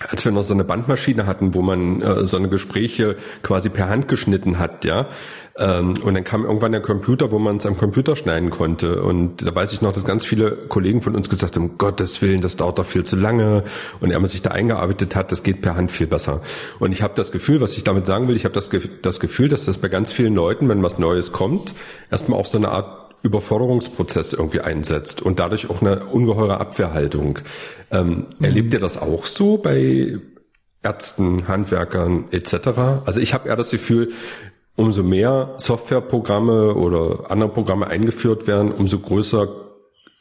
als 0.00 0.24
wir 0.24 0.32
noch 0.32 0.42
so 0.42 0.52
eine 0.52 0.64
Bandmaschine 0.64 1.26
hatten, 1.26 1.54
wo 1.54 1.62
man 1.62 2.02
äh, 2.02 2.26
so 2.26 2.36
eine 2.36 2.48
Gespräche 2.48 3.16
quasi 3.42 3.70
per 3.70 3.88
Hand 3.88 4.08
geschnitten 4.08 4.58
hat, 4.58 4.84
ja. 4.84 5.08
Ähm, 5.58 5.94
und 6.04 6.14
dann 6.14 6.24
kam 6.24 6.44
irgendwann 6.44 6.72
der 6.72 6.82
Computer, 6.82 7.30
wo 7.30 7.38
man 7.38 7.56
es 7.56 7.66
am 7.66 7.76
Computer 7.76 8.14
schneiden 8.14 8.50
konnte. 8.50 9.02
Und 9.02 9.46
da 9.46 9.54
weiß 9.54 9.72
ich 9.72 9.80
noch, 9.80 9.92
dass 9.92 10.04
ganz 10.04 10.24
viele 10.24 10.50
Kollegen 10.52 11.02
von 11.02 11.14
uns 11.16 11.30
gesagt 11.30 11.56
haben, 11.56 11.70
um 11.70 11.78
Gottes 11.78 12.20
Willen, 12.20 12.40
das 12.40 12.56
dauert 12.56 12.78
doch 12.78 12.86
viel 12.86 13.04
zu 13.04 13.16
lange. 13.16 13.64
Und 14.00 14.10
er 14.10 14.20
man 14.20 14.28
sich 14.28 14.42
da 14.42 14.50
eingearbeitet 14.50 15.16
hat, 15.16 15.32
das 15.32 15.42
geht 15.42 15.62
per 15.62 15.76
Hand 15.76 15.90
viel 15.90 16.06
besser. 16.06 16.42
Und 16.78 16.92
ich 16.92 17.02
habe 17.02 17.14
das 17.16 17.32
Gefühl, 17.32 17.60
was 17.60 17.76
ich 17.76 17.84
damit 17.84 18.06
sagen 18.06 18.28
will, 18.28 18.36
ich 18.36 18.44
habe 18.44 18.54
das, 18.54 18.70
das 19.02 19.20
Gefühl, 19.20 19.48
dass 19.48 19.64
das 19.64 19.78
bei 19.78 19.88
ganz 19.88 20.12
vielen 20.12 20.34
Leuten, 20.34 20.68
wenn 20.68 20.82
was 20.82 20.98
Neues 20.98 21.32
kommt, 21.32 21.74
erstmal 22.10 22.38
auch 22.38 22.46
so 22.46 22.58
eine 22.58 22.68
Art 22.68 23.06
Überforderungsprozess 23.22 24.34
irgendwie 24.34 24.60
einsetzt 24.60 25.22
und 25.22 25.38
dadurch 25.38 25.68
auch 25.70 25.80
eine 25.80 26.04
ungeheure 26.06 26.60
Abwehrhaltung. 26.60 27.38
Ähm, 27.90 28.26
mhm. 28.38 28.44
Erlebt 28.44 28.74
ihr 28.74 28.80
das 28.80 29.00
auch 29.00 29.26
so 29.26 29.56
bei 29.56 30.18
Ärzten, 30.82 31.48
Handwerkern 31.48 32.26
etc.? 32.30 32.68
Also 33.04 33.20
ich 33.20 33.34
habe 33.34 33.48
eher 33.48 33.56
das 33.56 33.70
Gefühl, 33.70 34.12
umso 34.76 35.02
mehr 35.02 35.54
Softwareprogramme 35.58 36.74
oder 36.74 37.30
andere 37.30 37.48
Programme 37.48 37.86
eingeführt 37.88 38.46
werden, 38.46 38.72
umso 38.72 38.98
größer 38.98 39.48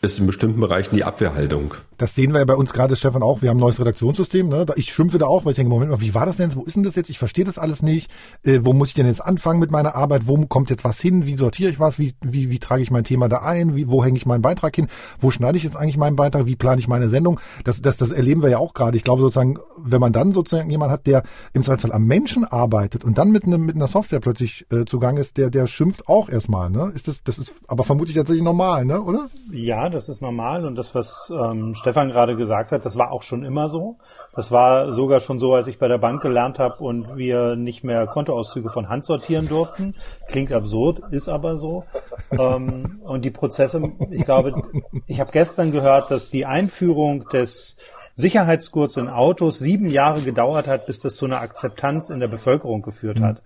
ist 0.02 0.20
in 0.20 0.28
bestimmten 0.28 0.60
Bereichen 0.60 0.96
die 0.96 1.04
Abwehrhaltung. 1.04 1.76
Das 1.98 2.16
sehen 2.16 2.34
wir 2.34 2.40
ja 2.40 2.46
bei 2.46 2.56
uns 2.56 2.74
gerade, 2.74 2.96
Stefan, 2.96 3.24
auch. 3.24 3.42
Wir 3.42 3.50
haben 3.50 3.58
ein 3.58 3.62
neues 3.62 3.80
Redaktionssystem. 3.80 4.50
Ne? 4.50 4.66
Ich 4.76 4.94
schimpfe 4.94 5.18
da 5.18 5.28
auch, 5.28 5.46
weil 5.46 5.52
ich 5.52 5.56
denke, 5.56 5.70
Moment 5.70 5.92
mal, 5.92 6.02
wie 6.02 6.14
war 6.14 6.26
das 6.26 6.38
denn? 6.38 6.54
Wo 6.56 6.64
ist 6.64 6.76
denn 6.76 6.84
das 6.84 6.96
jetzt? 6.96 7.10
Ich 7.10 7.20
verstehe 7.20 7.46
das 7.46 7.58
alles 7.58 7.82
nicht. 7.82 8.12
Äh, 8.44 8.60
wo 8.64 8.74
muss 8.74 8.90
ich 8.90 8.94
denn 8.94 9.08
jetzt 9.08 9.24
anfangen 9.24 9.60
mit 9.60 9.72
meiner 9.72 9.96
Arbeit? 9.96 10.28
Wo 10.28 10.38
kommt 10.46 10.70
jetzt 10.70 10.84
was 10.84 11.00
hin? 11.00 11.26
Wie 11.26 11.36
sortiere 11.36 11.70
ich 11.70 11.80
was? 11.80 12.00
Wie, 12.00 12.14
wie, 12.22 12.50
wie 12.50 12.60
trage 12.60 12.82
ich 12.82 12.92
mein 12.92 13.04
Thema 13.04 13.30
da 13.30 13.38
ein? 13.38 13.76
Wie, 13.76 13.88
wo 13.90 14.04
hänge 14.04 14.18
ich 14.18 14.26
meinen 14.26 14.42
Beitrag 14.42 14.76
hin? 14.76 14.88
Wo 15.20 15.32
schneide 15.32 15.58
ich 15.58 15.64
jetzt 15.64 15.78
eigentlich 15.78 15.98
meinen 15.98 16.16
Beitrag? 16.16 16.46
Wie 16.46 16.56
plane 16.56 16.80
ich 16.80 16.88
meine 16.88 17.10
Sendung? 17.10 17.40
Das, 17.64 17.82
das, 17.82 17.98
das 17.98 18.12
erleben 18.12 18.42
wir 18.44 18.50
ja 18.50 18.58
auch 18.58 18.74
gerade. 18.74 18.98
Ich 18.98 19.04
glaube 19.04 19.22
sozusagen, 19.22 19.58
wenn 19.78 20.02
man 20.02 20.14
dann 20.14 20.34
sozusagen 20.34 20.70
jemand 20.70 20.92
hat, 20.92 21.08
der 21.08 21.24
im 21.54 21.64
Zweifelsfall 21.64 21.94
am 21.94 22.06
Menschen 22.06 22.44
arbeitet 22.44 23.04
und 23.04 23.18
dann 23.18 23.30
mit, 23.32 23.48
ne, 23.48 23.58
mit 23.58 23.76
einer 23.76 23.88
Software 23.88 24.20
plötzlich 24.20 24.66
äh, 24.72 24.86
zugang 24.86 25.18
ist, 25.18 25.38
der, 25.38 25.50
der 25.50 25.68
schimpft 25.68 26.08
auch 26.08 26.30
erstmal. 26.30 26.70
Ne? 26.70 26.92
Ist 26.94 27.08
das, 27.08 27.24
das 27.24 27.38
ist 27.38 27.54
aber 27.68 27.84
vermutlich 27.84 28.16
tatsächlich 28.16 28.44
normal, 28.44 28.86
ne? 28.86 29.02
oder? 29.02 29.30
Ja, 29.52 29.90
das 29.90 30.10
ist 30.10 30.22
normal. 30.22 30.66
Und 30.66 30.76
das, 30.76 30.96
was 30.96 31.32
ähm, 31.32 31.76
Stefan 31.86 32.10
gerade 32.10 32.36
gesagt 32.36 32.72
hat, 32.72 32.84
das 32.84 32.98
war 32.98 33.12
auch 33.12 33.22
schon 33.22 33.44
immer 33.44 33.70
so. 33.70 33.98
Das 34.36 34.52
war 34.52 34.92
sogar 34.92 35.20
schon 35.20 35.38
so, 35.38 35.54
als 35.54 35.68
ich 35.68 35.78
bei 35.78 35.88
der 35.88 36.00
Bank 36.00 36.20
gelernt 36.20 36.58
habe 36.58 36.84
und 36.84 37.16
wir 37.16 37.56
nicht 37.56 37.84
mehr 37.84 38.08
Kontoauszüge 38.08 38.70
von 38.70 38.90
Hand 38.90 39.06
sortieren 39.06 39.48
durften. 39.48 39.94
Klingt 40.28 40.52
absurd, 40.52 41.04
ist 41.12 41.30
aber 41.30 41.58
so. 41.58 41.84
Ähm, 42.32 43.02
und 43.04 43.24
die 43.24 43.30
Prozesse, 43.30 43.92
ich 44.10 44.26
glaube, 44.26 44.64
ich 45.06 45.20
habe 45.20 45.32
gestern 45.32 45.70
gehört, 45.70 46.10
dass 46.10 46.32
die 46.32 46.48
Einführung 46.48 47.30
des 47.30 47.78
Sicherheitsgurts 48.18 48.96
in 48.96 49.10
Autos 49.10 49.60
sieben 49.60 49.90
Jahre 49.90 50.22
gedauert 50.22 50.68
hat, 50.68 50.86
bis 50.86 51.02
das 51.02 51.18
zu 51.18 51.26
einer 51.26 51.42
Akzeptanz 51.42 52.10
in 52.10 52.22
der 52.22 52.30
Bevölkerung 52.30 52.82
geführt 52.82 53.20
hat. 53.20 53.42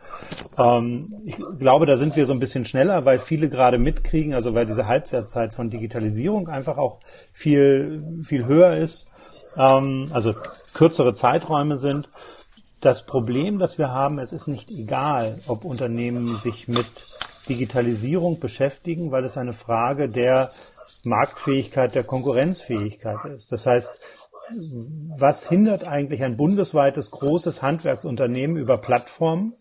Ähm, 0.60 1.12
ich 1.26 1.36
glaube, 1.60 1.88
da 1.88 1.98
sind 1.98 2.16
wir 2.16 2.28
so 2.28 2.34
ein 2.34 2.40
bisschen 2.40 2.66
schneller, 2.66 3.04
weil 3.04 3.18
viele 3.18 3.50
gerade 3.50 3.80
mitkriegen, 3.80 4.36
also 4.36 4.54
weil 4.54 4.68
diese 4.68 4.86
Halbwertzeit 4.86 5.56
von 5.56 5.72
Digitalisierung 5.72 6.50
einfach 6.50 6.78
auch 6.78 7.00
viel, 7.34 8.22
viel 8.24 8.46
höher 8.46 8.78
ist, 8.78 9.08
ähm, 9.58 10.08
also 10.14 10.34
kürzere 10.76 11.16
Zeiträume 11.16 11.80
sind. 11.80 12.08
Das 12.80 13.08
Problem, 13.08 13.58
das 13.58 13.80
wir 13.80 13.90
haben, 13.90 14.20
es 14.20 14.32
ist 14.34 14.48
nicht 14.48 14.70
egal, 14.70 15.40
ob 15.48 15.66
Unternehmen 15.66 16.38
sich 16.38 16.68
mit 16.68 16.86
Digitalisierung 17.50 18.40
beschäftigen, 18.40 19.10
weil 19.12 19.26
es 19.26 19.36
eine 19.36 19.54
Frage 19.54 20.08
der 20.10 20.52
Marktfähigkeit, 21.04 21.96
der 21.96 22.04
Konkurrenzfähigkeit 22.04 23.26
ist. 23.26 23.52
Das 23.52 23.66
heißt, 23.66 24.29
was 25.18 25.48
hindert 25.48 25.88
eigentlich 25.88 26.24
ein 26.24 26.38
bundesweites 26.38 27.12
großes 27.12 27.62
Handwerksunternehmen 27.62 28.58
über 28.58 28.78
Plattformen 28.78 29.54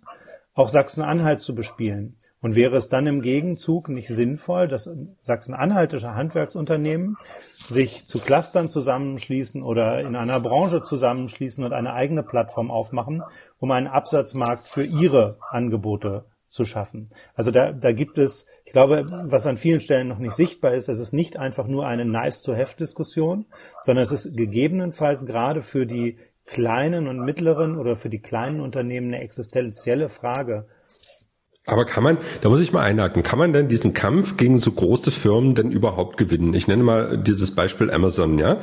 auch 0.55 0.69
Sachsen-Anhalt 0.69 1.41
zu 1.41 1.55
bespielen? 1.55 2.17
Und 2.41 2.55
wäre 2.55 2.77
es 2.77 2.89
dann 2.89 3.09
im 3.09 3.21
Gegenzug 3.21 3.89
nicht 3.89 4.09
sinnvoll, 4.09 4.69
dass 4.69 4.89
sachsen-anhaltische 5.25 6.15
Handwerksunternehmen 6.15 7.17
sich 7.41 8.05
zu 8.05 8.21
Clustern 8.21 8.69
zusammenschließen 8.69 9.65
oder 9.65 10.01
in 10.01 10.15
einer 10.15 10.39
Branche 10.39 10.85
zusammenschließen 10.85 11.65
und 11.65 11.73
eine 11.73 11.95
eigene 11.95 12.23
Plattform 12.23 12.71
aufmachen, 12.71 13.25
um 13.59 13.73
einen 13.73 13.89
Absatzmarkt 13.89 14.63
für 14.63 14.85
ihre 14.85 15.39
Angebote 15.51 16.27
zu 16.47 16.65
schaffen. 16.65 17.11
Also 17.35 17.51
da, 17.51 17.73
da 17.73 17.93
gibt 17.93 18.19
es, 18.19 18.47
ich 18.69 18.73
glaube, 18.73 19.07
was 19.09 19.47
an 19.47 19.57
vielen 19.57 19.81
Stellen 19.81 20.09
noch 20.09 20.19
nicht 20.19 20.35
sichtbar 20.35 20.75
ist, 20.75 20.91
es 20.91 20.99
ist 20.99 21.15
nicht 21.15 21.39
einfach 21.39 21.67
nur 21.67 21.87
eine 21.87 22.05
Nice-to-Have-Diskussion, 22.05 23.47
sondern 23.83 24.03
es 24.03 24.13
ist 24.13 24.37
gegebenenfalls 24.37 25.25
gerade 25.25 25.63
für 25.63 25.87
die 25.87 26.19
kleinen 26.45 27.09
und 27.09 27.19
mittleren 27.19 27.79
oder 27.79 27.97
für 27.97 28.11
die 28.11 28.19
kleinen 28.21 28.61
Unternehmen 28.61 29.15
eine 29.15 29.23
existenzielle 29.23 30.11
Frage. 30.11 30.67
Aber 31.69 31.85
kann 31.85 32.03
man, 32.03 32.17
da 32.41 32.49
muss 32.49 32.63
ich 32.63 32.73
mal 32.73 32.83
einhaken, 32.83 33.23
kann 33.23 33.39
man 33.39 33.53
denn 33.53 33.69
diesen 33.69 33.93
Kampf 33.93 34.39
gegen 34.39 34.59
so 34.59 34.73
große 34.73 35.11
Firmen 35.11 35.55
denn 35.55 35.71
überhaupt 35.71 36.17
gewinnen? 36.17 36.55
Ich 36.55 36.67
nenne 36.67 36.83
mal 36.83 37.19
dieses 37.19 37.51
Beispiel 37.51 37.91
Amazon, 37.91 38.39
ja, 38.39 38.57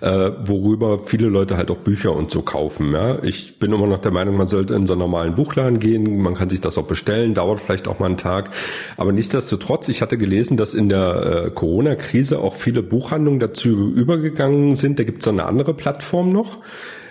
äh, 0.00 0.32
worüber 0.44 0.98
viele 0.98 1.28
Leute 1.28 1.56
halt 1.56 1.70
auch 1.70 1.76
Bücher 1.76 2.16
und 2.16 2.32
so 2.32 2.42
kaufen, 2.42 2.92
ja. 2.92 3.22
Ich 3.22 3.60
bin 3.60 3.72
immer 3.72 3.86
noch 3.86 3.98
der 3.98 4.10
Meinung, 4.10 4.36
man 4.36 4.48
sollte 4.48 4.74
in 4.74 4.88
so 4.88 4.94
einen 4.94 5.00
normalen 5.00 5.36
Buchladen 5.36 5.78
gehen, 5.78 6.20
man 6.20 6.34
kann 6.34 6.48
sich 6.48 6.60
das 6.60 6.76
auch 6.78 6.86
bestellen, 6.86 7.34
dauert 7.34 7.60
vielleicht 7.60 7.86
auch 7.86 8.00
mal 8.00 8.06
einen 8.06 8.16
Tag. 8.16 8.50
Aber 8.96 9.12
nichtsdestotrotz, 9.12 9.88
ich 9.88 10.02
hatte 10.02 10.18
gelesen, 10.18 10.56
dass 10.56 10.74
in 10.74 10.88
der 10.88 11.44
äh, 11.46 11.50
Corona-Krise 11.50 12.40
auch 12.40 12.56
viele 12.56 12.82
Buchhandlungen 12.82 13.38
dazu 13.38 13.92
übergegangen 13.94 14.74
sind. 14.74 14.98
Da 14.98 15.04
gibt 15.04 15.18
es 15.18 15.26
so 15.26 15.30
eine 15.30 15.44
andere 15.46 15.74
Plattform 15.74 16.32
noch 16.32 16.58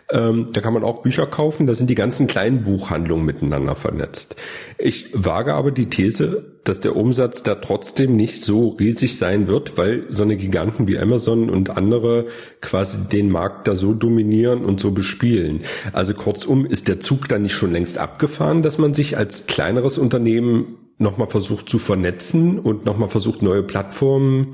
ähm, 0.09 0.47
da 0.53 0.61
kann 0.61 0.73
man 0.73 0.83
auch 0.83 1.01
Bücher 1.01 1.27
kaufen, 1.27 1.67
da 1.67 1.73
sind 1.73 1.89
die 1.89 1.95
ganzen 1.95 2.27
kleinen 2.27 2.63
Buchhandlungen 2.63 3.25
miteinander 3.25 3.75
vernetzt. 3.75 4.37
Ich 4.77 5.09
wage 5.13 5.53
aber 5.53 5.71
die 5.71 5.89
These, 5.89 6.45
dass 6.63 6.79
der 6.79 6.95
Umsatz 6.95 7.43
da 7.43 7.55
trotzdem 7.55 8.15
nicht 8.15 8.43
so 8.43 8.69
riesig 8.69 9.17
sein 9.17 9.47
wird, 9.47 9.77
weil 9.77 10.05
so 10.09 10.23
eine 10.23 10.37
Giganten 10.37 10.87
wie 10.87 10.97
Amazon 10.97 11.49
und 11.49 11.75
andere 11.75 12.27
quasi 12.61 13.09
den 13.09 13.29
Markt 13.29 13.67
da 13.67 13.75
so 13.75 13.93
dominieren 13.93 14.63
und 14.63 14.79
so 14.79 14.91
bespielen. 14.91 15.61
Also 15.91 16.13
kurzum, 16.13 16.65
ist 16.65 16.87
der 16.87 17.01
Zug 17.01 17.27
da 17.27 17.37
nicht 17.37 17.53
schon 17.53 17.73
längst 17.73 17.97
abgefahren, 17.97 18.63
dass 18.63 18.77
man 18.77 18.93
sich 18.93 19.17
als 19.17 19.45
kleineres 19.45 19.97
Unternehmen 19.97 20.77
nochmal 20.97 21.27
versucht 21.27 21.67
zu 21.67 21.79
vernetzen 21.79 22.59
und 22.59 22.85
nochmal 22.85 23.09
versucht, 23.09 23.41
neue 23.41 23.63
Plattformen 23.63 24.53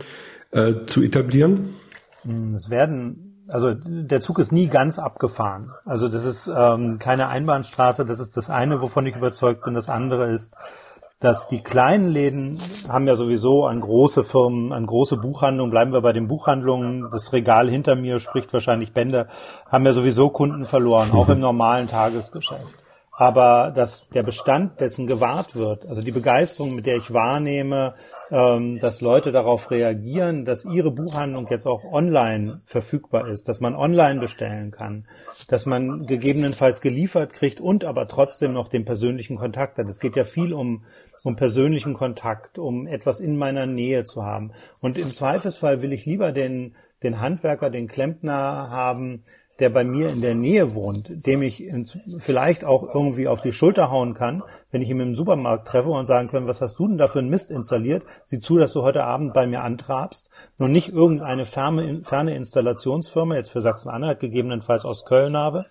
äh, 0.51 0.73
zu 0.87 1.03
etablieren? 1.03 1.75
Es 2.55 2.69
werden 2.69 3.22
also 3.47 3.73
der 3.73 4.21
Zug 4.21 4.39
ist 4.39 4.51
nie 4.51 4.67
ganz 4.67 4.99
abgefahren. 4.99 5.71
Also 5.85 6.07
das 6.07 6.25
ist 6.25 6.47
ähm, 6.47 6.97
keine 6.99 7.29
Einbahnstraße, 7.29 8.05
das 8.05 8.19
ist 8.19 8.37
das 8.37 8.49
eine, 8.49 8.81
wovon 8.81 9.05
ich 9.05 9.15
überzeugt 9.15 9.63
bin. 9.63 9.73
Das 9.73 9.89
andere 9.89 10.31
ist, 10.31 10.55
dass 11.19 11.47
die 11.47 11.61
kleinen 11.61 12.07
Läden 12.07 12.57
haben 12.89 13.07
ja 13.07 13.15
sowieso 13.15 13.65
an 13.65 13.79
große 13.79 14.23
Firmen, 14.23 14.73
an 14.73 14.85
große 14.85 15.17
Buchhandlungen, 15.17 15.71
bleiben 15.71 15.93
wir 15.93 16.01
bei 16.01 16.13
den 16.13 16.27
Buchhandlungen, 16.27 17.09
das 17.11 17.31
Regal 17.31 17.69
hinter 17.69 17.95
mir 17.95 18.19
spricht 18.19 18.51
wahrscheinlich 18.51 18.93
Bände, 18.93 19.27
haben 19.69 19.85
ja 19.85 19.93
sowieso 19.93 20.29
Kunden 20.29 20.65
verloren, 20.65 21.11
auch 21.11 21.29
im 21.29 21.39
normalen 21.39 21.87
Tagesgeschäft 21.87 22.82
aber 23.15 23.71
dass 23.75 24.09
der 24.09 24.23
Bestand 24.23 24.79
dessen 24.79 25.05
gewahrt 25.05 25.55
wird, 25.55 25.85
also 25.87 26.01
die 26.01 26.11
Begeisterung, 26.11 26.75
mit 26.75 26.87
der 26.87 26.97
ich 26.97 27.13
wahrnehme, 27.13 27.93
ähm, 28.31 28.79
dass 28.79 29.01
Leute 29.01 29.31
darauf 29.31 29.69
reagieren, 29.69 30.45
dass 30.45 30.65
ihre 30.65 30.89
Buchhandlung 30.89 31.45
jetzt 31.49 31.67
auch 31.67 31.83
online 31.91 32.57
verfügbar 32.65 33.27
ist, 33.27 33.47
dass 33.47 33.59
man 33.59 33.75
online 33.75 34.19
bestellen 34.19 34.71
kann, 34.71 35.05
dass 35.49 35.67
man 35.67 36.07
gegebenenfalls 36.07 36.81
geliefert 36.81 37.33
kriegt 37.33 37.61
und 37.61 37.85
aber 37.85 38.07
trotzdem 38.07 38.53
noch 38.53 38.67
den 38.67 38.83
persönlichen 38.83 39.37
Kontakt 39.37 39.77
hat. 39.77 39.87
Es 39.87 39.99
geht 39.99 40.15
ja 40.15 40.23
viel 40.23 40.53
um 40.53 40.83
um 41.23 41.37
persönlichen 41.37 41.93
Kontakt, 41.93 42.59
um 42.59 42.85
etwas 42.85 43.21
in 43.21 43.37
meiner 43.37 43.65
Nähe 43.65 44.03
zu 44.03 44.23
haben. 44.23 44.51
Und 44.81 44.97
im 44.97 45.05
Zweifelsfall 45.05 45.81
will 45.81 45.93
ich 45.93 46.05
lieber 46.05 46.33
den, 46.33 46.75
den 47.01 47.21
Handwerker, 47.21 47.69
den 47.69 47.87
Klempner 47.87 48.69
haben, 48.69 49.23
der 49.63 49.69
bei 49.69 49.85
mir 49.85 50.09
in 50.09 50.19
der 50.19 50.35
Nähe 50.35 50.75
wohnt, 50.75 51.25
dem 51.25 51.41
ich 51.41 51.63
vielleicht 52.19 52.65
auch 52.65 52.93
irgendwie 52.93 53.29
auf 53.29 53.41
die 53.41 53.53
Schulter 53.53 53.89
hauen 53.89 54.13
kann, 54.13 54.43
wenn 54.71 54.81
ich 54.81 54.89
ihn 54.89 54.99
im 54.99 55.15
Supermarkt 55.15 55.69
treffe 55.69 55.89
und 55.89 56.05
sagen 56.05 56.27
kann, 56.27 56.47
was 56.47 56.59
hast 56.59 56.77
du 56.79 56.87
denn 56.89 56.97
da 56.97 57.07
für 57.07 57.19
einen 57.19 57.29
Mist 57.29 57.49
installiert? 57.49 58.03
Sieh 58.25 58.39
zu, 58.39 58.57
dass 58.57 58.73
du 58.73 58.81
heute 58.81 59.05
Abend 59.05 59.33
bei 59.33 59.47
mir 59.47 59.61
antrabst 59.61 60.29
und 60.59 60.73
nicht 60.73 60.89
irgendeine 60.89 61.45
ferne, 61.45 62.01
ferne 62.03 62.35
Installationsfirma, 62.35 63.35
jetzt 63.35 63.51
für 63.51 63.61
Sachsen-Anhalt 63.61 64.19
gegebenenfalls 64.19 64.83
aus 64.83 65.05
Köln 65.05 65.37
habe, 65.37 65.65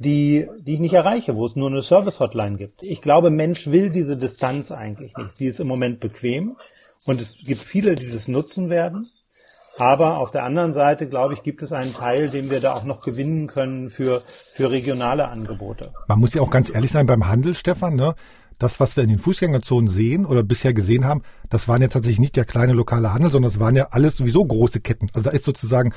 die, 0.00 0.48
die 0.58 0.74
ich 0.74 0.80
nicht 0.80 0.94
erreiche, 0.94 1.36
wo 1.36 1.46
es 1.46 1.54
nur 1.54 1.70
eine 1.70 1.82
Service-Hotline 1.82 2.56
gibt. 2.56 2.82
Ich 2.82 3.02
glaube, 3.02 3.30
Mensch 3.30 3.68
will 3.68 3.90
diese 3.90 4.18
Distanz 4.18 4.72
eigentlich 4.72 5.16
nicht. 5.16 5.38
Die 5.38 5.46
ist 5.46 5.60
im 5.60 5.68
Moment 5.68 6.00
bequem 6.00 6.56
und 7.06 7.20
es 7.20 7.38
gibt 7.38 7.60
viele, 7.60 7.94
die 7.94 8.10
das 8.10 8.26
nutzen 8.26 8.68
werden. 8.68 9.08
Aber 9.78 10.18
auf 10.18 10.30
der 10.30 10.44
anderen 10.44 10.72
Seite, 10.72 11.06
glaube 11.06 11.34
ich, 11.34 11.42
gibt 11.42 11.62
es 11.62 11.72
einen 11.72 11.92
Teil, 11.92 12.28
den 12.28 12.50
wir 12.50 12.60
da 12.60 12.72
auch 12.72 12.84
noch 12.84 13.02
gewinnen 13.02 13.46
können 13.46 13.90
für, 13.90 14.20
für 14.20 14.70
regionale 14.70 15.28
Angebote. 15.28 15.92
Man 16.08 16.18
muss 16.18 16.34
ja 16.34 16.42
auch 16.42 16.50
ganz 16.50 16.70
ehrlich 16.72 16.90
sein 16.90 17.06
beim 17.06 17.28
Handel, 17.28 17.54
Stefan, 17.54 17.94
ne? 17.94 18.14
Das, 18.58 18.80
was 18.80 18.96
wir 18.96 19.04
in 19.04 19.08
den 19.08 19.20
Fußgängerzonen 19.20 19.88
sehen 19.88 20.26
oder 20.26 20.42
bisher 20.42 20.74
gesehen 20.74 21.04
haben, 21.04 21.22
das 21.48 21.68
waren 21.68 21.80
ja 21.80 21.86
tatsächlich 21.86 22.18
nicht 22.18 22.34
der 22.34 22.44
kleine 22.44 22.72
lokale 22.72 23.14
Handel, 23.14 23.30
sondern 23.30 23.52
das 23.52 23.60
waren 23.60 23.76
ja 23.76 23.86
alles 23.92 24.16
sowieso 24.16 24.44
große 24.44 24.80
Ketten. 24.80 25.08
Also 25.12 25.30
da 25.30 25.36
ist 25.36 25.44
sozusagen 25.44 25.94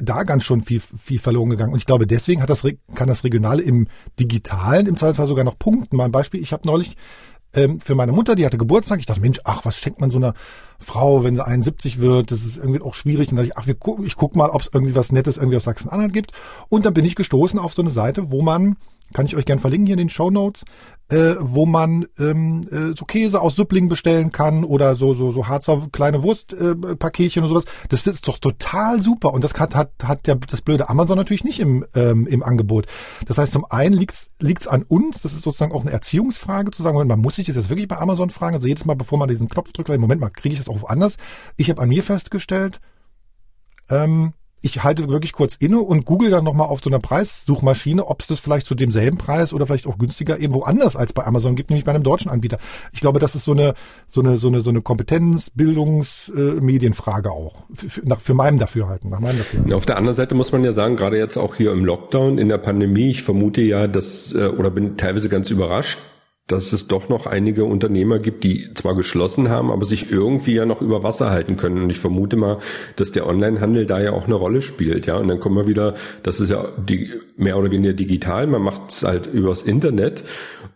da 0.00 0.22
ganz 0.22 0.44
schon 0.44 0.62
viel, 0.62 0.80
viel 0.80 1.18
verloren 1.18 1.50
gegangen. 1.50 1.72
Und 1.72 1.80
ich 1.80 1.86
glaube, 1.86 2.06
deswegen 2.06 2.40
hat 2.40 2.50
das, 2.50 2.62
kann 2.94 3.08
das 3.08 3.24
Regionale 3.24 3.62
im 3.62 3.88
Digitalen 4.20 4.86
im 4.86 4.96
Zweifelsfall 4.96 5.26
sogar 5.26 5.44
noch 5.44 5.58
punkten. 5.58 5.96
Mal 5.96 6.04
ein 6.04 6.12
Beispiel. 6.12 6.40
Ich 6.40 6.52
habe 6.52 6.68
neulich 6.68 6.94
ähm, 7.54 7.80
für 7.80 7.94
meine 7.94 8.12
Mutter, 8.12 8.34
die 8.34 8.44
hatte 8.44 8.58
Geburtstag. 8.58 9.00
Ich 9.00 9.06
dachte, 9.06 9.20
Mensch, 9.20 9.40
ach, 9.44 9.64
was 9.64 9.78
schenkt 9.78 10.00
man 10.00 10.10
so 10.10 10.18
einer 10.18 10.34
Frau, 10.78 11.24
wenn 11.24 11.34
sie 11.34 11.44
71 11.44 12.00
wird? 12.00 12.30
Das 12.30 12.44
ist 12.44 12.56
irgendwie 12.56 12.80
auch 12.80 12.94
schwierig. 12.94 13.30
Und 13.30 13.36
dann 13.36 13.48
dachte 13.48 13.62
ich, 13.66 13.74
ach, 13.74 13.80
gu 13.80 14.04
ich 14.04 14.16
guck 14.16 14.36
mal, 14.36 14.50
ob 14.50 14.60
es 14.60 14.70
irgendwie 14.72 14.94
was 14.94 15.12
Nettes 15.12 15.36
irgendwie 15.36 15.56
aus 15.56 15.64
Sachsen-Anhalt 15.64 16.12
gibt. 16.12 16.32
Und 16.68 16.84
dann 16.86 16.94
bin 16.94 17.04
ich 17.04 17.14
gestoßen 17.14 17.58
auf 17.58 17.74
so 17.74 17.82
eine 17.82 17.90
Seite, 17.90 18.30
wo 18.30 18.42
man 18.42 18.76
kann 19.14 19.26
ich 19.26 19.36
euch 19.36 19.44
gern 19.44 19.58
verlinken 19.58 19.86
hier 19.86 19.94
in 19.94 19.98
den 19.98 20.08
Show 20.08 20.30
Notes, 20.30 20.64
äh, 21.10 21.36
wo 21.40 21.64
man 21.64 22.06
ähm, 22.18 22.68
äh, 22.70 22.94
so 22.96 23.04
Käse 23.06 23.40
aus 23.40 23.56
Supplingen 23.56 23.88
bestellen 23.88 24.30
kann 24.30 24.64
oder 24.64 24.94
so 24.94 25.14
so 25.14 25.32
so 25.32 25.48
Harzer 25.48 25.88
kleine 25.90 26.22
Wurstpaketchen 26.22 27.42
äh, 27.42 27.44
und 27.44 27.48
sowas. 27.48 27.64
Das 27.88 28.06
ist 28.06 28.28
doch 28.28 28.38
total 28.38 29.00
super 29.00 29.32
und 29.32 29.42
das 29.42 29.54
hat 29.54 29.74
hat 29.74 29.92
hat 30.04 30.26
ja 30.26 30.34
das 30.34 30.60
blöde 30.60 30.88
Amazon 30.88 31.16
natürlich 31.16 31.44
nicht 31.44 31.60
im 31.60 31.86
ähm, 31.94 32.26
im 32.26 32.42
Angebot. 32.42 32.86
Das 33.26 33.38
heißt, 33.38 33.52
zum 33.52 33.64
einen 33.64 33.94
liegt's 33.94 34.30
liegt's 34.38 34.68
an 34.68 34.82
uns, 34.82 35.22
das 35.22 35.32
ist 35.32 35.42
sozusagen 35.42 35.72
auch 35.72 35.82
eine 35.82 35.92
Erziehungsfrage 35.92 36.70
zu 36.70 36.82
sagen, 36.82 36.98
man 37.06 37.20
muss 37.20 37.36
sich 37.36 37.46
das 37.46 37.56
jetzt 37.56 37.70
wirklich 37.70 37.88
bei 37.88 37.98
Amazon 37.98 38.30
fragen, 38.30 38.56
also 38.56 38.68
jedes 38.68 38.84
Mal 38.84 38.96
bevor 38.96 39.18
man 39.18 39.28
diesen 39.28 39.48
Knopf 39.48 39.72
drückt, 39.72 39.88
Moment 39.88 40.20
mal 40.20 40.30
kriege 40.30 40.52
ich 40.52 40.60
das 40.60 40.68
auch 40.68 40.88
anders. 40.88 41.16
Ich 41.56 41.70
habe 41.70 41.80
an 41.80 41.88
mir 41.88 42.02
festgestellt, 42.02 42.80
ähm, 43.88 44.34
ich 44.60 44.82
halte 44.82 45.08
wirklich 45.08 45.32
kurz 45.32 45.56
inne 45.56 45.78
und 45.78 46.04
google 46.04 46.30
dann 46.30 46.44
nochmal 46.44 46.68
auf 46.68 46.80
so 46.82 46.90
einer 46.90 46.98
Preissuchmaschine, 46.98 48.06
ob 48.06 48.20
es 48.22 48.26
das 48.26 48.40
vielleicht 48.40 48.66
zu 48.66 48.74
demselben 48.74 49.18
Preis 49.18 49.52
oder 49.52 49.66
vielleicht 49.66 49.86
auch 49.86 49.98
günstiger 49.98 50.38
eben 50.38 50.54
woanders 50.54 50.96
als 50.96 51.12
bei 51.12 51.24
Amazon 51.24 51.54
gibt, 51.56 51.70
nämlich 51.70 51.84
bei 51.84 51.92
einem 51.92 52.02
deutschen 52.02 52.30
Anbieter. 52.30 52.58
Ich 52.92 53.00
glaube, 53.00 53.18
das 53.18 53.34
ist 53.34 53.44
so 53.44 53.52
eine 53.52 53.74
so 54.08 54.20
eine 54.20 54.36
so 54.36 54.48
eine 54.48 54.60
so 54.60 54.70
eine 54.70 54.82
Kompetenz, 54.82 55.50
Bildungs, 55.50 56.32
äh, 56.34 56.60
Medienfrage 56.60 57.30
auch 57.30 57.64
für, 57.72 58.06
nach, 58.06 58.20
für 58.20 58.34
meinem 58.34 58.58
Dafürhalten, 58.58 59.10
nach 59.10 59.20
meinem 59.20 59.38
Dafürhalten. 59.38 59.72
Auf 59.72 59.86
der 59.86 59.96
anderen 59.96 60.16
Seite 60.16 60.34
muss 60.34 60.52
man 60.52 60.64
ja 60.64 60.72
sagen, 60.72 60.96
gerade 60.96 61.18
jetzt 61.18 61.36
auch 61.36 61.54
hier 61.54 61.72
im 61.72 61.84
Lockdown 61.84 62.38
in 62.38 62.48
der 62.48 62.58
Pandemie, 62.58 63.10
ich 63.10 63.22
vermute 63.22 63.60
ja, 63.60 63.86
dass 63.86 64.34
äh, 64.34 64.48
oder 64.48 64.70
bin 64.70 64.96
teilweise 64.96 65.28
ganz 65.28 65.50
überrascht, 65.50 65.98
dass 66.48 66.72
es 66.72 66.88
doch 66.88 67.10
noch 67.10 67.26
einige 67.26 67.64
Unternehmer 67.64 68.18
gibt, 68.18 68.42
die 68.42 68.72
zwar 68.72 68.96
geschlossen 68.96 69.50
haben, 69.50 69.70
aber 69.70 69.84
sich 69.84 70.10
irgendwie 70.10 70.54
ja 70.54 70.64
noch 70.64 70.80
über 70.80 71.02
Wasser 71.02 71.30
halten 71.30 71.56
können. 71.56 71.82
Und 71.82 71.90
ich 71.90 71.98
vermute 71.98 72.36
mal, 72.36 72.58
dass 72.96 73.12
der 73.12 73.26
Onlinehandel 73.26 73.86
da 73.86 74.00
ja 74.00 74.12
auch 74.12 74.24
eine 74.24 74.34
Rolle 74.34 74.62
spielt. 74.62 75.06
Ja, 75.06 75.18
und 75.18 75.28
dann 75.28 75.40
kommen 75.40 75.56
wir 75.56 75.66
wieder, 75.66 75.94
das 76.22 76.40
ist 76.40 76.48
ja 76.48 76.68
die, 76.78 77.12
mehr 77.36 77.58
oder 77.58 77.70
weniger 77.70 77.92
digital. 77.92 78.46
Man 78.46 78.62
macht 78.62 78.90
es 78.90 79.02
halt 79.02 79.26
übers 79.26 79.62
Internet. 79.62 80.24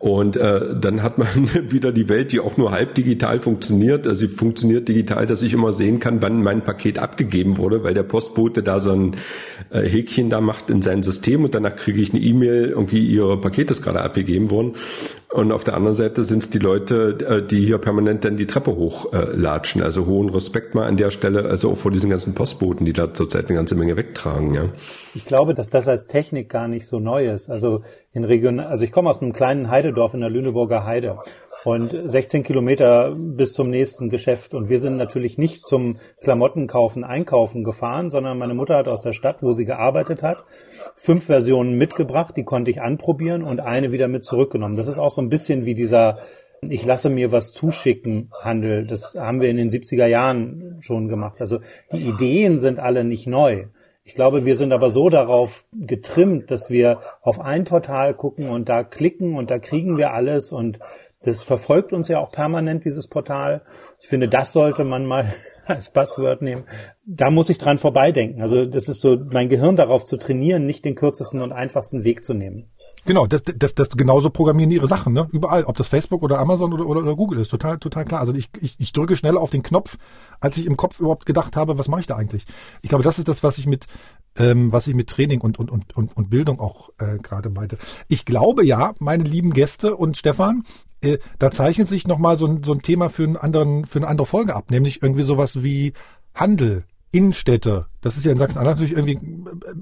Und 0.02 0.34
äh, 0.34 0.74
dann 0.74 1.04
hat 1.04 1.18
man 1.18 1.28
wieder 1.70 1.92
die 1.92 2.08
Welt, 2.08 2.32
die 2.32 2.40
auch 2.40 2.56
nur 2.56 2.72
halb 2.72 2.96
digital 2.96 3.38
funktioniert. 3.38 4.04
Also 4.08 4.26
sie 4.26 4.34
funktioniert 4.34 4.88
digital, 4.88 5.26
dass 5.26 5.42
ich 5.42 5.52
immer 5.52 5.72
sehen 5.72 6.00
kann, 6.00 6.20
wann 6.22 6.42
mein 6.42 6.64
Paket 6.64 6.98
abgegeben 6.98 7.56
wurde, 7.56 7.84
weil 7.84 7.94
der 7.94 8.02
Postbote 8.02 8.64
da 8.64 8.80
so 8.80 8.90
ein 8.90 9.16
äh, 9.70 9.82
Häkchen 9.82 10.28
da 10.28 10.40
macht 10.40 10.70
in 10.70 10.82
sein 10.82 11.04
System 11.04 11.44
und 11.44 11.54
danach 11.54 11.76
kriege 11.76 12.00
ich 12.00 12.12
eine 12.12 12.20
E-Mail, 12.20 12.70
irgendwie 12.70 13.06
ihre 13.06 13.40
Paket 13.40 13.70
ist 13.70 13.80
gerade 13.80 14.02
abgegeben 14.02 14.50
worden. 14.50 14.72
Und 15.32 15.50
auf 15.52 15.62
der 15.62 15.74
anderen 15.74 15.94
Seite 15.94 16.24
sind 16.24 16.42
es 16.42 16.50
die 16.50 16.58
Leute, 16.58 17.16
äh, 17.26 17.46
die 17.46 17.64
hier 17.64 17.78
permanent 17.78 18.24
dann 18.24 18.36
die 18.36 18.46
Treppe 18.46 18.74
hochlatschen. 18.74 19.82
Äh, 19.82 19.84
also 19.84 20.06
hohen 20.06 20.30
Respekt 20.30 20.74
mal 20.74 20.88
an 20.88 20.96
der 20.96 21.12
Stelle, 21.12 21.44
also 21.44 21.70
auch 21.70 21.78
vor 21.78 21.92
diesen 21.92 22.10
ganzen 22.10 22.34
Postboten, 22.34 22.84
die 22.84 22.92
da 22.92 23.14
zurzeit 23.14 23.46
eine 23.46 23.54
ganze 23.54 23.76
Menge 23.76 23.96
wegtragen. 23.96 24.52
Ja. 24.52 24.64
Ich 25.14 25.24
glaube, 25.24 25.54
dass 25.54 25.70
das 25.70 25.86
als 25.86 26.08
Technik 26.08 26.48
gar 26.48 26.66
nicht 26.66 26.88
so 26.88 26.98
neu 26.98 27.30
ist. 27.30 27.48
Also 27.48 27.82
in 28.12 28.24
Region, 28.24 28.60
also 28.60 28.84
ich 28.84 28.92
komme 28.92 29.10
aus 29.10 29.22
einem 29.22 29.32
kleinen 29.32 29.70
Heidedorf 29.70 30.14
in 30.14 30.20
der 30.20 30.30
Lüneburger 30.30 30.84
Heide 30.84 31.18
und 31.64 31.96
16 32.04 32.42
Kilometer 32.42 33.14
bis 33.16 33.52
zum 33.52 33.70
nächsten 33.70 34.10
Geschäft. 34.10 34.54
Und 34.54 34.68
wir 34.68 34.80
sind 34.80 34.96
natürlich 34.96 35.38
nicht 35.38 35.66
zum 35.66 35.96
Klamottenkaufen, 36.20 37.04
Einkaufen 37.04 37.64
gefahren, 37.64 38.10
sondern 38.10 38.38
meine 38.38 38.54
Mutter 38.54 38.76
hat 38.76 38.88
aus 38.88 39.02
der 39.02 39.12
Stadt, 39.12 39.42
wo 39.42 39.52
sie 39.52 39.64
gearbeitet 39.64 40.22
hat, 40.22 40.44
fünf 40.96 41.24
Versionen 41.26 41.78
mitgebracht, 41.78 42.36
die 42.36 42.44
konnte 42.44 42.70
ich 42.70 42.82
anprobieren 42.82 43.42
und 43.44 43.60
eine 43.60 43.92
wieder 43.92 44.08
mit 44.08 44.24
zurückgenommen. 44.24 44.76
Das 44.76 44.88
ist 44.88 44.98
auch 44.98 45.10
so 45.10 45.22
ein 45.22 45.28
bisschen 45.28 45.64
wie 45.64 45.74
dieser 45.74 46.18
ich 46.68 46.84
lasse 46.84 47.10
mir 47.10 47.32
was 47.32 47.52
zuschicken 47.52 48.30
Handel. 48.40 48.86
Das 48.86 49.16
haben 49.18 49.40
wir 49.40 49.50
in 49.50 49.56
den 49.56 49.68
70er 49.68 50.06
Jahren 50.06 50.76
schon 50.80 51.08
gemacht. 51.08 51.40
Also 51.40 51.58
die 51.92 52.02
Ideen 52.02 52.60
sind 52.60 52.78
alle 52.78 53.02
nicht 53.02 53.26
neu. 53.26 53.64
Ich 54.04 54.14
glaube, 54.14 54.44
wir 54.44 54.56
sind 54.56 54.72
aber 54.72 54.90
so 54.90 55.10
darauf 55.10 55.64
getrimmt, 55.72 56.50
dass 56.50 56.70
wir 56.70 57.00
auf 57.22 57.40
ein 57.40 57.64
Portal 57.64 58.14
gucken 58.14 58.48
und 58.48 58.68
da 58.68 58.82
klicken 58.82 59.36
und 59.36 59.50
da 59.50 59.58
kriegen 59.58 59.96
wir 59.96 60.12
alles 60.12 60.50
und 60.50 60.80
das 61.24 61.44
verfolgt 61.44 61.92
uns 61.92 62.08
ja 62.08 62.18
auch 62.18 62.32
permanent, 62.32 62.84
dieses 62.84 63.06
Portal. 63.06 63.62
Ich 64.00 64.08
finde, 64.08 64.28
das 64.28 64.52
sollte 64.52 64.82
man 64.82 65.06
mal 65.06 65.32
als 65.66 65.90
Passwort 65.90 66.42
nehmen. 66.42 66.64
Da 67.06 67.30
muss 67.30 67.48
ich 67.48 67.58
dran 67.58 67.78
vorbeidenken. 67.78 68.42
Also 68.42 68.66
das 68.66 68.88
ist 68.88 69.00
so, 69.00 69.18
mein 69.30 69.48
Gehirn 69.48 69.76
darauf 69.76 70.04
zu 70.04 70.16
trainieren, 70.16 70.66
nicht 70.66 70.84
den 70.84 70.96
kürzesten 70.96 71.40
und 71.40 71.52
einfachsten 71.52 72.02
Weg 72.02 72.24
zu 72.24 72.34
nehmen. 72.34 72.70
Genau, 73.04 73.26
das, 73.26 73.42
das, 73.44 73.74
das 73.74 73.88
genauso 73.90 74.30
programmieren 74.30 74.70
ihre 74.70 74.86
Sachen, 74.86 75.12
ne? 75.12 75.28
Überall, 75.32 75.64
ob 75.64 75.76
das 75.76 75.88
Facebook 75.88 76.22
oder 76.22 76.38
Amazon 76.38 76.72
oder, 76.72 76.86
oder, 76.86 77.00
oder 77.00 77.16
Google 77.16 77.40
ist, 77.40 77.50
total, 77.50 77.78
total 77.78 78.04
klar. 78.04 78.20
Also 78.20 78.32
ich, 78.34 78.48
ich, 78.60 78.76
ich 78.78 78.92
drücke 78.92 79.16
schneller 79.16 79.40
auf 79.40 79.50
den 79.50 79.64
Knopf, 79.64 79.98
als 80.40 80.56
ich 80.56 80.66
im 80.66 80.76
Kopf 80.76 81.00
überhaupt 81.00 81.26
gedacht 81.26 81.56
habe, 81.56 81.78
was 81.78 81.88
mache 81.88 82.00
ich 82.00 82.06
da 82.06 82.14
eigentlich? 82.16 82.44
Ich 82.80 82.88
glaube, 82.88 83.02
das 83.02 83.18
ist 83.18 83.26
das, 83.26 83.42
was 83.42 83.58
ich 83.58 83.66
mit, 83.66 83.86
ähm, 84.36 84.70
was 84.72 84.86
ich 84.86 84.94
mit 84.94 85.08
Training 85.08 85.40
und, 85.40 85.58
und, 85.58 85.70
und, 85.70 86.16
und, 86.16 86.30
Bildung 86.30 86.60
auch 86.60 86.90
äh, 86.98 87.16
gerade 87.18 87.50
meinte. 87.50 87.76
Ich 88.06 88.24
glaube 88.24 88.64
ja, 88.64 88.94
meine 89.00 89.24
lieben 89.24 89.52
Gäste 89.52 89.96
und 89.96 90.16
Stefan, 90.16 90.62
äh, 91.00 91.18
da 91.40 91.50
zeichnet 91.50 91.88
sich 91.88 92.06
nochmal 92.06 92.38
so 92.38 92.46
ein, 92.46 92.62
so 92.62 92.72
ein 92.72 92.82
Thema 92.82 93.10
für 93.10 93.24
einen 93.24 93.36
anderen, 93.36 93.84
für 93.84 93.98
eine 93.98 94.06
andere 94.08 94.26
Folge 94.26 94.54
ab, 94.54 94.70
nämlich 94.70 95.02
irgendwie 95.02 95.24
sowas 95.24 95.64
wie 95.64 95.92
Handel, 96.34 96.84
Innenstädte. 97.10 97.86
Das 98.00 98.16
ist 98.16 98.24
ja 98.24 98.32
in 98.32 98.38
Sachsen-Anhalt 98.38 98.78
natürlich 98.78 98.96
irgendwie 98.96 99.20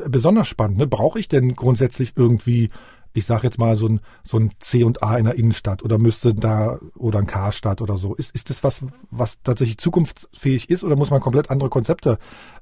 besonders 0.09 0.49
spannend. 0.49 0.79
Ne? 0.79 0.87
Brauche 0.87 1.21
ich 1.21 1.29
denn 1.29 1.55
grundsätzlich 1.55 2.14
irgendwie 2.16 2.71
ich 3.12 3.26
sage 3.26 3.44
jetzt 3.44 3.58
mal 3.58 3.76
so 3.76 3.88
ein 3.88 4.00
so 4.24 4.38
ein 4.38 4.52
C 4.61 4.84
und 4.84 5.02
A 5.02 5.16
in 5.16 5.24
der 5.24 5.36
Innenstadt 5.36 5.82
oder 5.82 5.98
müsste 5.98 6.34
da 6.34 6.78
oder 6.96 7.18
ein 7.18 7.26
Karstadt 7.26 7.82
oder 7.82 7.96
so. 7.98 8.14
Ist 8.14 8.34
ist 8.34 8.50
das 8.50 8.62
was 8.62 8.84
was 9.11 9.42
tatsächlich 9.42 9.78
zukunftsfähig 9.78 10.70
ist 10.70 10.84
oder 10.84 10.96
muss 10.96 11.11
man 11.11 11.20
komplett 11.20 11.50
andere 11.50 11.70
Konzepte 11.70 12.18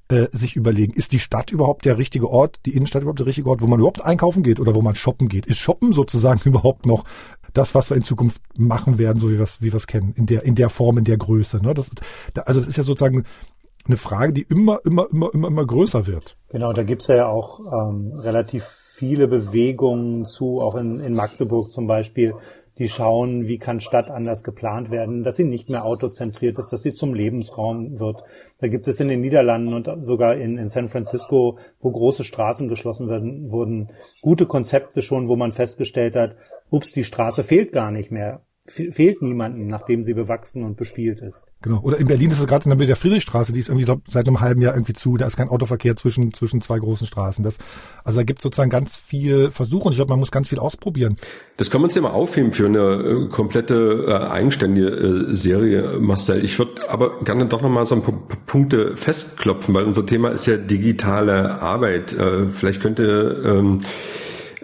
äh, 0.09 0.27
sich 0.33 0.57
überlegen? 0.57 0.93
Ist 0.93 1.13
die 1.13 1.21
Stadt 1.21 1.51
überhaupt 1.51 1.85
der 1.85 1.99
richtige 1.99 2.31
Ort, 2.31 2.61
die 2.67 2.75
Innenstadt 2.75 3.03
überhaupt 3.03 3.21
der 3.21 3.27
richtige 3.27 3.49
Ort, 3.49 3.61
wo 3.61 3.67
man 3.67 3.79
überhaupt 3.79 4.05
einkaufen 4.05 4.43
geht 4.43 4.61
oder 4.61 4.75
wo 4.75 4.83
man 4.83 4.95
shoppen 4.95 5.29
geht? 5.29 5.47
Ist 5.47 5.59
Shoppen 5.59 5.93
sozusagen 5.93 6.41
überhaupt 6.49 6.87
noch 6.87 7.05
das, 7.53 7.75
was 7.75 7.91
wir 7.91 7.97
in 7.97 8.03
Zukunft 8.03 8.43
machen 8.57 8.99
werden, 8.99 9.19
so 9.19 9.31
wie 9.31 9.37
wir 9.37 9.45
es 9.45 9.63
wie 9.63 9.69
es 9.69 9.87
kennen, 9.87 10.13
in 10.17 10.27
der 10.27 10.45
in 10.45 10.55
der 10.55 10.71
Form, 10.71 10.99
in 10.99 11.05
der 11.05 11.19
Größe. 11.19 11.59
Ne? 11.59 11.75
Das 11.75 11.91
also 12.47 12.61
das 12.61 12.69
ist 12.69 12.77
ja 12.77 12.85
sozusagen 12.85 13.25
eine 13.89 13.97
Frage, 13.97 14.33
die 14.33 14.43
immer, 14.43 14.81
immer, 14.85 15.07
immer, 15.11 15.33
immer, 15.33 15.49
immer 15.49 15.67
größer 15.67 16.07
wird. 16.07 16.37
Genau, 16.51 16.73
da 16.73 16.83
gibt's 16.83 17.07
ja 17.07 17.27
auch 17.27 17.59
ähm, 17.73 18.13
relativ 18.15 18.67
viele 18.99 19.29
Bewegungen 19.29 20.27
zu, 20.27 20.59
auch 20.59 20.75
in, 20.75 20.99
in 21.01 21.15
Magdeburg 21.15 21.69
zum 21.69 21.87
Beispiel, 21.87 22.35
die 22.79 22.89
schauen, 22.89 23.47
wie 23.47 23.59
kann 23.59 23.81
Stadt 23.81 24.11
anders 24.11 24.43
geplant 24.45 24.91
werden, 24.91 25.25
dass 25.25 25.37
sie 25.37 25.45
nicht 25.45 25.69
mehr 25.69 25.85
autozentriert 25.85 26.59
ist, 26.59 26.73
dass 26.73 26.83
sie 26.83 26.91
zum 26.91 27.15
Lebensraum 27.15 27.99
wird. 27.99 28.23
Da 28.61 28.69
gibt 28.69 28.87
es 28.89 29.01
in 29.01 29.09
den 29.09 29.21
Niederlanden 29.21 29.75
und 29.75 30.05
sogar 30.05 30.37
in, 30.37 30.59
in 30.59 30.69
San 30.69 30.89
Francisco, 30.89 31.59
wo 31.81 31.91
große 31.91 32.25
Straßen 32.25 32.69
geschlossen 32.69 33.09
werden, 33.09 33.51
wurden 33.51 33.89
gute 34.21 34.47
Konzepte 34.47 35.03
schon, 35.03 35.29
wo 35.29 35.37
man 35.37 35.53
festgestellt 35.53 36.17
hat, 36.17 36.37
ups, 36.71 36.93
die 36.93 37.05
Straße 37.05 37.45
fehlt 37.45 37.73
gar 37.73 37.91
nicht 37.91 38.11
mehr 38.11 38.43
fehlt 38.69 39.23
niemanden, 39.23 39.67
nachdem 39.67 40.05
sie 40.05 40.15
bewachsen 40.15 40.63
und 40.63 40.77
bespielt 40.77 41.21
ist. 41.21 41.47
Genau. 41.63 41.81
Oder 41.81 41.99
in 41.99 42.07
Berlin 42.07 42.31
ist 42.31 42.39
es 42.39 42.47
gerade 42.47 42.65
in 42.65 42.71
der 42.71 42.77
Mitte 42.77 42.89
der 42.89 42.97
Friedrichstraße, 42.97 43.53
die 43.53 43.61
ist 43.61 43.69
irgendwie 43.69 43.85
glaub, 43.85 44.03
seit 44.09 44.27
einem 44.27 44.41
halben 44.41 44.61
Jahr 44.61 44.75
irgendwie 44.75 44.93
zu. 44.93 45.17
Da 45.17 45.27
ist 45.27 45.37
kein 45.37 45.49
Autoverkehr 45.49 45.97
zwischen 45.97 46.33
zwischen 46.33 46.61
zwei 46.61 46.79
großen 46.79 47.07
Straßen. 47.07 47.45
Das, 47.45 47.57
also 48.05 48.19
da 48.19 48.25
gibt 48.25 48.41
es 48.41 48.43
sozusagen 48.43 48.71
ganz 48.71 48.97
viel 48.97 49.51
Versuche 49.51 49.87
und 49.87 49.93
ich 49.93 49.99
glaube, 49.99 50.11
man 50.11 50.21
muss 50.21 50.31
ganz 50.31 50.49
viel 50.49 50.59
ausprobieren. 50.59 51.17
Das 51.57 51.71
kann 51.71 51.81
man 51.81 51.89
uns 51.89 51.95
ja 51.95 52.03
mal 52.03 52.11
aufheben 52.11 52.53
für 52.53 52.67
eine 52.67 52.79
äh, 52.79 53.29
komplette 53.29 54.07
äh, 54.07 54.31
eigenständige 54.31 54.89
äh, 54.89 55.35
Serie, 55.35 55.99
Marcel. 55.99 56.45
Ich 56.45 56.59
würde 56.59 56.89
aber 56.89 57.21
gerne 57.25 57.47
doch 57.47 57.63
nochmal 57.63 57.87
so 57.87 57.95
ein 57.95 58.03
paar 58.03 58.15
Punkte 58.47 58.97
festklopfen, 58.97 59.75
weil 59.75 59.85
unser 59.85 60.07
Thema 60.07 60.31
ist 60.31 60.47
ja 60.47 60.57
digitale 60.57 61.61
Arbeit. 61.61 62.13
Äh, 62.13 62.51
vielleicht 62.51 62.81
könnte 62.81 63.43
ähm, 63.45 63.79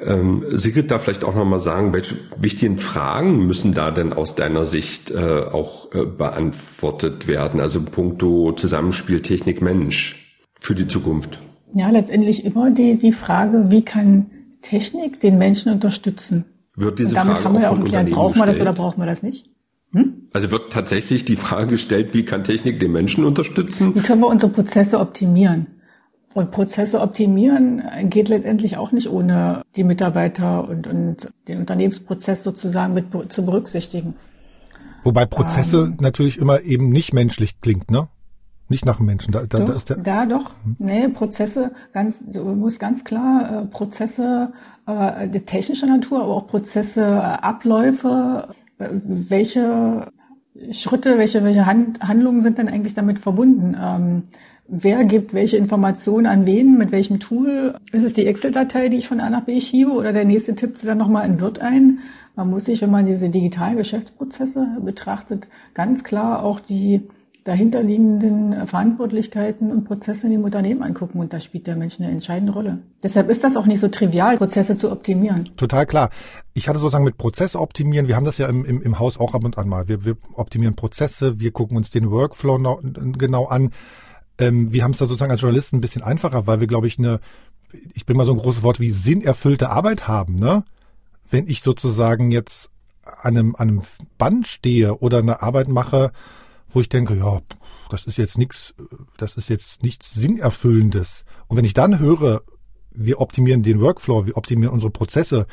ähm, 0.05 0.45
Sigrid 0.51 0.91
da 0.91 0.99
vielleicht 0.99 1.25
auch 1.25 1.35
nochmal 1.35 1.59
sagen, 1.59 1.93
welche 1.93 2.17
wichtigen 2.39 2.79
Fragen 2.79 3.47
müssen 3.47 3.75
da 3.75 3.91
denn 3.91 4.13
aus 4.13 4.35
deiner 4.35 4.65
Sicht 4.65 5.11
äh, 5.11 5.17
auch 5.19 5.93
äh, 5.93 6.05
beantwortet 6.05 7.27
werden? 7.27 7.61
Also 7.61 7.83
puncto 7.83 8.53
Zusammenspiel 8.53 9.23
Technik 9.23 9.63
Mensch 9.63 10.37
für 10.61 10.75
die 10.75 10.87
Zukunft. 10.87 11.41
Ja, 11.75 11.91
letztendlich 11.91 12.45
immer 12.45 12.71
die, 12.71 12.97
die 12.97 13.13
Frage, 13.13 13.67
wie 13.71 13.83
kann 13.83 14.31
Technik 14.63 15.21
den 15.21 15.39
Menschen 15.39 15.73
unterstützen? 15.73 16.45
Wird 16.77 16.99
diese 16.99 17.11
Und 17.11 17.17
damit 17.17 17.39
Frage 17.39 17.45
haben 17.45 17.55
wir 17.55 17.61
auch 17.61 17.65
auch 17.65 17.77
von 17.77 17.85
geklärt, 17.85 18.05
Unternehmen 18.05 18.15
brauchen 18.15 18.39
wir 18.41 18.47
das 18.47 18.61
oder 18.61 18.73
brauchen 18.73 19.01
wir 19.01 19.07
das 19.07 19.23
nicht? 19.23 19.49
Also 20.33 20.51
wird 20.51 20.73
tatsächlich 20.73 21.25
die 21.25 21.37
Frage 21.37 21.73
gestellt, 21.73 22.15
wie 22.15 22.25
kann 22.25 22.43
Technik 22.43 22.81
den 22.81 22.91
Menschen 22.91 23.25
unterstützen? 23.25 23.95
Wie 23.95 24.01
können 24.01 24.21
wir 24.21 24.27
unsere 24.27 24.51
Prozesse 24.51 24.99
optimieren? 24.99 25.69
Und 26.35 26.51
Prozesse 26.51 27.01
optimieren 27.01 27.83
geht 28.11 28.29
letztendlich 28.29 28.77
auch 28.77 28.91
nicht 28.91 29.09
ohne 29.09 29.63
die 29.77 29.85
Mitarbeiter 29.85 30.69
und, 30.69 30.89
und 30.89 31.33
den 31.47 31.61
Unternehmensprozess 31.61 32.43
sozusagen 32.43 32.93
mit 32.93 33.07
zu 33.33 33.45
berücksichtigen. 33.45 34.15
Wobei 35.05 35.27
Prozesse 35.27 35.93
natürlich 36.01 36.39
immer 36.39 36.63
eben 36.63 36.91
nicht 36.91 37.13
menschlich 37.13 37.61
klingt, 37.61 37.91
ne? 37.91 38.09
Nicht 38.69 38.87
nach 38.87 38.97
dem 38.97 39.07
Menschen. 39.07 39.31
Da, 39.31 39.41
da, 39.41 39.59
da 39.59 39.65
Doch, 39.65 39.77
ist 39.77 39.91
der, 39.91 39.99
da 39.99 40.27
doch. 40.27 40.53
Nee, 40.79 41.09
Prozesse, 41.09 41.73
ganz, 41.93 42.25
so 42.27 42.43
muss 42.45 42.79
ganz 42.79 43.05
klar, 43.05 43.63
äh, 43.63 43.67
Prozesse 43.67 44.53
äh, 44.87 45.29
der 45.29 45.45
technischer 45.45 45.87
Natur, 45.87 46.23
aber 46.23 46.35
auch 46.35 46.47
Prozesse, 46.47 47.03
äh, 47.03 47.13
Abläufe, 47.13 48.49
äh, 48.79 48.89
welche 49.05 50.11
Schritte, 50.71 51.19
welche, 51.19 51.45
welche 51.45 51.67
Hand, 51.67 52.01
Handlungen 52.01 52.41
sind 52.41 52.57
denn 52.57 52.69
eigentlich 52.69 52.95
damit 52.95 53.19
verbunden? 53.19 53.77
Ähm, 53.79 54.23
wer 54.67 55.05
gibt 55.05 55.35
welche 55.35 55.57
Informationen 55.57 56.27
an 56.27 56.47
wen, 56.47 56.79
mit 56.79 56.93
welchem 56.93 57.21
Tool? 57.21 57.75
Ist 57.93 58.05
es 58.05 58.15
die 58.15 58.27
Excel-Datei, 58.27 58.89
die 58.89 58.99
ich 58.99 59.09
von 59.09 59.21
A 59.21 59.31
nach 59.31 59.45
B 59.45 59.61
schiebe 59.61 59.91
oder 59.93 60.13
der 60.13 60.25
nächste 60.25 60.55
tippt 60.55 60.79
sie 60.79 60.87
dann 60.87 60.99
nochmal 60.99 61.27
in 61.27 61.41
Wirt 61.41 61.61
ein? 61.61 62.01
Man 62.37 62.51
muss 62.51 62.65
sich, 62.65 62.83
wenn 62.83 62.91
man 62.91 63.07
diese 63.07 63.29
digitalen 63.29 63.77
Geschäftsprozesse 63.77 64.67
betrachtet, 64.85 65.49
ganz 65.73 66.03
klar 66.03 66.43
auch 66.43 66.59
die 66.59 67.03
dahinterliegenden 67.45 68.67
Verantwortlichkeiten 68.67 69.71
und 69.71 69.85
Prozesse 69.85 70.27
in 70.27 70.33
dem 70.33 70.45
Unternehmen 70.45 70.83
angucken. 70.83 71.21
Und 71.21 71.35
da 71.35 71.41
spielt 71.41 71.67
der 71.67 71.77
Mensch 71.77 72.01
eine 72.01 72.11
entscheidende 72.11 72.55
Rolle. 72.55 72.79
Deshalb 73.03 73.29
ist 73.29 73.45
das 73.45 73.59
auch 73.59 73.67
nicht 73.67 73.81
so 73.81 73.89
trivial, 73.89 74.39
Prozesse 74.39 74.75
zu 74.75 74.91
optimieren. 74.91 75.51
Total 75.59 75.85
klar. 75.85 76.09
Ich 76.55 76.69
hatte 76.69 76.79
sozusagen 76.79 77.05
mit 77.05 77.19
Prozesse 77.19 77.61
optimieren, 77.61 78.09
wir 78.09 78.17
haben 78.17 78.25
das 78.25 78.39
ja 78.39 78.49
im, 78.49 78.65
im, 78.65 78.81
im 78.81 78.99
Haus 78.99 79.21
auch 79.21 79.35
ab 79.35 79.45
und 79.45 79.59
an 79.59 79.69
mal. 79.69 79.89
Wir, 79.89 80.07
wir 80.07 80.17
optimieren 80.33 80.75
Prozesse, 80.75 81.39
wir 81.39 81.53
gucken 81.53 81.77
uns 81.77 81.91
den 81.91 82.11
Workflow 82.11 82.81
genau 83.19 83.45
an. 83.45 83.71
Ähm, 84.39 84.73
wir 84.73 84.83
haben 84.85 84.93
es 84.93 84.99
da 84.99 85.07
sozusagen 85.07 85.31
als 85.31 85.41
Journalisten 85.41 85.77
ein 85.77 85.81
bisschen 85.81 86.03
einfacher, 86.03 86.47
weil 86.47 86.61
wir, 86.61 86.67
glaube 86.67 86.87
ich, 86.87 86.99
eine, 86.99 87.21
ich 87.95 88.07
bringe 88.07 88.19
mal 88.19 88.25
so 88.25 88.33
ein 88.33 88.39
großes 88.39 88.63
Wort 88.63 88.81
wie 88.81 88.91
sinnerfüllte 88.91 89.71
Arbeit 89.71 90.09
haben. 90.09 90.37
Ne? 90.37 90.65
Wenn 91.31 91.49
ich 91.49 91.63
sozusagen 91.63 92.31
jetzt 92.31 92.71
an 93.05 93.37
einem, 93.37 93.55
an 93.57 93.69
einem 93.69 93.83
Band 94.19 94.47
stehe 94.47 94.99
oder 94.99 95.19
eine 95.19 95.43
Arbeit 95.43 95.69
mache, 95.69 96.13
wo 96.73 96.81
ich 96.81 96.89
denke, 96.89 97.17
ja, 97.17 97.41
das 97.91 98.07
ist 98.07 98.17
jetzt 98.17 98.39
nichts, 98.39 98.75
das 99.17 99.37
ist 99.37 99.49
jetzt 99.49 99.83
nichts 99.83 100.13
Sinnerfüllendes. 100.15 101.25
Und 101.47 101.57
wenn 101.57 101.65
ich 101.65 101.75
dann 101.75 101.99
höre, 101.99 102.43
wir 102.91 103.21
optimieren 103.21 103.63
den 103.63 103.81
Workflow, 103.81 104.27
wir 104.27 104.37
optimieren 104.37 104.73
unsere 104.73 104.91
Prozesse, 104.91 105.47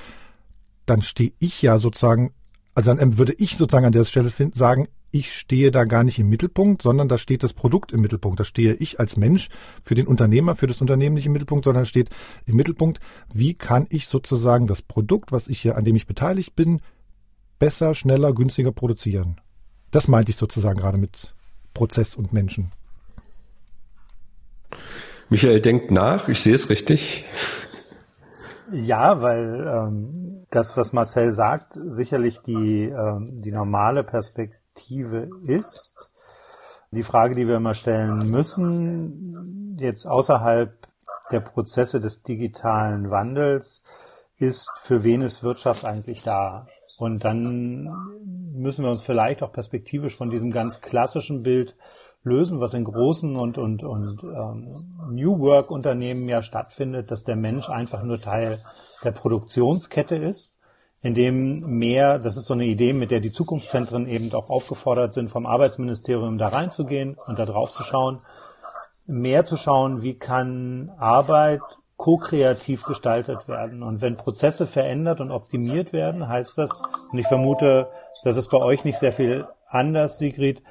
dann 0.85 1.01
stehe 1.01 1.33
ich 1.39 1.61
ja 1.61 1.77
sozusagen, 1.77 2.33
also 2.73 2.93
dann 2.93 3.17
würde 3.17 3.33
ich 3.37 3.57
sozusagen 3.57 3.85
an 3.85 3.91
der 3.91 4.05
Stelle 4.05 4.29
finden, 4.29 4.57
sagen, 4.57 4.87
ich 5.11 5.33
stehe 5.33 5.71
da 5.71 5.83
gar 5.83 6.03
nicht 6.03 6.19
im 6.19 6.29
Mittelpunkt, 6.29 6.81
sondern 6.81 7.09
da 7.09 7.17
steht 7.17 7.43
das 7.43 7.53
Produkt 7.53 7.91
im 7.91 8.01
Mittelpunkt. 8.01 8.39
Da 8.39 8.45
stehe 8.45 8.73
ich 8.75 8.99
als 8.99 9.17
Mensch 9.17 9.49
für 9.83 9.93
den 9.93 10.07
Unternehmer, 10.07 10.55
für 10.55 10.67
das 10.67 10.81
Unternehmen 10.81 11.15
nicht 11.15 11.25
im 11.25 11.33
Mittelpunkt, 11.33 11.65
sondern 11.65 11.85
steht 11.85 12.09
im 12.45 12.55
Mittelpunkt, 12.55 12.99
wie 13.33 13.53
kann 13.53 13.87
ich 13.89 14.07
sozusagen 14.07 14.67
das 14.67 14.81
Produkt, 14.81 15.31
was 15.31 15.47
ich 15.47 15.61
hier, 15.61 15.77
an 15.77 15.83
dem 15.83 15.95
ich 15.95 16.07
beteiligt 16.07 16.55
bin, 16.55 16.81
besser, 17.59 17.93
schneller, 17.93 18.33
günstiger 18.33 18.71
produzieren. 18.71 19.39
Das 19.91 20.07
meinte 20.07 20.31
ich 20.31 20.37
sozusagen 20.37 20.79
gerade 20.79 20.97
mit 20.97 21.33
Prozess 21.73 22.15
und 22.15 22.31
Menschen. 22.33 22.71
Michael 25.29 25.61
denkt 25.61 25.91
nach, 25.91 26.27
ich 26.29 26.39
sehe 26.39 26.55
es 26.55 26.69
richtig. 26.69 27.25
Ja, 28.73 29.21
weil 29.21 29.67
ähm, 29.67 30.45
das, 30.49 30.77
was 30.77 30.93
Marcel 30.93 31.33
sagt, 31.33 31.73
sicherlich 31.73 32.39
die, 32.39 32.85
ähm, 32.85 33.25
die 33.41 33.51
normale 33.51 34.03
Perspektive 34.03 35.29
ist. 35.45 36.09
Die 36.91 37.03
Frage, 37.03 37.35
die 37.35 37.47
wir 37.47 37.57
immer 37.57 37.75
stellen 37.75 38.31
müssen, 38.31 39.77
jetzt 39.79 40.05
außerhalb 40.05 40.73
der 41.31 41.39
Prozesse 41.39 42.01
des 42.01 42.23
digitalen 42.23 43.09
Wandels, 43.09 43.83
ist, 44.37 44.71
für 44.81 45.03
wen 45.03 45.21
ist 45.21 45.43
Wirtschaft 45.43 45.85
eigentlich 45.85 46.23
da? 46.23 46.67
Und 46.97 47.23
dann 47.23 47.87
müssen 48.53 48.83
wir 48.83 48.91
uns 48.91 49.03
vielleicht 49.03 49.43
auch 49.43 49.51
perspektivisch 49.51 50.15
von 50.15 50.29
diesem 50.29 50.51
ganz 50.51 50.81
klassischen 50.81 51.43
Bild 51.43 51.75
lösen, 52.23 52.61
was 52.61 52.73
in 52.73 52.83
großen 52.83 53.35
und, 53.35 53.57
und, 53.57 53.83
und 53.83 54.23
ähm, 54.23 54.91
New 55.09 55.39
Work-Unternehmen 55.39 56.27
ja 56.29 56.43
stattfindet, 56.43 57.09
dass 57.09 57.23
der 57.23 57.35
Mensch 57.35 57.69
einfach 57.69 58.03
nur 58.03 58.19
Teil 58.19 58.59
der 59.03 59.11
Produktionskette 59.11 60.15
ist, 60.15 60.57
in 61.01 61.15
dem 61.15 61.61
mehr, 61.65 62.19
das 62.19 62.37
ist 62.37 62.45
so 62.45 62.53
eine 62.53 62.65
Idee, 62.65 62.93
mit 62.93 63.09
der 63.09 63.21
die 63.21 63.31
Zukunftszentren 63.31 64.05
eben 64.05 64.31
auch 64.33 64.51
aufgefordert 64.51 65.15
sind, 65.15 65.31
vom 65.31 65.47
Arbeitsministerium 65.47 66.37
da 66.37 66.47
reinzugehen 66.47 67.17
und 67.27 67.39
da 67.39 67.45
drauf 67.45 67.71
zu 67.71 67.83
schauen, 67.83 68.19
mehr 69.07 69.45
zu 69.45 69.57
schauen, 69.57 70.03
wie 70.03 70.15
kann 70.15 70.91
Arbeit 70.99 71.61
ko-kreativ 71.97 72.83
gestaltet 72.83 73.47
werden. 73.47 73.83
Und 73.83 74.01
wenn 74.01 74.15
Prozesse 74.15 74.67
verändert 74.67 75.19
und 75.19 75.31
optimiert 75.31 75.91
werden, 75.91 76.27
heißt 76.27 76.57
das, 76.57 76.83
und 77.11 77.17
ich 77.17 77.27
vermute, 77.27 77.89
das 78.23 78.37
ist 78.37 78.49
bei 78.49 78.57
euch 78.57 78.83
nicht 78.83 78.99
sehr 78.99 79.11
viel 79.11 79.47
anders, 79.67 80.17
Sigrid, 80.17 80.61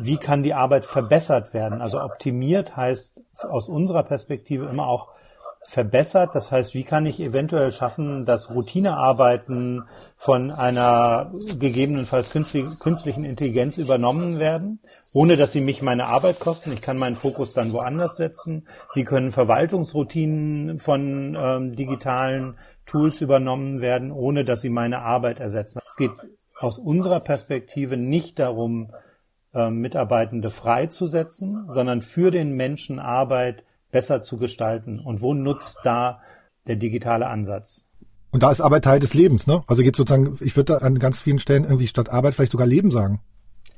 wie 0.00 0.16
kann 0.16 0.42
die 0.42 0.54
Arbeit 0.54 0.84
verbessert 0.84 1.52
werden? 1.52 1.80
Also 1.80 2.00
optimiert 2.00 2.76
heißt 2.76 3.22
aus 3.42 3.68
unserer 3.68 4.02
Perspektive 4.02 4.66
immer 4.66 4.86
auch 4.86 5.08
verbessert. 5.66 6.34
Das 6.34 6.52
heißt, 6.52 6.74
wie 6.74 6.84
kann 6.84 7.06
ich 7.06 7.20
eventuell 7.20 7.72
schaffen, 7.72 8.24
dass 8.24 8.54
Routinearbeiten 8.54 9.84
von 10.16 10.50
einer 10.50 11.30
gegebenenfalls 11.58 12.30
künstlichen 12.30 13.24
Intelligenz 13.24 13.78
übernommen 13.78 14.38
werden, 14.38 14.80
ohne 15.12 15.36
dass 15.36 15.52
sie 15.52 15.60
mich 15.60 15.82
meine 15.82 16.06
Arbeit 16.06 16.40
kosten. 16.40 16.72
Ich 16.72 16.82
kann 16.82 16.98
meinen 16.98 17.16
Fokus 17.16 17.54
dann 17.54 17.72
woanders 17.72 18.16
setzen. 18.16 18.66
Wie 18.94 19.04
können 19.04 19.32
Verwaltungsroutinen 19.32 20.80
von 20.80 21.36
ähm, 21.38 21.76
digitalen 21.76 22.56
Tools 22.86 23.20
übernommen 23.22 23.80
werden, 23.80 24.12
ohne 24.12 24.44
dass 24.44 24.60
sie 24.60 24.70
meine 24.70 25.00
Arbeit 25.00 25.40
ersetzen. 25.40 25.80
Es 25.88 25.96
geht 25.96 26.12
aus 26.58 26.78
unserer 26.78 27.20
Perspektive 27.20 27.96
nicht 27.96 28.38
darum, 28.38 28.92
Mitarbeitende 29.70 30.50
freizusetzen, 30.50 31.66
sondern 31.68 32.02
für 32.02 32.30
den 32.30 32.52
Menschen 32.52 32.98
Arbeit 32.98 33.64
besser 33.90 34.22
zu 34.22 34.36
gestalten. 34.36 34.98
Und 34.98 35.22
wo 35.22 35.34
nutzt 35.34 35.80
da 35.84 36.20
der 36.66 36.76
digitale 36.76 37.26
Ansatz? 37.26 37.90
Und 38.32 38.42
da 38.42 38.50
ist 38.50 38.60
Arbeit 38.60 38.84
Teil 38.84 38.98
des 38.98 39.14
Lebens, 39.14 39.46
ne? 39.46 39.62
Also 39.68 39.82
geht 39.82 39.94
sozusagen, 39.94 40.36
ich 40.40 40.56
würde 40.56 40.82
an 40.82 40.98
ganz 40.98 41.20
vielen 41.20 41.38
Stellen 41.38 41.62
irgendwie 41.64 41.86
statt 41.86 42.10
Arbeit 42.10 42.34
vielleicht 42.34 42.52
sogar 42.52 42.66
Leben 42.66 42.90
sagen. 42.90 43.20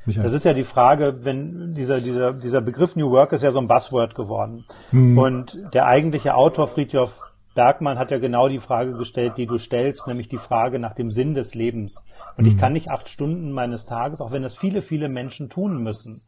Michael. 0.07 0.25
Das 0.25 0.33
ist 0.33 0.45
ja 0.45 0.55
die 0.55 0.65
Frage, 0.65 1.19
wenn 1.25 1.75
dieser, 1.75 2.01
dieser, 2.01 2.33
dieser 2.33 2.63
Begriff 2.63 2.97
New 2.97 3.11
Work 3.11 3.33
ist 3.33 3.43
ja 3.43 3.53
so 3.53 3.59
ein 3.59 3.69
Buzzword 3.69 4.15
geworden. 4.15 4.65
Hm. 4.91 5.19
Und 5.19 5.59
der 5.75 5.87
eigentliche 5.87 6.35
Autor 6.35 6.69
Friedhof 6.69 7.23
Bergmann 7.57 7.99
hat 7.99 8.13
ja 8.13 8.19
genau 8.19 8.49
die 8.49 8.61
Frage 8.61 8.93
gestellt, 8.93 9.33
die 9.37 9.47
du 9.47 9.59
stellst, 9.59 10.07
nämlich 10.07 10.29
die 10.29 10.39
Frage 10.39 10.79
nach 10.79 10.95
dem 10.95 11.11
Sinn 11.11 11.35
des 11.35 11.55
Lebens. 11.57 12.05
Und 12.37 12.47
ich 12.47 12.53
hm. 12.53 12.61
kann 12.61 12.73
nicht 12.73 12.91
acht 12.91 13.09
Stunden 13.09 13.51
meines 13.51 13.87
Tages, 13.87 14.21
auch 14.21 14.31
wenn 14.31 14.43
das 14.43 14.57
viele, 14.57 14.83
viele 14.83 15.09
Menschen 15.09 15.49
tun 15.49 15.83
müssen, 15.83 16.23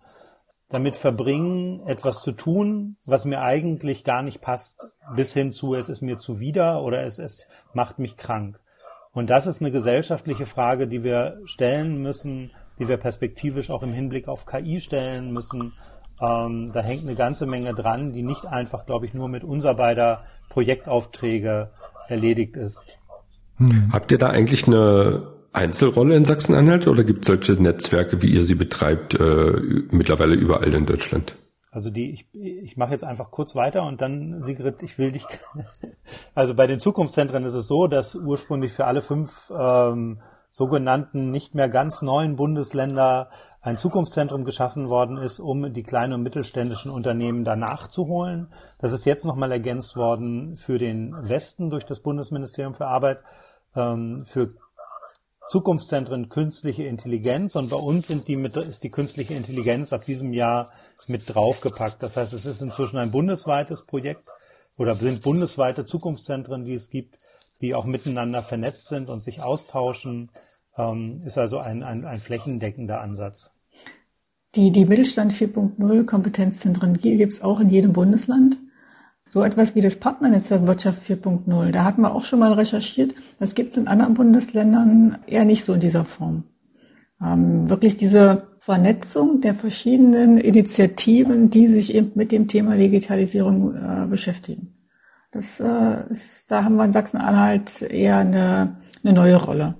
damit 0.68 0.96
verbringen, 0.96 1.80
etwas 1.86 2.22
zu 2.22 2.32
tun, 2.32 2.96
was 3.06 3.24
mir 3.24 3.42
eigentlich 3.42 4.02
gar 4.02 4.22
nicht 4.22 4.40
passt, 4.40 4.84
bis 5.14 5.32
hin 5.32 5.52
zu, 5.52 5.74
es 5.74 5.88
ist 5.88 6.02
mir 6.02 6.18
zuwider 6.18 6.82
oder 6.82 7.04
es, 7.04 7.18
es 7.18 7.46
macht 7.72 8.00
mich 8.00 8.16
krank. 8.16 8.58
Und 9.12 9.30
das 9.30 9.46
ist 9.46 9.60
eine 9.62 9.70
gesellschaftliche 9.70 10.46
Frage, 10.46 10.88
die 10.88 11.02
wir 11.04 11.38
stellen 11.44 12.02
müssen, 12.02 12.50
die 12.78 12.88
wir 12.88 12.96
perspektivisch 12.96 13.70
auch 13.70 13.82
im 13.82 13.92
Hinblick 13.92 14.28
auf 14.28 14.46
KI 14.46 14.80
stellen 14.80 15.32
müssen. 15.32 15.72
Ähm, 16.20 16.72
da 16.72 16.80
hängt 16.80 17.04
eine 17.04 17.14
ganze 17.14 17.46
Menge 17.46 17.74
dran, 17.74 18.12
die 18.12 18.22
nicht 18.22 18.46
einfach, 18.46 18.86
glaube 18.86 19.06
ich, 19.06 19.14
nur 19.14 19.28
mit 19.28 19.44
unser 19.44 19.74
beider 19.74 20.24
Projektaufträge 20.48 21.70
erledigt 22.08 22.56
ist. 22.56 22.98
Hm. 23.56 23.90
Habt 23.92 24.10
ihr 24.10 24.18
da 24.18 24.28
eigentlich 24.28 24.66
eine 24.66 25.34
Einzelrolle 25.52 26.16
in 26.16 26.24
Sachsen-Anhalt 26.24 26.86
oder 26.86 27.04
gibt 27.04 27.20
es 27.22 27.26
solche 27.26 27.60
Netzwerke, 27.60 28.22
wie 28.22 28.32
ihr 28.32 28.44
sie 28.44 28.54
betreibt, 28.54 29.14
äh, 29.14 29.52
mittlerweile 29.90 30.34
überall 30.34 30.72
in 30.74 30.86
Deutschland? 30.86 31.36
Also 31.70 31.90
die, 31.90 32.10
ich, 32.10 32.28
ich 32.32 32.76
mache 32.76 32.92
jetzt 32.92 33.04
einfach 33.04 33.30
kurz 33.30 33.54
weiter 33.54 33.84
und 33.84 34.00
dann, 34.00 34.42
Sigrid, 34.42 34.82
ich 34.82 34.98
will 34.98 35.12
dich. 35.12 35.26
Also 36.34 36.54
bei 36.54 36.66
den 36.66 36.78
Zukunftszentren 36.78 37.44
ist 37.44 37.54
es 37.54 37.66
so, 37.66 37.88
dass 37.88 38.14
ursprünglich 38.14 38.72
für 38.72 38.86
alle 38.86 39.02
fünf 39.02 39.52
ähm, 39.56 40.20
sogenannten 40.50 41.30
nicht 41.30 41.54
mehr 41.54 41.68
ganz 41.68 42.02
neuen 42.02 42.36
Bundesländer 42.36 43.30
ein 43.60 43.76
Zukunftszentrum 43.76 44.44
geschaffen 44.44 44.88
worden 44.88 45.16
ist, 45.18 45.40
um 45.40 45.72
die 45.72 45.82
kleinen 45.82 46.14
und 46.14 46.22
mittelständischen 46.22 46.90
Unternehmen 46.90 47.44
danach 47.44 47.88
zu 47.88 48.06
holen. 48.06 48.52
Das 48.78 48.92
ist 48.92 49.04
jetzt 49.04 49.24
nochmal 49.24 49.52
ergänzt 49.52 49.96
worden 49.96 50.56
für 50.56 50.78
den 50.78 51.14
Westen 51.28 51.70
durch 51.70 51.84
das 51.84 52.00
Bundesministerium 52.00 52.74
für 52.74 52.86
Arbeit, 52.86 53.18
ähm, 53.76 54.24
für 54.24 54.54
Zukunftszentren 55.48 56.28
künstliche 56.28 56.82
Intelligenz 56.84 57.56
und 57.56 57.70
bei 57.70 57.76
uns 57.76 58.06
sind 58.06 58.28
die 58.28 58.36
mit, 58.36 58.54
ist 58.56 58.84
die 58.84 58.90
künstliche 58.90 59.34
Intelligenz 59.34 59.92
ab 59.94 60.04
diesem 60.04 60.34
Jahr 60.34 60.70
mit 61.06 61.34
draufgepackt. 61.34 62.02
Das 62.02 62.16
heißt, 62.18 62.34
es 62.34 62.44
ist 62.44 62.60
inzwischen 62.60 62.98
ein 62.98 63.10
bundesweites 63.10 63.86
Projekt 63.86 64.24
oder 64.76 64.94
sind 64.94 65.22
bundesweite 65.22 65.86
Zukunftszentren, 65.86 66.64
die 66.64 66.72
es 66.72 66.90
gibt, 66.90 67.16
die 67.60 67.74
auch 67.74 67.86
miteinander 67.86 68.42
vernetzt 68.42 68.88
sind 68.88 69.08
und 69.08 69.22
sich 69.22 69.42
austauschen. 69.42 70.30
Ähm, 70.76 71.20
ist 71.24 71.38
also 71.38 71.58
ein, 71.58 71.82
ein, 71.82 72.04
ein 72.04 72.18
flächendeckender 72.18 73.00
Ansatz. 73.00 73.50
Die, 74.54 74.70
die 74.70 74.86
Mittelstand 74.86 75.32
4.0 75.32 76.04
Kompetenzzentren 76.04 76.94
gibt 76.94 77.32
es 77.32 77.42
auch 77.42 77.60
in 77.60 77.68
jedem 77.68 77.92
Bundesland. 77.92 78.58
So 79.28 79.42
etwas 79.42 79.74
wie 79.74 79.82
das 79.82 79.96
Partnernetzwerk 79.96 80.66
Wirtschaft 80.66 81.02
4.0, 81.06 81.70
da 81.70 81.84
hatten 81.84 82.00
wir 82.00 82.14
auch 82.14 82.24
schon 82.24 82.38
mal 82.38 82.54
recherchiert. 82.54 83.14
Das 83.38 83.54
gibt 83.54 83.72
es 83.72 83.76
in 83.76 83.86
anderen 83.86 84.14
Bundesländern 84.14 85.18
eher 85.26 85.44
nicht 85.44 85.64
so 85.64 85.74
in 85.74 85.80
dieser 85.80 86.06
Form. 86.06 86.44
Ähm, 87.22 87.68
wirklich 87.68 87.96
diese 87.96 88.46
Vernetzung 88.60 89.40
der 89.42 89.54
verschiedenen 89.54 90.38
Initiativen, 90.38 91.50
die 91.50 91.66
sich 91.66 91.94
eben 91.94 92.12
mit 92.14 92.32
dem 92.32 92.48
Thema 92.48 92.76
Digitalisierung 92.76 93.74
äh, 93.74 94.06
beschäftigen. 94.06 94.77
Das 95.30 95.60
äh, 95.60 96.08
ist, 96.08 96.50
da 96.50 96.64
haben 96.64 96.76
wir 96.76 96.84
in 96.84 96.92
Sachsen-Anhalt 96.92 97.82
eher 97.82 98.16
eine, 98.16 98.80
eine 99.04 99.12
neue 99.12 99.36
Rolle. 99.36 99.74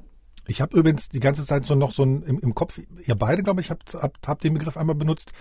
Ich 0.46 0.60
habe 0.60 0.78
übrigens 0.78 1.08
die 1.08 1.20
ganze 1.20 1.44
Zeit 1.44 1.66
so 1.66 1.74
noch 1.74 1.92
so 1.92 2.04
ein, 2.04 2.22
im, 2.22 2.38
im 2.40 2.54
Kopf, 2.54 2.80
ihr 3.04 3.14
beide, 3.14 3.42
glaube 3.42 3.60
ich, 3.60 3.70
habt, 3.70 3.94
habt, 3.94 4.28
habt 4.28 4.44
den 4.44 4.54
Begriff 4.54 4.76
einmal 4.76 4.96
benutzt. 4.96 5.32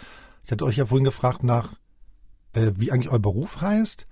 Ich 0.43 0.51
hatte 0.51 0.65
euch 0.65 0.77
ja 0.77 0.85
vorhin 0.85 1.05
gefragt 1.05 1.43
nach 1.43 1.73
äh, 2.53 2.71
wie 2.75 2.91
eigentlich 2.91 3.11
euer 3.11 3.19
Beruf 3.19 3.61
heißt. 3.61 4.07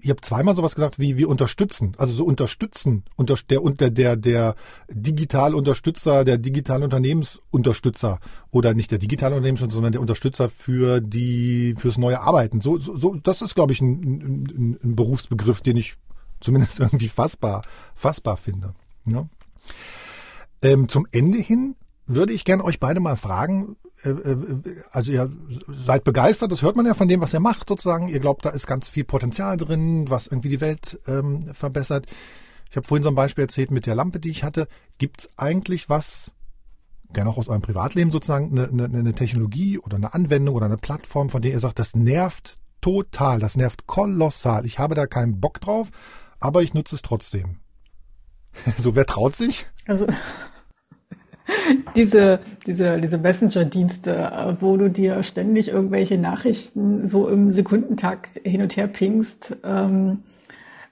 Ihr 0.00 0.10
habt 0.10 0.24
zweimal 0.24 0.56
sowas 0.56 0.74
gesagt 0.74 0.98
wie 0.98 1.18
wir 1.18 1.28
unterstützen, 1.28 1.92
also 1.98 2.12
so 2.12 2.24
unterstützen, 2.24 3.04
unter, 3.16 3.36
der 3.48 3.62
unter 3.62 3.90
der 3.90 4.16
der 4.16 4.54
digital 4.88 5.54
Unterstützer, 5.54 6.24
der 6.24 6.38
digitale 6.38 6.84
Unternehmensunterstützer 6.84 8.20
oder 8.50 8.74
nicht 8.74 8.90
der 8.90 8.98
digitale 8.98 9.34
Unternehmensunterstützer, 9.34 9.74
sondern 9.74 9.92
der 9.92 10.00
Unterstützer 10.00 10.48
für 10.48 11.00
die 11.00 11.74
fürs 11.76 11.98
neue 11.98 12.20
Arbeiten. 12.20 12.60
So, 12.60 12.78
so, 12.78 12.96
so 12.96 13.14
das 13.14 13.42
ist 13.42 13.54
glaube 13.54 13.72
ich 13.72 13.80
ein, 13.80 13.92
ein, 13.92 14.78
ein 14.82 14.96
Berufsbegriff, 14.96 15.60
den 15.60 15.76
ich 15.76 15.96
zumindest 16.40 16.80
irgendwie 16.80 17.08
fassbar 17.08 17.62
fassbar 17.94 18.36
finde. 18.36 18.74
Ja. 19.06 19.28
Ähm, 20.62 20.88
zum 20.88 21.06
Ende 21.12 21.38
hin 21.38 21.76
würde 22.06 22.32
ich 22.32 22.44
gerne 22.44 22.64
euch 22.64 22.80
beide 22.80 23.00
mal 23.00 23.16
fragen, 23.16 23.76
also 24.90 25.12
ihr 25.12 25.30
seid 25.68 26.04
begeistert, 26.04 26.52
das 26.52 26.62
hört 26.62 26.76
man 26.76 26.86
ja 26.86 26.94
von 26.94 27.08
dem, 27.08 27.20
was 27.20 27.32
ihr 27.32 27.40
macht 27.40 27.68
sozusagen. 27.68 28.08
Ihr 28.08 28.20
glaubt, 28.20 28.44
da 28.44 28.50
ist 28.50 28.66
ganz 28.66 28.88
viel 28.88 29.04
Potenzial 29.04 29.56
drin, 29.56 30.10
was 30.10 30.26
irgendwie 30.26 30.50
die 30.50 30.60
Welt 30.60 31.00
ähm, 31.06 31.54
verbessert. 31.54 32.06
Ich 32.70 32.76
habe 32.76 32.86
vorhin 32.86 33.04
so 33.04 33.08
ein 33.08 33.14
Beispiel 33.14 33.44
erzählt 33.44 33.70
mit 33.70 33.86
der 33.86 33.94
Lampe, 33.94 34.20
die 34.20 34.30
ich 34.30 34.44
hatte. 34.44 34.68
Gibt 34.98 35.20
es 35.20 35.30
eigentlich 35.36 35.88
was, 35.88 36.32
gerne 37.12 37.30
auch 37.30 37.38
aus 37.38 37.48
eurem 37.48 37.62
Privatleben 37.62 38.10
sozusagen, 38.10 38.58
eine, 38.58 38.68
eine, 38.68 38.98
eine 38.98 39.12
Technologie 39.14 39.78
oder 39.78 39.96
eine 39.96 40.12
Anwendung 40.12 40.54
oder 40.54 40.66
eine 40.66 40.76
Plattform, 40.76 41.30
von 41.30 41.40
der 41.40 41.52
ihr 41.52 41.60
sagt, 41.60 41.78
das 41.78 41.94
nervt 41.94 42.58
total, 42.80 43.38
das 43.38 43.56
nervt 43.56 43.86
kolossal. 43.86 44.66
Ich 44.66 44.78
habe 44.78 44.94
da 44.94 45.06
keinen 45.06 45.40
Bock 45.40 45.60
drauf, 45.60 45.90
aber 46.40 46.62
ich 46.62 46.74
nutze 46.74 46.96
es 46.96 47.02
trotzdem. 47.02 47.60
so, 48.78 48.94
wer 48.94 49.06
traut 49.06 49.34
sich? 49.34 49.66
Also 49.86 50.06
diese, 51.96 52.40
diese, 52.66 53.00
diese 53.00 53.18
Messenger-Dienste, 53.18 54.56
wo 54.60 54.76
du 54.76 54.90
dir 54.90 55.22
ständig 55.22 55.68
irgendwelche 55.68 56.18
Nachrichten 56.18 57.06
so 57.06 57.28
im 57.28 57.50
Sekundentakt 57.50 58.40
hin 58.44 58.62
und 58.62 58.76
her 58.76 58.86
pingst, 58.86 59.56
ähm, 59.64 60.18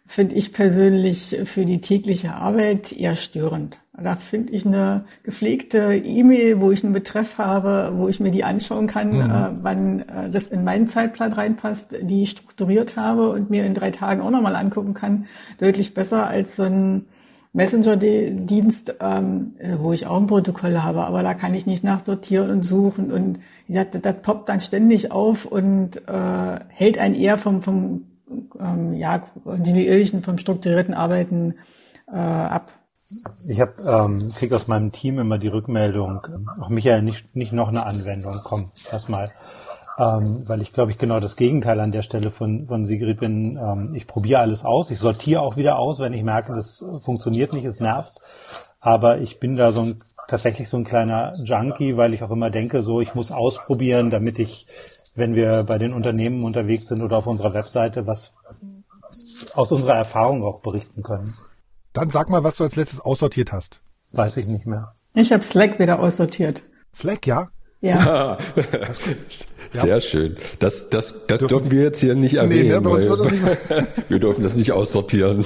finde 0.06 0.34
ich 0.34 0.52
persönlich 0.52 1.38
für 1.44 1.64
die 1.64 1.80
tägliche 1.80 2.34
Arbeit 2.34 2.92
eher 2.92 3.16
störend. 3.16 3.80
Da 4.00 4.16
finde 4.16 4.52
ich 4.52 4.66
eine 4.66 5.04
gepflegte 5.22 5.94
E-Mail, 5.94 6.60
wo 6.60 6.70
ich 6.70 6.82
einen 6.82 6.92
Betreff 6.92 7.38
habe, 7.38 7.92
wo 7.94 8.08
ich 8.08 8.20
mir 8.20 8.30
die 8.30 8.42
anschauen 8.42 8.86
kann, 8.86 9.12
mhm. 9.12 9.20
äh, 9.20 9.62
wann 9.62 10.00
äh, 10.00 10.30
das 10.30 10.48
in 10.48 10.64
meinen 10.64 10.86
Zeitplan 10.86 11.32
reinpasst, 11.32 11.94
die 12.00 12.22
ich 12.22 12.30
strukturiert 12.30 12.96
habe 12.96 13.30
und 13.30 13.50
mir 13.50 13.64
in 13.64 13.74
drei 13.74 13.90
Tagen 13.90 14.20
auch 14.22 14.30
nochmal 14.30 14.56
angucken 14.56 14.94
kann, 14.94 15.26
deutlich 15.60 15.94
besser 15.94 16.26
als 16.26 16.56
so 16.56 16.64
ein 16.64 17.06
Messenger-Dienst, 17.54 18.94
ähm, 19.00 19.54
wo 19.78 19.92
ich 19.92 20.06
auch 20.06 20.16
ein 20.16 20.26
Protokoll 20.26 20.78
habe, 20.78 21.04
aber 21.04 21.22
da 21.22 21.34
kann 21.34 21.54
ich 21.54 21.66
nicht 21.66 21.84
nachsortieren 21.84 22.50
und 22.50 22.62
suchen. 22.62 23.12
Und 23.12 23.40
wie 23.66 23.74
gesagt, 23.74 23.94
das, 23.94 24.02
das 24.02 24.22
poppt 24.22 24.48
dann 24.48 24.60
ständig 24.60 25.12
auf 25.12 25.44
und 25.44 25.96
äh, 26.08 26.60
hält 26.68 26.98
einen 26.98 27.14
eher 27.14 27.36
vom, 27.36 27.60
vom 27.60 28.06
ähm, 28.58 28.94
ja, 28.94 29.18
kontinuierlichen, 29.18 30.22
vom 30.22 30.38
strukturierten 30.38 30.94
Arbeiten 30.94 31.56
äh, 32.10 32.16
ab. 32.16 32.72
Ich 33.46 33.60
habe 33.60 33.74
ähm, 33.86 34.32
krieg 34.34 34.54
aus 34.54 34.68
meinem 34.68 34.90
Team 34.90 35.18
immer 35.18 35.36
die 35.36 35.48
Rückmeldung, 35.48 36.20
auch 36.58 36.70
Michael, 36.70 37.02
nicht, 37.02 37.36
nicht 37.36 37.52
noch 37.52 37.68
eine 37.68 37.84
Anwendung, 37.84 38.34
komm, 38.42 38.64
erstmal 38.90 39.26
ähm, 39.98 40.44
weil 40.46 40.62
ich 40.62 40.72
glaube 40.72 40.92
ich 40.92 40.98
genau 40.98 41.20
das 41.20 41.36
Gegenteil 41.36 41.80
an 41.80 41.92
der 41.92 42.02
Stelle 42.02 42.30
von, 42.30 42.66
von 42.66 42.84
Sigrid 42.84 43.20
bin. 43.20 43.56
Ähm, 43.56 43.94
ich 43.94 44.06
probiere 44.06 44.40
alles 44.40 44.64
aus, 44.64 44.90
ich 44.90 44.98
sortiere 44.98 45.42
auch 45.42 45.56
wieder 45.56 45.78
aus, 45.78 46.00
wenn 46.00 46.12
ich 46.12 46.24
merke, 46.24 46.54
das 46.54 46.84
funktioniert 47.02 47.52
nicht, 47.52 47.64
es 47.64 47.80
nervt. 47.80 48.14
Aber 48.80 49.18
ich 49.18 49.38
bin 49.38 49.56
da 49.56 49.70
so 49.70 49.82
ein, 49.82 49.98
tatsächlich 50.28 50.68
so 50.68 50.76
ein 50.76 50.84
kleiner 50.84 51.36
Junkie, 51.44 51.96
weil 51.96 52.14
ich 52.14 52.22
auch 52.22 52.30
immer 52.30 52.50
denke, 52.50 52.82
so 52.82 53.00
ich 53.00 53.14
muss 53.14 53.30
ausprobieren, 53.30 54.10
damit 54.10 54.38
ich, 54.38 54.66
wenn 55.14 55.34
wir 55.34 55.62
bei 55.64 55.78
den 55.78 55.92
Unternehmen 55.92 56.42
unterwegs 56.42 56.88
sind 56.88 57.02
oder 57.02 57.18
auf 57.18 57.26
unserer 57.26 57.54
Webseite, 57.54 58.06
was 58.06 58.32
aus 59.54 59.70
unserer 59.70 59.94
Erfahrung 59.94 60.42
auch 60.42 60.62
berichten 60.62 61.02
können. 61.02 61.32
Dann 61.92 62.10
sag 62.10 62.30
mal, 62.30 62.42
was 62.42 62.56
du 62.56 62.64
als 62.64 62.76
letztes 62.76 63.00
aussortiert 63.00 63.52
hast. 63.52 63.82
Weiß 64.12 64.36
ich 64.38 64.46
nicht 64.46 64.66
mehr. 64.66 64.94
Ich 65.14 65.32
habe 65.32 65.42
Slack 65.42 65.78
wieder 65.78 66.00
aussortiert. 66.00 66.62
Slack, 66.94 67.26
ja? 67.26 67.48
Ja. 67.80 68.38
Sehr 69.80 70.00
schön. 70.00 70.36
Das, 70.58 70.90
das, 70.90 71.26
das 71.26 71.40
dürfen, 71.40 71.48
dürfen 71.48 71.70
wir 71.70 71.82
jetzt 71.82 72.00
hier 72.00 72.14
nicht 72.14 72.34
erwähnen. 72.34 72.68
Nee, 72.68 72.74
ne, 72.74 72.80
bei 72.80 72.90
uns 72.90 73.06
wird 73.06 73.20
das 73.20 73.32
nicht 73.32 73.44
wir 74.08 74.18
dürfen 74.18 74.42
das 74.44 74.54
nicht 74.54 74.72
aussortieren. 74.72 75.44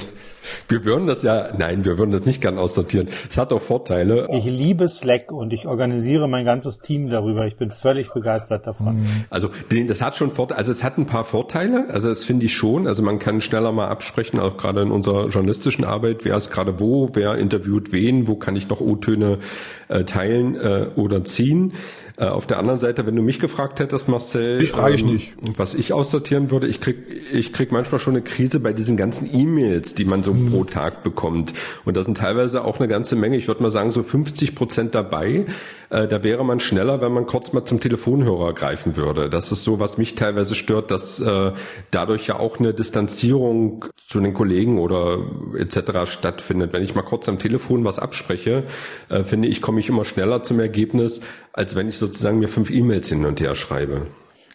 Wir 0.67 0.85
würden 0.85 1.07
das 1.07 1.23
ja, 1.23 1.49
nein, 1.57 1.85
wir 1.85 1.97
würden 1.97 2.11
das 2.11 2.25
nicht 2.25 2.41
gern 2.41 2.57
aussortieren. 2.57 3.09
Es 3.29 3.37
hat 3.37 3.51
auch 3.53 3.61
Vorteile. 3.61 4.27
Ich 4.31 4.45
liebe 4.45 4.87
Slack 4.87 5.31
und 5.31 5.53
ich 5.53 5.67
organisiere 5.67 6.27
mein 6.27 6.45
ganzes 6.45 6.79
Team 6.79 7.09
darüber. 7.09 7.45
Ich 7.45 7.57
bin 7.57 7.71
völlig 7.71 8.13
begeistert 8.13 8.65
davon. 8.65 9.01
Mhm. 9.01 9.25
Also 9.29 9.49
das 9.87 10.01
hat 10.01 10.15
schon 10.15 10.33
Vorteile, 10.33 10.57
also 10.57 10.71
es 10.71 10.83
hat 10.83 10.97
ein 10.97 11.05
paar 11.05 11.23
Vorteile, 11.23 11.89
also 11.89 12.09
das 12.09 12.25
finde 12.25 12.45
ich 12.45 12.55
schon. 12.55 12.87
Also 12.87 13.03
man 13.03 13.19
kann 13.19 13.41
schneller 13.41 13.71
mal 13.71 13.87
absprechen, 13.87 14.39
auch 14.39 14.57
gerade 14.57 14.81
in 14.81 14.91
unserer 14.91 15.27
journalistischen 15.27 15.83
Arbeit, 15.83 16.25
wer 16.25 16.37
ist 16.37 16.51
gerade 16.51 16.79
wo, 16.79 17.09
wer 17.13 17.35
interviewt 17.35 17.91
wen, 17.91 18.27
wo 18.27 18.35
kann 18.35 18.55
ich 18.55 18.69
noch 18.69 18.81
O-Töne 18.81 19.39
äh, 19.87 20.03
teilen 20.03 20.55
äh, 20.55 20.87
oder 20.95 21.23
ziehen. 21.23 21.73
Äh, 22.19 22.25
auf 22.25 22.47
der 22.47 22.57
anderen 22.57 22.79
Seite, 22.79 23.05
wenn 23.05 23.15
du 23.15 23.21
mich 23.21 23.39
gefragt 23.39 23.79
hättest, 23.79 24.09
Marcel, 24.09 24.59
ich 24.59 24.71
frage 24.71 24.95
ich 24.95 25.01
ähm, 25.01 25.13
nicht. 25.13 25.33
was 25.55 25.75
ich 25.75 25.93
aussortieren 25.93 26.49
würde, 26.49 26.65
ich 26.65 26.81
krieg, 26.81 26.97
ich 27.31 27.53
krieg 27.53 27.71
manchmal 27.71 27.99
schon 27.99 28.15
eine 28.15 28.23
Krise 28.23 28.59
bei 28.59 28.73
diesen 28.73 28.97
ganzen 28.97 29.29
E-Mails, 29.31 29.93
die 29.93 30.05
man 30.05 30.23
so 30.23 30.31
hm. 30.31 30.49
pro 30.49 30.63
Tag 30.63 31.03
bekommt. 31.03 31.53
Und 31.85 31.95
da 31.95 32.03
sind 32.03 32.17
teilweise 32.17 32.65
auch 32.65 32.79
eine 32.79 32.87
ganze 32.87 33.15
Menge, 33.15 33.37
ich 33.37 33.47
würde 33.47 33.61
mal 33.61 33.69
sagen, 33.69 33.91
so 33.91 34.01
50 34.01 34.55
Prozent 34.55 34.95
dabei. 34.95 35.45
Äh, 35.89 36.07
da 36.07 36.23
wäre 36.23 36.43
man 36.43 36.59
schneller, 36.59 37.01
wenn 37.01 37.13
man 37.13 37.27
kurz 37.27 37.53
mal 37.53 37.65
zum 37.65 37.79
Telefonhörer 37.79 38.53
greifen 38.53 38.97
würde. 38.97 39.29
Das 39.29 39.51
ist 39.51 39.63
so, 39.63 39.79
was 39.79 39.99
mich 39.99 40.15
teilweise 40.15 40.55
stört, 40.55 40.89
dass 40.89 41.19
äh, 41.19 41.51
dadurch 41.91 42.25
ja 42.27 42.39
auch 42.39 42.59
eine 42.59 42.73
Distanzierung 42.73 43.85
zu 44.07 44.19
den 44.19 44.33
Kollegen 44.33 44.79
oder 44.79 45.19
etc. 45.55 46.11
stattfindet. 46.11 46.73
Wenn 46.73 46.83
ich 46.83 46.95
mal 46.95 47.03
kurz 47.03 47.29
am 47.29 47.39
Telefon 47.39 47.83
was 47.85 47.99
abspreche, 47.99 48.63
äh, 49.09 49.23
finde 49.23 49.47
ich, 49.47 49.61
komme 49.61 49.79
ich 49.79 49.87
immer 49.87 50.03
schneller 50.03 50.43
zum 50.43 50.59
Ergebnis, 50.59 51.21
als 51.53 51.75
wenn 51.75 51.87
ich 51.87 51.97
sozusagen 52.07 52.39
mir 52.39 52.47
fünf 52.47 52.71
E-Mails 52.71 53.09
hin 53.09 53.25
und 53.25 53.39
her 53.41 53.53
schreibe. 53.53 54.07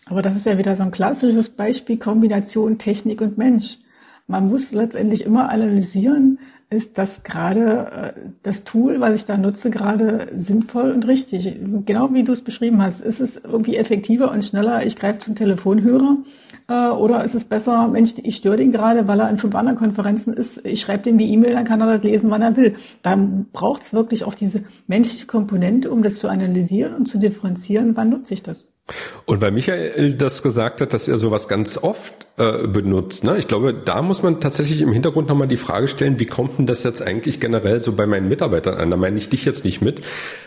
Aber 0.06 0.22
das 0.22 0.36
ist 0.36 0.46
ja 0.46 0.58
wieder 0.58 0.76
so 0.76 0.82
ein 0.82 0.90
klassisches 0.90 1.50
Beispiel 1.50 1.98
Kombination 1.98 2.78
Technik 2.78 3.20
und 3.20 3.38
Mensch. 3.38 3.78
Man 4.26 4.48
muss 4.48 4.72
letztendlich 4.72 5.24
immer 5.24 5.50
analysieren, 5.50 6.38
ist 6.70 6.96
das 6.96 7.22
gerade 7.22 8.14
äh, 8.16 8.20
das 8.42 8.64
Tool, 8.64 9.00
was 9.00 9.14
ich 9.14 9.26
da 9.26 9.36
nutze, 9.36 9.70
gerade 9.70 10.28
sinnvoll 10.34 10.90
und 10.90 11.06
richtig. 11.06 11.54
Genau 11.84 12.14
wie 12.14 12.24
du 12.24 12.32
es 12.32 12.40
beschrieben 12.40 12.80
hast. 12.80 13.02
Ist 13.02 13.20
es 13.20 13.36
irgendwie 13.36 13.76
effektiver 13.76 14.30
und 14.30 14.44
schneller, 14.44 14.84
ich 14.86 14.96
greife 14.96 15.18
zum 15.18 15.34
Telefonhörer? 15.34 16.16
Äh, 16.72 16.90
oder 16.90 17.24
ist 17.24 17.34
es 17.34 17.44
besser, 17.44 17.88
Mensch, 17.88 18.14
ich 18.22 18.36
störe 18.36 18.56
den 18.56 18.72
gerade, 18.72 19.06
weil 19.06 19.20
er 19.20 19.28
in 19.28 19.38
fünf 19.38 19.54
anderen 19.54 19.76
Konferenzen 19.76 20.32
ist, 20.32 20.64
ich 20.64 20.80
schreibe 20.80 21.02
dem 21.02 21.18
die 21.18 21.30
E-Mail, 21.32 21.52
dann 21.52 21.64
kann 21.64 21.80
er 21.80 21.86
das 21.86 22.02
lesen, 22.02 22.30
wann 22.30 22.42
er 22.42 22.56
will. 22.56 22.76
Da 23.02 23.18
braucht 23.52 23.82
es 23.82 23.92
wirklich 23.92 24.24
auch 24.24 24.34
diese 24.34 24.62
menschliche 24.86 25.26
Komponente, 25.26 25.90
um 25.90 26.02
das 26.02 26.16
zu 26.16 26.28
analysieren 26.28 26.94
und 26.94 27.06
zu 27.06 27.18
differenzieren, 27.18 27.96
wann 27.96 28.10
nutze 28.10 28.34
ich 28.34 28.42
das. 28.42 28.68
Und 29.26 29.40
weil 29.40 29.52
Michael 29.52 30.14
das 30.14 30.42
gesagt 30.42 30.80
hat, 30.80 30.92
dass 30.92 31.06
er 31.06 31.16
sowas 31.16 31.46
ganz 31.46 31.78
oft 31.78 32.12
äh, 32.36 32.66
benutzt, 32.66 33.22
ne? 33.22 33.38
ich 33.38 33.46
glaube, 33.46 33.72
da 33.72 34.02
muss 34.02 34.22
man 34.22 34.40
tatsächlich 34.40 34.80
im 34.80 34.92
Hintergrund 34.92 35.28
nochmal 35.28 35.46
die 35.46 35.56
Frage 35.56 35.86
stellen, 35.86 36.18
wie 36.18 36.26
kommt 36.26 36.58
denn 36.58 36.66
das 36.66 36.82
jetzt 36.82 37.00
eigentlich 37.00 37.38
generell 37.38 37.78
so 37.78 37.92
bei 37.92 38.06
meinen 38.06 38.28
Mitarbeitern 38.28 38.74
an? 38.74 38.90
Da 38.90 38.96
meine 38.96 39.18
ich 39.18 39.28
dich 39.28 39.44
jetzt 39.44 39.64
nicht 39.64 39.82
mit. 39.82 40.02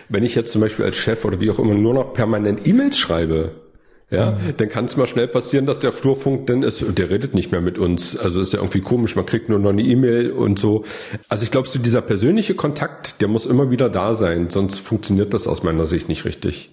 Wenn 0.10 0.24
ich 0.24 0.36
jetzt 0.36 0.52
zum 0.52 0.62
Beispiel 0.62 0.86
als 0.86 0.98
Chef 0.98 1.24
oder 1.24 1.40
wie 1.40 1.50
auch 1.50 1.60
immer 1.60 1.76
nur 1.76 1.94
noch 1.94 2.14
permanent 2.14 2.68
E-Mails 2.68 2.98
schreibe, 2.98 3.65
ja, 4.16 4.32
mhm. 4.32 4.58
dann 4.58 4.70
kann 4.70 4.86
es 4.86 4.98
mal 4.98 5.08
schnell 5.08 5.28
passieren, 5.28 5.66
dass 5.66 5.80
der 5.80 5.92
Flurfunk 5.92 6.48
dann 6.48 6.64
ist, 6.64 6.84
der 6.88 7.10
redet 7.10 7.34
nicht 7.36 7.52
mehr 7.52 7.62
mit 7.62 7.78
uns. 7.78 8.18
Also 8.18 8.42
ist 8.42 8.54
ja 8.54 8.60
irgendwie 8.60 8.82
komisch, 8.82 9.16
man 9.16 9.26
kriegt 9.26 9.50
nur 9.50 9.60
noch 9.60 9.70
eine 9.70 9.82
E-Mail 9.82 10.32
und 10.32 10.58
so. 10.58 10.84
Also 11.30 11.44
ich 11.44 11.52
glaube, 11.52 11.68
so 11.68 11.80
dieser 11.80 12.02
persönliche 12.02 12.56
Kontakt, 12.56 13.22
der 13.22 13.28
muss 13.28 13.46
immer 13.46 13.70
wieder 13.72 13.90
da 13.90 14.16
sein, 14.16 14.50
sonst 14.50 14.80
funktioniert 14.80 15.34
das 15.34 15.48
aus 15.48 15.64
meiner 15.64 15.86
Sicht 15.86 16.10
nicht 16.10 16.26
richtig. 16.26 16.72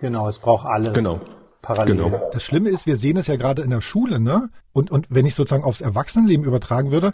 Genau, 0.00 0.28
es 0.28 0.38
braucht 0.38 0.66
alles. 0.66 0.92
Genau. 0.92 1.20
Parallel. 1.62 1.96
Genau. 1.96 2.30
Das 2.32 2.42
Schlimme 2.42 2.68
ist, 2.68 2.86
wir 2.86 2.96
sehen 2.96 3.16
es 3.16 3.26
ja 3.26 3.36
gerade 3.36 3.62
in 3.62 3.70
der 3.70 3.80
Schule, 3.80 4.20
ne? 4.20 4.50
Und, 4.72 4.90
und 4.90 5.06
wenn 5.08 5.24
ich 5.24 5.34
sozusagen 5.34 5.64
aufs 5.64 5.80
Erwachsenenleben 5.80 6.44
übertragen 6.44 6.90
würde, 6.90 7.12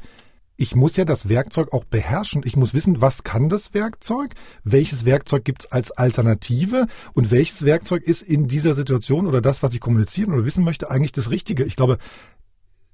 ich 0.60 0.76
muss 0.76 0.96
ja 0.96 1.06
das 1.06 1.30
Werkzeug 1.30 1.72
auch 1.72 1.84
beherrschen. 1.84 2.42
Ich 2.44 2.54
muss 2.54 2.74
wissen, 2.74 3.00
was 3.00 3.24
kann 3.24 3.48
das 3.48 3.72
Werkzeug, 3.72 4.34
welches 4.62 5.06
Werkzeug 5.06 5.42
gibt 5.42 5.62
es 5.62 5.72
als 5.72 5.90
Alternative 5.90 6.86
und 7.14 7.30
welches 7.30 7.64
Werkzeug 7.64 8.02
ist 8.02 8.20
in 8.20 8.46
dieser 8.46 8.74
Situation 8.74 9.26
oder 9.26 9.40
das, 9.40 9.62
was 9.62 9.72
ich 9.72 9.80
kommunizieren 9.80 10.34
oder 10.34 10.44
wissen 10.44 10.62
möchte, 10.62 10.90
eigentlich 10.90 11.12
das 11.12 11.30
Richtige. 11.30 11.64
Ich 11.64 11.76
glaube, 11.76 11.96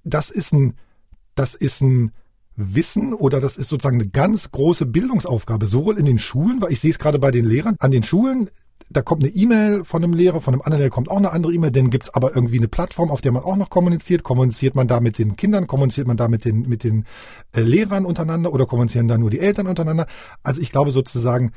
das 0.04 0.30
ist 0.30 0.52
ein, 0.52 0.76
das 1.34 1.56
ist 1.56 1.80
ein 1.80 2.12
Wissen 2.54 3.12
oder 3.12 3.40
das 3.40 3.56
ist 3.56 3.68
sozusagen 3.68 4.00
eine 4.00 4.10
ganz 4.10 4.52
große 4.52 4.86
Bildungsaufgabe, 4.86 5.66
sowohl 5.66 5.98
in 5.98 6.06
den 6.06 6.20
Schulen, 6.20 6.62
weil 6.62 6.72
ich 6.72 6.78
sehe 6.78 6.92
es 6.92 7.00
gerade 7.00 7.18
bei 7.18 7.32
den 7.32 7.44
Lehrern, 7.44 7.74
an 7.80 7.90
den 7.90 8.04
Schulen, 8.04 8.48
da 8.88 9.02
kommt 9.02 9.24
eine 9.24 9.32
E-Mail 9.32 9.84
von 9.84 10.02
einem 10.02 10.12
Lehrer, 10.12 10.40
von 10.40 10.54
einem 10.54 10.62
anderen 10.62 10.80
Lehrer 10.80 10.90
kommt 10.90 11.10
auch 11.10 11.16
eine 11.16 11.32
andere 11.32 11.52
E-Mail, 11.52 11.72
dann 11.72 11.90
gibt's 11.90 12.10
aber 12.10 12.34
irgendwie 12.34 12.58
eine 12.58 12.68
Plattform, 12.68 13.10
auf 13.10 13.20
der 13.20 13.32
man 13.32 13.42
auch 13.42 13.56
noch 13.56 13.70
kommuniziert. 13.70 14.22
Kommuniziert 14.22 14.74
man 14.74 14.86
da 14.86 15.00
mit 15.00 15.18
den 15.18 15.36
Kindern, 15.36 15.66
kommuniziert 15.66 16.06
man 16.06 16.16
da 16.16 16.28
mit 16.28 16.44
den, 16.44 16.62
mit 16.62 16.84
den 16.84 17.04
äh, 17.52 17.60
Lehrern 17.60 18.04
untereinander 18.04 18.52
oder 18.52 18.66
kommunizieren 18.66 19.08
da 19.08 19.18
nur 19.18 19.30
die 19.30 19.40
Eltern 19.40 19.66
untereinander? 19.66 20.06
Also 20.42 20.60
ich 20.60 20.70
glaube 20.70 20.92
sozusagen, 20.92 21.52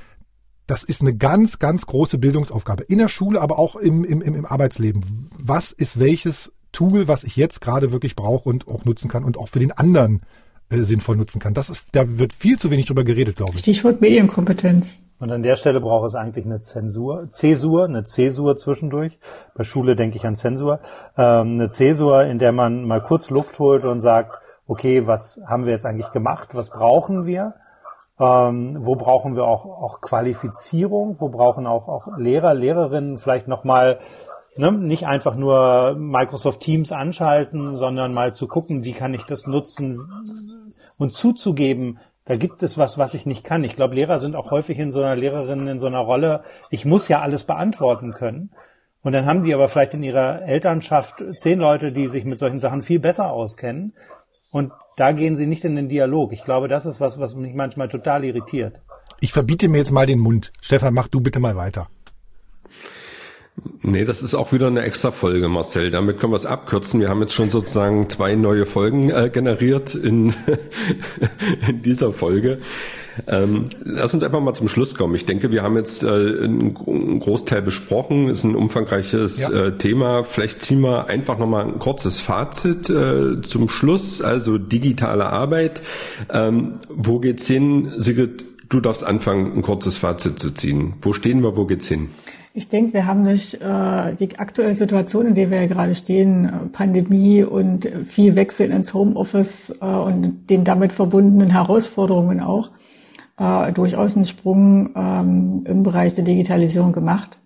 das 0.66 0.84
ist 0.84 1.02
eine 1.02 1.16
ganz, 1.16 1.60
ganz 1.60 1.86
große 1.86 2.18
Bildungsaufgabe 2.18 2.84
in 2.84 3.00
der 3.00 3.10
Schule, 3.10 3.42
aber 3.42 3.60
auch 3.60 3.76
im, 3.76 4.04
im, 4.04 4.22
im 4.22 4.46
Arbeitsleben. 4.46 5.30
Was 5.38 5.72
ist 5.72 6.00
welches 6.00 6.52
Tool, 6.72 7.08
was 7.08 7.24
ich 7.24 7.36
jetzt 7.36 7.62
gerade 7.62 7.92
wirklich 7.92 8.16
brauche 8.16 8.50
und 8.50 8.68
auch 8.68 8.86
nutzen 8.86 9.10
kann 9.10 9.24
und 9.24 9.38
auch 9.38 9.48
für 9.48 9.60
den 9.60 9.72
anderen 9.72 10.22
äh, 10.70 10.82
sinnvoll 10.82 11.16
nutzen 11.16 11.40
kann. 11.40 11.54
Das 11.54 11.70
ist, 11.70 11.88
da 11.94 12.20
wird 12.20 12.34
viel 12.34 12.60
zu 12.60 12.70
wenig 12.70 12.86
drüber 12.86 13.04
geredet, 13.04 13.38
glaube 13.38 13.54
ich. 13.56 13.62
Stichwort 13.62 14.02
Medienkompetenz. 14.02 15.02
Und 15.20 15.32
an 15.32 15.44
der 15.44 15.56
Stelle 15.56 15.82
braucht 15.82 16.08
es 16.08 16.16
eigentlich 16.16 16.46
eine 16.46 16.62
Zensur, 16.62 17.28
Zäsur, 17.30 17.86
eine 17.86 18.04
Zäsur 18.04 18.56
zwischendurch. 18.56 19.20
Bei 19.56 19.64
Schule 19.64 19.96
denke 19.96 20.16
ich 20.16 20.26
an 20.26 20.36
Zensur. 20.36 20.80
Ähm, 21.18 21.52
eine 21.52 21.70
Zäsur, 21.70 22.24
in 22.24 22.40
der 22.40 22.54
man 22.54 22.86
mal 22.86 23.02
kurz 23.02 23.30
Luft 23.30 23.60
holt 23.60 23.84
und 23.84 24.00
sagt, 24.00 24.32
okay, 24.68 25.08
was 25.08 25.42
haben 25.46 25.66
wir 25.66 25.74
jetzt 25.74 25.86
eigentlich 25.86 26.12
gemacht? 26.12 26.50
Was 26.54 26.70
brauchen 26.70 27.26
wir? 27.26 27.56
Ähm, 28.20 28.78
wo 28.80 28.96
brauchen 28.96 29.36
wir 29.36 29.44
auch, 29.46 29.66
auch 29.66 30.02
Qualifizierung? 30.02 31.18
Wo 31.20 31.30
brauchen 31.30 31.68
auch, 31.68 31.88
auch 31.88 32.18
Lehrer, 32.18 32.54
Lehrerinnen 32.54 33.18
vielleicht 33.18 33.48
nochmal 33.48 34.00
ne, 34.60 34.72
nicht 34.72 35.08
einfach 35.08 35.36
nur 35.36 35.96
Microsoft 35.98 36.62
Teams 36.62 36.92
anschalten, 36.92 37.76
sondern 37.76 38.14
mal 38.14 38.34
zu 38.34 38.48
gucken, 38.48 38.84
wie 38.84 38.94
kann 38.94 39.14
ich 39.14 39.24
das 39.24 39.48
nutzen 39.48 40.10
und 41.00 41.14
zuzugeben, 41.14 42.00
da 42.30 42.36
gibt 42.36 42.62
es 42.62 42.78
was, 42.78 43.00
was 43.00 43.16
ich 43.16 43.26
nicht 43.26 43.44
kann. 43.44 43.64
Ich 43.64 43.76
glaube, 43.76 43.96
Lehrer 43.96 44.20
sind 44.20 44.36
auch 44.36 44.52
häufig 44.52 44.78
in 44.78 44.92
so 44.92 45.02
einer 45.02 45.16
Lehrerin 45.16 45.68
in 45.68 45.80
so 45.80 45.88
einer 45.88 45.98
Rolle, 45.98 46.44
ich 46.70 46.86
muss 46.86 47.08
ja 47.08 47.22
alles 47.22 47.44
beantworten 47.44 48.14
können. 48.14 48.52
Und 49.02 49.14
dann 49.14 49.26
haben 49.26 49.44
die 49.44 49.52
aber 49.52 49.68
vielleicht 49.68 49.96
in 49.96 50.04
ihrer 50.04 50.44
Elternschaft 50.44 51.24
zehn 51.40 51.58
Leute, 51.58 51.92
die 51.92 52.08
sich 52.08 52.26
mit 52.26 52.38
solchen 52.38 52.60
Sachen 52.60 52.84
viel 52.84 53.00
besser 53.00 53.32
auskennen. 53.32 53.94
Und 54.52 54.72
da 54.96 55.12
gehen 55.12 55.38
sie 55.38 55.48
nicht 55.48 55.66
in 55.66 55.76
den 55.76 55.90
Dialog. 55.90 56.32
Ich 56.32 56.44
glaube, 56.44 56.68
das 56.68 56.86
ist 56.86 57.02
was, 57.02 57.20
was 57.20 57.34
mich 57.34 57.56
manchmal 57.56 57.90
total 57.90 58.24
irritiert. 58.24 58.76
Ich 59.22 59.34
verbiete 59.34 59.68
mir 59.68 59.80
jetzt 59.80 59.92
mal 59.92 60.06
den 60.06 60.20
Mund. 60.20 60.52
Stefan, 60.62 60.94
mach 60.94 61.08
du 61.08 61.22
bitte 61.22 61.40
mal 61.40 61.56
weiter. 61.56 61.88
Nee, 63.82 64.06
das 64.06 64.22
ist 64.22 64.36
auch 64.36 64.52
wieder 64.52 64.68
eine 64.68 64.82
extra 64.82 65.12
Folge, 65.12 65.48
Marcel. 65.48 65.92
Damit 65.92 66.20
können 66.20 66.34
wir 66.34 66.38
es 66.38 66.46
abkürzen. 66.46 67.00
Wir 67.00 67.10
haben 67.10 67.22
jetzt 67.22 67.34
schon 67.34 67.50
sozusagen 67.50 68.10
zwei 68.10 68.36
neue 68.36 68.66
Folgen 68.66 69.10
äh, 69.10 69.30
generiert 69.32 69.96
in, 69.96 70.34
in 71.68 71.82
dieser 71.82 72.14
Folge. 72.14 72.60
Ähm, 73.28 73.66
lass 73.84 74.14
uns 74.14 74.24
einfach 74.24 74.42
mal 74.42 74.54
zum 74.54 74.68
Schluss 74.68 74.96
kommen. 74.96 75.16
Ich 75.16 75.26
denke, 75.26 75.52
wir 75.52 75.64
haben 75.64 75.76
jetzt 75.76 76.04
äh, 76.04 76.08
einen 76.08 76.74
Großteil 76.74 77.62
besprochen. 77.62 78.30
Ist 78.30 78.44
ein 78.44 78.56
umfangreiches 78.56 79.40
ja. 79.40 79.52
äh, 79.52 79.78
Thema. 79.78 80.24
Vielleicht 80.24 80.62
ziehen 80.62 80.82
wir 80.82 81.08
einfach 81.08 81.38
nochmal 81.38 81.66
ein 81.66 81.80
kurzes 81.80 82.20
Fazit 82.22 82.90
äh, 82.90 83.42
zum 83.42 83.70
Schluss. 83.70 84.22
Also 84.22 84.58
digitale 84.58 85.28
Arbeit. 85.28 85.82
Ähm, 86.32 86.80
wo 86.90 87.20
geht's 87.20 87.48
hin? 87.48 87.92
Sigrid, 87.98 88.46
du 88.70 88.80
darfst 88.80 89.04
anfangen, 89.04 89.54
ein 89.56 89.62
kurzes 89.62 89.98
Fazit 89.98 90.40
zu 90.40 90.52
ziehen. 90.52 90.94
Wo 91.02 91.14
stehen 91.14 91.42
wir? 91.44 91.56
Wo 91.56 91.66
geht's 91.66 91.88
hin? 91.88 92.10
Ich 92.54 92.68
denke, 92.68 92.94
wir 92.94 93.06
haben 93.06 93.26
durch 93.26 93.54
äh, 93.56 94.16
die 94.16 94.40
aktuelle 94.40 94.74
Situation, 94.74 95.28
in 95.28 95.36
der 95.36 95.52
wir 95.52 95.62
ja 95.62 95.68
gerade 95.68 95.94
stehen, 95.94 96.46
äh, 96.46 96.52
Pandemie 96.72 97.44
und 97.44 97.88
viel 98.06 98.36
Wechsel 98.36 98.72
ins 98.72 98.94
Homeoffice 98.94 99.76
äh, 99.82 99.86
und 99.86 100.50
den 100.50 100.64
damit 100.64 100.92
verbundenen 100.92 101.52
Herausforderungen 101.52 102.40
auch, 102.40 102.72
äh, 103.38 103.72
durchaus 103.72 104.16
einen 104.16 104.26
Sprung 104.26 104.90
ähm, 104.96 105.64
im 105.66 105.84
Bereich 105.84 106.16
der 106.16 106.24
Digitalisierung 106.24 106.92
gemacht. 106.92 107.38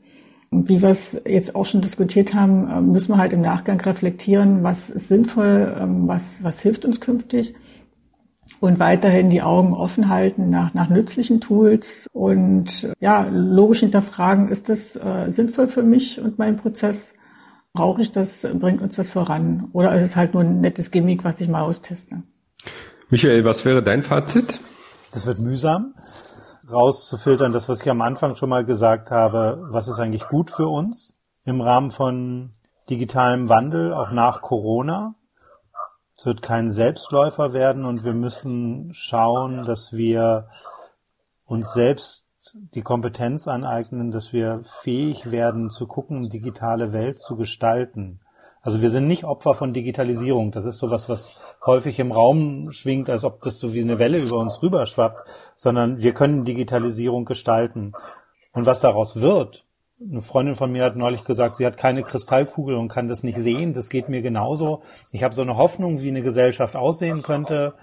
Und 0.51 0.70
wie 0.70 0.82
wir 0.82 0.89
es 0.89 1.20
jetzt 1.28 1.56
auch 1.56 1.66
schon 1.66 1.82
diskutiert 1.82 2.34
haben, 2.34 2.70
äh, 2.70 2.80
müssen 2.80 3.12
wir 3.12 3.18
halt 3.18 3.34
im 3.34 3.41
Nachgang 3.41 3.82
reflektieren, 3.82 4.64
was 4.64 4.89
ist 4.89 5.10
sinnvoll, 5.10 5.76
ähm, 5.82 6.08
was, 6.08 6.43
was 6.43 6.62
hilft 6.62 6.86
uns 6.86 7.01
künftig 7.01 7.56
und 8.64 8.80
weiterhin 8.80 9.30
die 9.30 9.41
Augen 9.41 9.74
offen 9.74 10.07
halten 10.07 10.49
nach, 10.49 10.74
nach 10.74 10.89
nützlichen 10.89 11.41
Tools 11.41 12.07
und 12.14 12.89
ja, 12.99 13.28
logisch 13.30 13.82
hinterfragen, 13.82 14.47
ist 14.47 14.70
das 14.70 14.95
äh, 14.95 15.30
sinnvoll 15.30 15.68
für 15.68 15.84
mich 15.84 16.22
und 16.22 16.39
meinen 16.39 16.55
Prozess? 16.55 17.14
Brauche 17.74 18.01
ich 18.01 18.11
das? 18.11 18.47
Bringt 18.53 18.82
uns 18.82 18.95
das 18.95 19.11
voran? 19.11 19.70
Oder 19.74 19.93
ist 19.95 20.03
es 20.03 20.16
halt 20.16 20.34
nur 20.34 20.43
ein 20.43 20.61
nettes 20.61 20.91
Gimmick, 20.91 21.24
was 21.24 21.41
ich 21.41 21.49
mal 21.49 21.64
austeste? 21.64 22.24
Michael, 23.09 23.43
was 23.43 23.66
wäre 23.66 23.84
dein 23.84 24.01
Fazit? 24.01 24.59
Das 25.11 25.26
wird 25.26 25.39
mühsam, 25.39 25.93
rauszufiltern, 26.72 27.51
das, 27.51 27.68
was 27.68 27.82
ich 27.82 27.89
am 27.89 28.01
Anfang 28.01 28.36
schon 28.36 28.49
mal 28.49 28.64
gesagt 28.64 29.11
habe, 29.11 29.61
was 29.72 29.88
ist 29.88 29.99
eigentlich 29.99 30.28
gut 30.28 30.49
für 30.49 30.68
uns? 30.68 31.20
im 31.45 31.61
Rahmen 31.61 31.91
von 31.91 32.51
digitalem 32.89 33.49
Wandel, 33.49 33.93
auch 33.93 34.11
nach 34.11 34.41
Corona. 34.41 35.16
Es 36.16 36.26
wird 36.26 36.41
kein 36.41 36.72
Selbstläufer 36.72 37.53
werden 37.53 37.86
und 37.86 38.03
wir 38.03 38.14
müssen 38.14 38.93
schauen, 38.93 39.66
dass 39.66 39.93
wir 39.93 40.47
uns 41.45 41.74
selbst 41.74 42.28
die 42.74 42.82
Kompetenz 42.82 43.47
aneignen, 43.47 44.11
dass 44.11 44.34
wir 44.34 44.61
fähig 44.64 45.32
werden 45.32 45.70
zu 45.70 45.88
gucken, 45.88 46.30
digitale 46.30 46.91
Welt 46.91 47.16
zu 47.16 47.36
gestalten. 47.36 48.20
Also 48.61 48.82
wir 48.82 48.89
sind 48.89 49.07
nicht 49.07 49.26
Opfer 49.26 49.53
von 49.53 49.74
Digitalisierung. 49.74 50.51
Das 50.51 50.66
ist 50.66 50.78
sowas, 50.78 51.09
was 51.09 51.34
häufig 51.66 51.99
im 51.99 52.14
Raum 52.14 52.72
schwingt, 52.72 53.09
als 53.09 53.26
ob 53.26 53.41
das 53.41 53.59
so 53.59 53.74
wie 53.74 53.82
eine 53.82 53.99
Welle 53.99 54.20
über 54.20 54.38
uns 54.38 54.61
rüberschwappt, 54.64 55.28
sondern 55.55 55.97
wir 55.97 56.14
können 56.14 56.45
Digitalisierung 56.45 57.26
gestalten. 57.26 57.91
Und 58.53 58.66
was 58.66 58.80
daraus 58.80 59.20
wird, 59.20 59.66
eine 60.02 60.22
Freundin 60.22 60.56
von 60.56 60.72
mir 60.72 60.84
hat 60.84 60.96
neulich 60.96 61.24
gesagt, 61.24 61.56
sie 61.56 61.66
hat 61.66 61.78
keine 61.78 62.04
Kristallkugel 62.04 62.76
und 62.76 62.89
kann 62.89 63.08
das 63.08 63.24
nicht 63.24 63.38
sehen. 63.39 63.74
Das 63.74 63.89
geht 63.89 64.10
mir 64.10 64.22
genauso. 64.22 64.82
Ich 65.12 65.24
habe 65.24 65.36
so 65.36 65.41
eine 65.41 65.58
Hoffnung, 65.58 66.02
wie 66.02 66.10
eine 66.10 66.22
Gesellschaft 66.22 66.76
aussehen 66.76 67.22
könnte, 67.22 67.74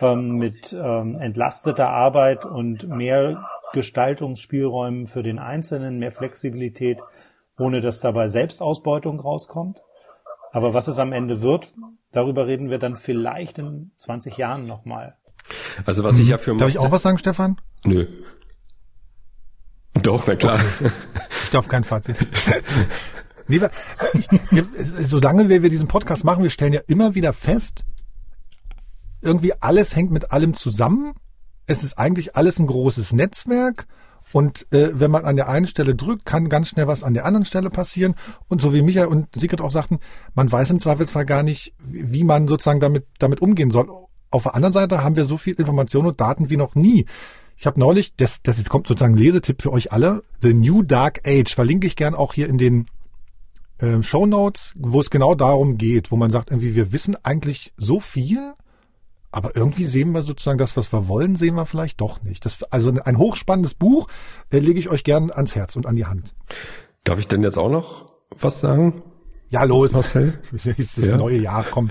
ähm, 0.00 0.36
mit 0.36 0.72
ähm, 0.72 1.16
entlasteter 1.20 1.88
Arbeit 1.88 2.44
und 2.44 2.88
mehr 2.88 3.44
Gestaltungsspielräumen 3.72 5.06
für 5.06 5.22
den 5.22 5.38
Einzelnen, 5.38 5.98
mehr 5.98 6.12
Flexibilität, 6.12 6.98
ohne 7.58 7.80
dass 7.80 8.00
dabei 8.00 8.28
Selbstausbeutung 8.28 9.20
rauskommt. 9.20 9.80
Aber 10.52 10.72
was 10.72 10.88
es 10.88 10.98
am 10.98 11.12
Ende 11.12 11.42
wird, 11.42 11.74
darüber 12.12 12.46
reden 12.46 12.70
wir 12.70 12.78
dann 12.78 12.96
vielleicht 12.96 13.58
in 13.58 13.90
20 13.98 14.36
Jahren 14.36 14.66
nochmal. 14.66 15.16
Also 15.84 16.04
was 16.04 16.18
ich 16.18 16.28
ja 16.28 16.38
für 16.38 16.56
Darf 16.56 16.70
ich 16.70 16.78
auch 16.78 16.90
was 16.90 17.02
sagen, 17.02 17.18
Stefan? 17.18 17.60
Nö. 17.84 18.06
Doch, 20.02 20.26
na 20.26 20.36
klar. 20.36 20.60
Okay. 20.60 20.90
Ich 21.44 21.50
darf 21.50 21.68
kein 21.68 21.84
Fazit. 21.84 22.16
Lieber, 23.48 23.70
solange 25.00 25.48
wir, 25.48 25.60
diesen 25.70 25.88
Podcast 25.88 26.24
machen, 26.24 26.42
wir 26.42 26.50
stellen 26.50 26.72
ja 26.72 26.80
immer 26.88 27.14
wieder 27.14 27.32
fest, 27.32 27.84
irgendwie 29.22 29.52
alles 29.60 29.94
hängt 29.94 30.10
mit 30.10 30.32
allem 30.32 30.54
zusammen. 30.54 31.14
Es 31.66 31.84
ist 31.84 31.98
eigentlich 31.98 32.36
alles 32.36 32.58
ein 32.58 32.66
großes 32.66 33.12
Netzwerk. 33.12 33.86
Und 34.32 34.70
äh, 34.72 34.90
wenn 34.92 35.10
man 35.10 35.24
an 35.24 35.36
der 35.36 35.48
einen 35.48 35.66
Stelle 35.66 35.94
drückt, 35.94 36.24
kann 36.24 36.48
ganz 36.48 36.68
schnell 36.68 36.88
was 36.88 37.04
an 37.04 37.14
der 37.14 37.24
anderen 37.24 37.44
Stelle 37.44 37.70
passieren. 37.70 38.16
Und 38.48 38.60
so 38.60 38.74
wie 38.74 38.82
Michael 38.82 39.06
und 39.06 39.28
Sigrid 39.34 39.60
auch 39.60 39.70
sagten, 39.70 40.00
man 40.34 40.50
weiß 40.50 40.70
im 40.70 40.80
Zweifelsfall 40.80 41.24
gar 41.24 41.42
nicht, 41.42 41.72
wie 41.78 42.24
man 42.24 42.48
sozusagen 42.48 42.80
damit, 42.80 43.06
damit 43.18 43.40
umgehen 43.40 43.70
soll. 43.70 43.88
Auf 44.30 44.42
der 44.42 44.54
anderen 44.56 44.72
Seite 44.72 45.04
haben 45.04 45.16
wir 45.16 45.24
so 45.24 45.36
viel 45.36 45.54
Information 45.54 46.06
und 46.06 46.20
Daten 46.20 46.50
wie 46.50 46.56
noch 46.56 46.74
nie. 46.74 47.06
Ich 47.56 47.66
habe 47.66 47.80
neulich, 47.80 48.14
das, 48.16 48.42
das 48.42 48.58
jetzt 48.58 48.68
kommt 48.68 48.86
sozusagen 48.86 49.16
Lesetipp 49.16 49.62
für 49.62 49.72
euch 49.72 49.92
alle, 49.92 50.22
The 50.40 50.52
New 50.52 50.82
Dark 50.82 51.26
Age, 51.26 51.54
verlinke 51.54 51.86
ich 51.86 51.96
gern 51.96 52.14
auch 52.14 52.34
hier 52.34 52.48
in 52.48 52.58
den 52.58 52.86
äh, 53.78 54.02
Show 54.02 54.26
Notes, 54.26 54.72
wo 54.76 55.00
es 55.00 55.10
genau 55.10 55.34
darum 55.34 55.78
geht, 55.78 56.10
wo 56.10 56.16
man 56.16 56.30
sagt, 56.30 56.50
irgendwie, 56.50 56.74
wir 56.74 56.92
wissen 56.92 57.16
eigentlich 57.22 57.72
so 57.76 58.00
viel, 58.00 58.54
aber 59.32 59.56
irgendwie 59.56 59.84
sehen 59.84 60.12
wir 60.12 60.22
sozusagen 60.22 60.58
das, 60.58 60.76
was 60.76 60.92
wir 60.92 61.08
wollen, 61.08 61.36
sehen 61.36 61.54
wir 61.54 61.66
vielleicht 61.66 62.00
doch 62.00 62.22
nicht. 62.22 62.44
Das, 62.44 62.62
also 62.64 62.92
ein 63.04 63.18
hochspannendes 63.18 63.74
Buch 63.74 64.08
äh, 64.50 64.58
lege 64.58 64.78
ich 64.78 64.88
euch 64.88 65.04
gern 65.04 65.30
ans 65.30 65.54
Herz 65.54 65.76
und 65.76 65.86
an 65.86 65.96
die 65.96 66.06
Hand. 66.06 66.34
Darf 67.04 67.18
ich 67.18 67.28
denn 67.28 67.42
jetzt 67.42 67.58
auch 67.58 67.70
noch 67.70 68.14
was 68.38 68.60
sagen? 68.60 69.02
Ja, 69.48 69.64
los. 69.64 69.92
Marcel? 69.92 70.38
Das 70.52 70.66
ist 70.66 70.98
das 70.98 71.06
ja. 71.06 71.16
neue 71.16 71.40
Jahr, 71.40 71.64
komm. 71.70 71.90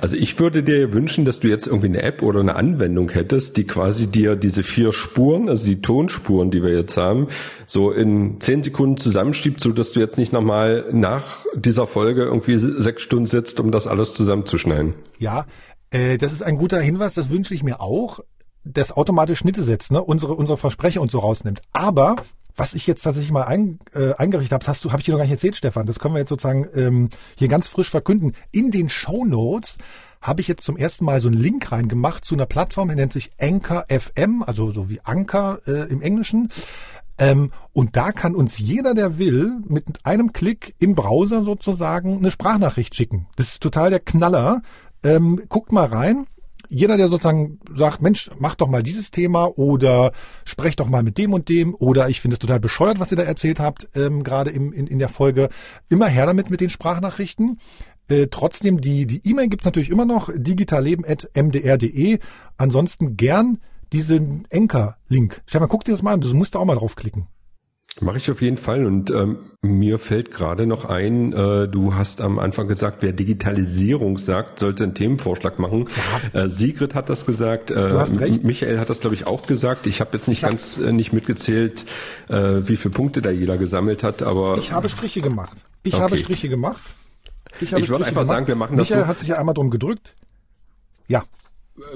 Also 0.00 0.16
ich 0.16 0.38
würde 0.38 0.62
dir 0.62 0.92
wünschen, 0.92 1.24
dass 1.24 1.40
du 1.40 1.48
jetzt 1.48 1.66
irgendwie 1.66 1.88
eine 1.88 2.02
App 2.02 2.22
oder 2.22 2.40
eine 2.40 2.54
Anwendung 2.54 3.10
hättest, 3.10 3.56
die 3.56 3.64
quasi 3.64 4.06
dir 4.06 4.36
diese 4.36 4.62
vier 4.62 4.92
Spuren, 4.92 5.48
also 5.48 5.66
die 5.66 5.82
Tonspuren, 5.82 6.50
die 6.50 6.62
wir 6.62 6.72
jetzt 6.72 6.96
haben, 6.96 7.28
so 7.66 7.90
in 7.90 8.40
zehn 8.40 8.62
Sekunden 8.62 8.96
zusammenschiebt, 8.96 9.60
so 9.60 9.72
dass 9.72 9.92
du 9.92 10.00
jetzt 10.00 10.18
nicht 10.18 10.32
nochmal 10.32 10.86
nach 10.92 11.44
dieser 11.54 11.86
Folge 11.86 12.22
irgendwie 12.24 12.58
sechs 12.58 13.02
Stunden 13.02 13.26
sitzt, 13.26 13.58
um 13.58 13.72
das 13.72 13.86
alles 13.86 14.14
zusammenzuschneiden. 14.14 14.94
Ja, 15.18 15.46
äh, 15.90 16.16
das 16.16 16.32
ist 16.32 16.42
ein 16.42 16.56
guter 16.56 16.80
Hinweis, 16.80 17.14
das 17.14 17.30
wünsche 17.30 17.54
ich 17.54 17.64
mir 17.64 17.80
auch, 17.80 18.20
das 18.64 18.92
automatisch 18.92 19.40
Schnitte 19.40 19.62
setzt, 19.62 19.90
ne? 19.90 20.02
unsere, 20.02 20.34
unsere 20.34 20.58
Versprecher 20.58 21.00
und 21.00 21.10
so 21.10 21.18
rausnimmt. 21.18 21.60
Aber 21.72 22.16
was 22.56 22.74
ich 22.74 22.86
jetzt 22.86 23.02
tatsächlich 23.02 23.32
mal 23.32 23.44
ein, 23.44 23.78
äh, 23.94 24.14
eingerichtet 24.14 24.52
habe, 24.52 24.66
hast 24.66 24.84
du, 24.84 24.90
habe 24.90 25.00
ich 25.00 25.06
dir 25.06 25.12
noch 25.12 25.18
gar 25.18 25.24
nicht 25.24 25.32
erzählt, 25.32 25.56
Stefan. 25.56 25.86
Das 25.86 25.98
können 25.98 26.14
wir 26.14 26.20
jetzt 26.20 26.30
sozusagen 26.30 26.66
ähm, 26.74 27.10
hier 27.36 27.48
ganz 27.48 27.68
frisch 27.68 27.90
verkünden. 27.90 28.34
In 28.50 28.70
den 28.70 28.88
Show 28.88 29.24
Notes 29.24 29.78
habe 30.22 30.40
ich 30.40 30.48
jetzt 30.48 30.64
zum 30.64 30.76
ersten 30.76 31.04
Mal 31.04 31.20
so 31.20 31.28
einen 31.28 31.40
Link 31.40 31.70
reingemacht 31.70 32.24
zu 32.24 32.34
einer 32.34 32.46
Plattform, 32.46 32.88
die 32.88 32.94
nennt 32.94 33.12
sich 33.12 33.30
Anchor 33.40 33.84
FM, 33.88 34.42
also 34.42 34.70
so 34.70 34.88
wie 34.88 35.00
Anchor 35.02 35.60
äh, 35.66 35.88
im 35.90 36.02
Englischen. 36.02 36.50
Ähm, 37.18 37.52
und 37.72 37.96
da 37.96 38.12
kann 38.12 38.34
uns 38.34 38.58
jeder, 38.58 38.94
der 38.94 39.18
will, 39.18 39.58
mit 39.66 39.84
einem 40.04 40.32
Klick 40.32 40.74
im 40.78 40.94
Browser 40.94 41.44
sozusagen 41.44 42.18
eine 42.18 42.30
Sprachnachricht 42.30 42.94
schicken. 42.94 43.26
Das 43.36 43.48
ist 43.48 43.62
total 43.62 43.90
der 43.90 44.00
Knaller. 44.00 44.62
Ähm, 45.02 45.42
guckt 45.48 45.72
mal 45.72 45.86
rein 45.86 46.26
jeder, 46.68 46.96
der 46.96 47.08
sozusagen 47.08 47.58
sagt, 47.72 48.02
Mensch, 48.02 48.30
mach 48.38 48.54
doch 48.54 48.68
mal 48.68 48.82
dieses 48.82 49.10
Thema 49.10 49.46
oder 49.58 50.12
sprech 50.44 50.76
doch 50.76 50.88
mal 50.88 51.02
mit 51.02 51.18
dem 51.18 51.32
und 51.32 51.48
dem 51.48 51.74
oder 51.74 52.08
ich 52.08 52.20
finde 52.20 52.34
es 52.34 52.38
total 52.38 52.60
bescheuert, 52.60 53.00
was 53.00 53.10
ihr 53.10 53.16
da 53.16 53.22
erzählt 53.22 53.60
habt, 53.60 53.88
ähm, 53.94 54.22
gerade 54.22 54.50
im, 54.50 54.72
in, 54.72 54.86
in 54.86 54.98
der 54.98 55.08
Folge, 55.08 55.48
immer 55.88 56.06
her 56.06 56.26
damit 56.26 56.50
mit 56.50 56.60
den 56.60 56.70
Sprachnachrichten. 56.70 57.58
Äh, 58.08 58.28
trotzdem, 58.30 58.80
die 58.80 59.06
die 59.06 59.20
E-Mail 59.24 59.48
gibt's 59.48 59.64
natürlich 59.64 59.90
immer 59.90 60.04
noch, 60.04 60.30
digitalleben.mdr.de. 60.34 62.18
Ansonsten 62.56 63.16
gern 63.16 63.58
diesen 63.92 64.46
Enker-Link. 64.50 65.42
Stefan, 65.46 65.68
guck 65.68 65.84
dir 65.84 65.92
das 65.92 66.02
mal 66.02 66.14
an, 66.14 66.20
du 66.20 66.32
musst 66.34 66.54
da 66.54 66.58
auch 66.58 66.64
mal 66.64 66.76
draufklicken. 66.76 67.26
Mache 68.00 68.18
ich 68.18 68.30
auf 68.30 68.42
jeden 68.42 68.58
Fall. 68.58 68.84
Und 68.84 69.10
ähm, 69.10 69.38
mir 69.62 69.98
fällt 69.98 70.30
gerade 70.30 70.66
noch 70.66 70.84
ein, 70.84 71.32
äh, 71.32 71.66
du 71.66 71.94
hast 71.94 72.20
am 72.20 72.38
Anfang 72.38 72.68
gesagt, 72.68 72.98
wer 73.00 73.12
Digitalisierung 73.12 74.18
sagt, 74.18 74.58
sollte 74.58 74.84
einen 74.84 74.94
Themenvorschlag 74.94 75.58
machen. 75.58 75.88
Ja. 76.34 76.42
Äh, 76.42 76.50
Sigrid 76.50 76.94
hat 76.94 77.08
das 77.08 77.24
gesagt, 77.24 77.70
äh, 77.70 78.06
Michael 78.42 78.78
hat 78.78 78.90
das, 78.90 79.00
glaube 79.00 79.14
ich, 79.14 79.26
auch 79.26 79.46
gesagt. 79.46 79.86
Ich 79.86 80.00
habe 80.00 80.10
jetzt 80.12 80.28
nicht 80.28 80.42
ich 80.42 80.48
ganz 80.48 80.76
äh, 80.76 80.92
nicht 80.92 81.14
mitgezählt, 81.14 81.86
äh, 82.28 82.60
wie 82.66 82.76
viele 82.76 82.92
Punkte 82.92 83.22
da 83.22 83.30
jeder 83.30 83.56
gesammelt 83.56 84.02
hat, 84.02 84.22
aber. 84.22 84.58
Ich 84.58 84.72
habe 84.72 84.90
Striche 84.90 85.22
gemacht. 85.22 85.56
Ich 85.82 85.94
okay. 85.94 86.02
habe 86.02 86.16
Striche 86.18 86.50
gemacht. 86.50 86.82
Ich, 87.60 87.72
ich 87.72 87.88
würde 87.88 88.04
einfach 88.04 88.22
gemacht. 88.22 88.26
sagen, 88.26 88.46
wir 88.46 88.56
machen 88.56 88.76
das. 88.76 88.90
Michael 88.90 89.04
so. 89.04 89.08
hat 89.08 89.18
sich 89.20 89.28
ja 89.28 89.38
einmal 89.38 89.54
drum 89.54 89.70
gedrückt. 89.70 90.14
Ja, 91.08 91.24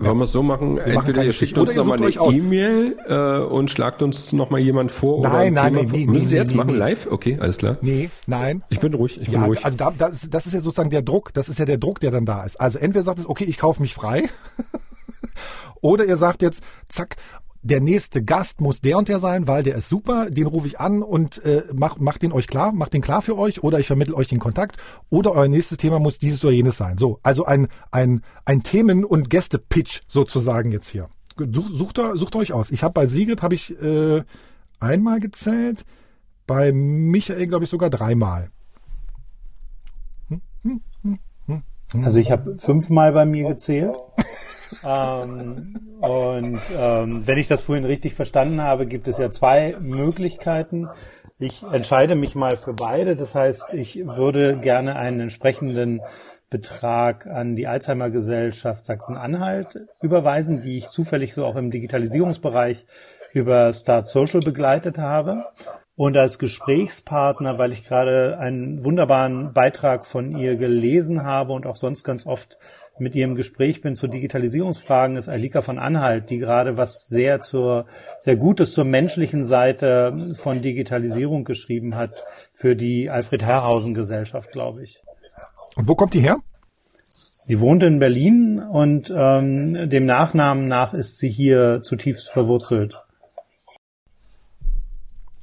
wollen 0.01 0.19
wir 0.19 0.25
es 0.25 0.33
so 0.33 0.43
machen? 0.43 0.77
Wir 0.77 0.87
Entweder 0.87 1.25
ihr 1.25 1.33
schickt 1.33 1.57
uns 1.57 1.75
nochmal 1.75 1.99
eine 1.99 2.11
E-Mail 2.11 2.99
äh, 3.07 3.39
und 3.39 3.71
schlagt 3.71 4.03
uns 4.03 4.33
nochmal 4.33 4.61
jemand 4.61 4.93
vor 4.93 5.23
nein, 5.23 5.31
oder 5.31 5.39
ein 5.41 5.55
nein, 5.55 5.75
Thema 5.75 5.83
nee, 5.83 5.89
vor. 5.89 5.99
Müssen 5.99 6.25
nee, 6.25 6.31
Sie 6.31 6.37
jetzt 6.37 6.51
nee, 6.51 6.57
machen 6.57 6.77
live? 6.77 7.09
Okay, 7.11 7.39
alles 7.41 7.57
klar. 7.57 7.79
Nee, 7.81 8.11
nein. 8.27 8.63
Ich 8.69 8.81
bin 8.81 8.95
ruhig, 8.95 9.21
ich 9.21 9.29
ja, 9.29 9.41
bin 9.41 9.43
ruhig. 9.45 9.65
Also 9.65 9.77
da, 9.77 9.93
das, 9.97 10.29
das 10.29 10.47
ist 10.47 10.53
ja 10.53 10.61
sozusagen 10.61 10.91
der 10.91 11.03
Druck, 11.03 11.33
das 11.33 11.49
ist 11.49 11.59
ja 11.59 11.65
der 11.65 11.79
Druck, 11.79 12.01
der 12.01 12.11
dann 12.11 12.27
da 12.27 12.45
ist. 12.45 12.61
Also 12.61 12.79
entweder 12.79 13.05
sagt 13.05 13.21
es, 13.21 13.29
okay, 13.29 13.45
ich 13.45 13.59
kaufe 13.59 13.81
mich 13.81 13.95
frei. 13.95 14.29
oder 15.81 16.05
ihr 16.05 16.17
sagt 16.17 16.43
jetzt, 16.43 16.63
zack, 16.89 17.17
der 17.63 17.81
nächste 17.81 18.25
Gast 18.25 18.61
muss 18.61 18.81
der 18.81 18.97
und 18.97 19.09
der 19.09 19.21
sein, 19.21 19.47
weil 19.47 19.63
der 19.63 19.77
ist 19.77 19.89
super, 19.89 20.31
den 20.31 20.47
rufe 20.47 20.67
ich 20.67 20.81
an 20.81 21.03
und 21.03 21.45
äh, 21.45 21.63
mach, 21.75 21.99
mach 21.99 22.17
den 22.17 22.33
euch 22.33 22.47
klar, 22.47 22.73
mach 22.73 22.89
den 22.89 23.03
klar 23.03 23.21
für 23.21 23.37
euch 23.37 23.63
oder 23.63 23.79
ich 23.79 23.87
vermittle 23.87 24.15
euch 24.15 24.29
den 24.29 24.39
Kontakt 24.39 24.77
oder 25.11 25.33
euer 25.33 25.49
nächstes 25.49 25.79
Thema 25.79 25.99
muss 25.99 26.19
dieses 26.19 26.43
oder 26.45 26.55
jenes 26.55 26.79
sein. 26.79 26.97
So, 26.97 27.21
also 27.23 27.45
ein, 27.45 27.69
ein, 27.91 28.23
ein 28.47 28.63
Themen- 28.63 29.05
und 29.05 29.29
Gäste-Pitch 29.29 30.01
sozusagen 30.09 30.73
jetzt 30.73 30.89
hier. 30.89 31.09
Sucht, 31.37 31.73
sucht, 31.75 32.01
sucht 32.15 32.37
euch 32.37 32.53
aus. 32.53 32.71
Ich 32.71 32.83
habe 32.83 32.95
bei 32.95 33.07
Sigrid 33.07 33.43
habe 33.43 33.55
ich 33.55 33.71
äh, 33.83 34.23
einmal 34.79 35.21
gezählt, 35.21 35.85
bei 36.47 36.73
Michael 36.73 37.47
glaube 37.47 37.65
ich 37.65 37.71
sogar 37.71 37.91
dreimal. 37.91 38.51
Hm, 40.29 40.41
hm, 40.63 41.19
hm, 41.47 41.63
also 42.05 42.19
ich 42.19 42.31
habe 42.31 42.57
fünfmal 42.59 43.13
bei 43.13 43.27
mir 43.27 43.49
gezählt. 43.49 43.97
ähm, 44.85 45.79
und 46.01 46.61
ähm, 46.79 47.27
wenn 47.27 47.39
ich 47.39 47.49
das 47.49 47.63
vorhin 47.63 47.85
richtig 47.85 48.15
verstanden 48.15 48.63
habe, 48.63 48.87
gibt 48.87 49.09
es 49.09 49.19
ja 49.19 49.31
zwei 49.31 49.77
Möglichkeiten. 49.81 50.89
Ich 51.39 51.63
entscheide 51.63 52.15
mich 52.15 52.35
mal 52.35 52.57
für 52.57 52.75
beide. 52.75 53.17
Das 53.17 53.35
heißt, 53.35 53.75
ich 53.75 53.97
würde 54.07 54.59
gerne 54.59 54.97
einen 54.97 55.21
entsprechenden 55.21 56.01
Betrag 56.51 57.27
an 57.27 57.55
die 57.55 57.69
Alzheimer 57.69 58.11
Gesellschaft 58.11 58.85
Sachsen-Anhalt 58.85 59.87
überweisen, 60.03 60.63
die 60.63 60.79
ich 60.79 60.91
zufällig 60.91 61.33
so 61.33 61.47
auch 61.47 61.57
im 61.57 61.71
Digitalisierungsbereich 61.71 62.85
über 63.33 63.73
Start 63.73 64.09
Social 64.09 64.41
begleitet 64.41 64.99
habe. 64.99 65.45
Und 65.95 66.17
als 66.17 66.39
Gesprächspartner, 66.39 67.59
weil 67.59 67.73
ich 67.73 67.85
gerade 67.85 68.39
einen 68.39 68.85
wunderbaren 68.85 69.53
Beitrag 69.53 70.07
von 70.07 70.37
ihr 70.37 70.57
gelesen 70.57 71.25
habe 71.25 71.53
und 71.53 71.67
auch 71.67 71.77
sonst 71.77 72.05
ganz 72.05 72.27
oft 72.27 72.59
mit 73.01 73.15
ihr 73.15 73.25
im 73.25 73.35
Gespräch 73.35 73.81
bin 73.81 73.95
zu 73.95 74.07
Digitalisierungsfragen, 74.07 75.17
ist 75.17 75.29
Alika 75.29 75.61
von 75.61 75.79
Anhalt, 75.79 76.31
die 76.31 76.39
gerade 76.39 76.77
was 76.77 77.07
sehr 77.07 77.41
zur, 77.41 77.87
sehr 78.21 78.37
Gutes 78.37 78.73
zur 78.73 78.85
menschlichen 78.85 79.45
Seite 79.45 80.35
von 80.35 80.63
Digitalisierung 80.63 81.45
geschrieben 81.45 81.95
hat 81.95 82.13
für 82.53 82.77
die 82.77 83.11
Alfred 83.11 83.45
Herrhausen 83.45 83.95
Gesellschaft, 83.95 84.53
glaube 84.53 84.83
ich. 84.83 85.03
Und 85.77 85.89
wo 85.89 85.95
kommt 85.95 86.15
die 86.15 86.21
her? 86.21 86.37
Sie 86.93 87.59
wohnt 87.61 87.83
in 87.83 87.99
Berlin 87.99 88.61
und 88.61 89.13
ähm, 89.17 89.89
dem 89.89 90.07
Nachnamen 90.07 90.69
nach 90.69 90.95
ist 90.95 91.19
sie 91.19 91.31
hier 91.31 91.81
zutiefst 91.83 92.31
verwurzelt. 92.31 92.97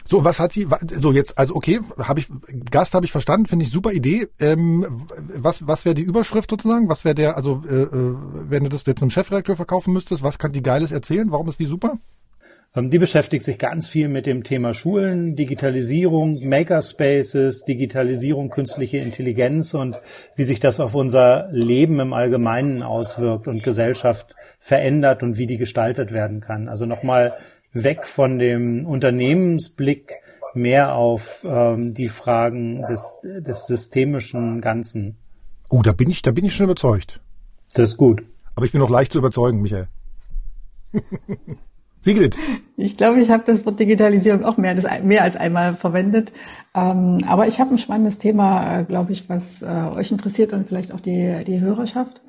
So, 0.10 0.24
was 0.24 0.40
hat 0.40 0.56
die, 0.56 0.68
so 1.00 1.12
jetzt, 1.12 1.38
also 1.38 1.56
okay, 1.56 1.80
habe 2.00 2.20
ich, 2.20 2.28
Gast 2.72 2.94
habe 2.94 3.06
ich 3.06 3.12
verstanden, 3.12 3.46
finde 3.46 3.66
ich 3.66 3.72
super 3.72 3.92
Idee. 3.92 4.28
Ähm, 4.40 5.06
was 5.36 5.68
was 5.68 5.84
wäre 5.84 5.96
die 5.96 6.04
Überschrift 6.04 6.50
sozusagen? 6.50 6.88
Was 6.88 7.04
wäre 7.04 7.16
der, 7.16 7.36
also 7.36 7.64
äh, 7.70 7.74
äh, 7.74 8.16
wenn 8.50 8.64
du 8.64 8.70
das 8.70 8.86
jetzt 8.86 9.02
einem 9.02 9.10
Chefredakteur 9.10 9.56
verkaufen 9.56 9.94
müsstest, 9.94 10.24
was 10.24 10.40
kann 10.40 10.54
die 10.54 10.64
Geiles 10.64 10.92
erzählen? 10.92 11.30
Warum 11.32 11.50
ist 11.50 11.60
die 11.60 11.66
super? 11.66 11.98
Ähm, 12.76 12.90
die 12.90 13.00
beschäftigt 13.00 13.44
sich 13.44 13.58
ganz 13.58 13.88
viel 13.88 14.08
mit 14.08 14.26
dem 14.26 14.44
Thema 14.44 14.74
Schulen, 14.74 15.36
Digitalisierung, 15.36 16.48
Makerspaces, 16.48 17.66
Digitalisierung, 17.66 18.50
künstliche 18.50 18.98
Intelligenz 18.98 19.74
und 19.74 20.00
wie 20.36 20.44
sich 20.44 20.60
das 20.60 20.80
auf 20.80 20.94
unser 20.96 21.48
Leben 21.52 22.00
im 22.00 22.14
Allgemeinen 22.14 22.84
auswirkt 22.84 23.48
und 23.48 23.64
Gesellschaft 23.64 24.36
verändert 24.60 25.24
und 25.24 25.38
wie 25.38 25.48
die 25.48 25.58
gestaltet 25.58 26.14
werden 26.14 26.40
kann. 26.40 26.70
Also 26.70 26.86
nochmal 26.86 27.38
weg 27.84 28.06
von 28.06 28.40
dem 28.40 28.86
Unternehmensblick 28.86 30.16
mehr 30.54 30.96
auf 30.96 31.46
ähm, 31.48 31.94
die 31.94 32.10
Fragen 32.10 32.82
des, 32.90 33.18
des 33.24 33.68
systemischen 33.68 34.62
Ganzen. 34.62 35.18
Oh, 35.70 35.82
da 35.82 35.92
bin 35.92 36.10
ich, 36.10 36.22
da 36.22 36.32
bin 36.32 36.46
ich 36.46 36.56
schon 36.56 36.66
überzeugt. 36.66 37.20
Das 37.74 37.92
ist 37.92 37.98
gut. 37.98 38.24
Aber 38.56 38.66
ich 38.66 38.72
bin 38.72 38.82
noch 38.82 38.90
leicht 38.90 39.12
zu 39.12 39.20
überzeugen, 39.20 39.62
Michael. 39.62 39.88
Sigrid. 42.02 42.38
Ich 42.78 42.96
glaube, 42.96 43.20
ich 43.20 43.30
habe 43.30 43.44
das 43.46 43.66
Wort 43.66 43.80
Digitalisierung 43.80 44.46
auch 44.46 44.58
mehr, 44.58 44.76
mehr 45.04 45.24
als 45.24 45.36
einmal 45.36 45.76
verwendet. 45.76 46.32
Ähm, 46.74 47.20
aber 47.28 47.48
ich 47.48 47.60
habe 47.60 47.72
ein 47.72 47.78
spannendes 47.78 48.18
Thema, 48.18 48.80
äh, 48.80 48.84
glaube 48.84 49.12
ich, 49.12 49.28
was 49.30 49.62
äh, 49.62 49.66
euch 49.66 50.12
interessiert 50.12 50.54
und 50.54 50.68
vielleicht 50.68 50.94
auch 50.94 51.02
die, 51.02 51.44
die 51.46 51.60
Hörerschaft. 51.60 52.22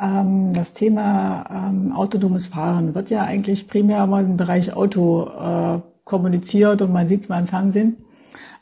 Ähm, 0.00 0.52
das 0.52 0.72
Thema 0.72 1.44
ähm, 1.50 1.92
autonomes 1.92 2.48
Fahren 2.48 2.94
wird 2.94 3.10
ja 3.10 3.22
eigentlich 3.24 3.68
primär 3.68 4.06
mal 4.06 4.24
im 4.24 4.36
Bereich 4.36 4.74
Auto 4.74 5.28
äh, 5.28 5.80
kommuniziert 6.04 6.82
und 6.82 6.92
man 6.92 7.08
sieht 7.08 7.22
es 7.22 7.28
mal 7.28 7.40
im 7.40 7.46
Fernsehen. 7.46 7.96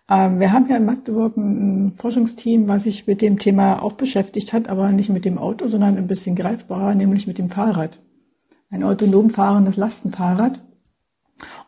Ähm, 0.08 0.40
wir 0.40 0.52
haben 0.52 0.68
ja 0.68 0.76
in 0.76 0.84
Magdeburg 0.84 1.36
ein 1.36 1.92
Forschungsteam, 1.96 2.68
was 2.68 2.84
sich 2.84 3.06
mit 3.06 3.22
dem 3.22 3.38
Thema 3.38 3.82
auch 3.82 3.92
beschäftigt 3.92 4.52
hat, 4.52 4.68
aber 4.68 4.90
nicht 4.92 5.10
mit 5.10 5.24
dem 5.24 5.38
Auto, 5.38 5.66
sondern 5.66 5.96
ein 5.96 6.06
bisschen 6.06 6.36
greifbarer, 6.36 6.94
nämlich 6.94 7.26
mit 7.26 7.38
dem 7.38 7.48
Fahrrad. 7.48 7.98
Ein 8.70 8.82
autonom 8.82 9.30
fahrendes 9.30 9.76
Lastenfahrrad. 9.76 10.60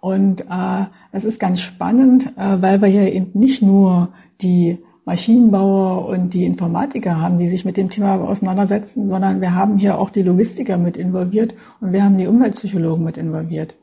Und 0.00 0.42
äh, 0.42 0.86
es 1.12 1.24
ist 1.24 1.40
ganz 1.40 1.60
spannend, 1.60 2.32
äh, 2.36 2.62
weil 2.62 2.80
wir 2.80 2.88
ja 2.88 3.06
eben 3.06 3.30
nicht 3.34 3.62
nur 3.62 4.08
die 4.40 4.78
Maschinenbauer 5.09 6.06
und 6.06 6.34
die 6.34 6.44
Informatiker 6.44 7.18
haben, 7.18 7.38
die 7.38 7.48
sich 7.48 7.64
mit 7.64 7.78
dem 7.78 7.88
Thema 7.88 8.20
auseinandersetzen, 8.20 9.09
sondern 9.09 9.40
wir 9.40 9.54
haben 9.54 9.78
hier 9.78 9.98
auch 9.98 10.11
die 10.11 10.20
Logistiker 10.20 10.76
mit 10.76 10.98
involviert 10.98 11.54
und 11.80 11.94
wir 11.94 12.04
haben 12.04 12.18
die 12.18 12.26
Umweltpsychologen 12.26 13.06
mit 13.06 13.16
involviert. 13.16 13.74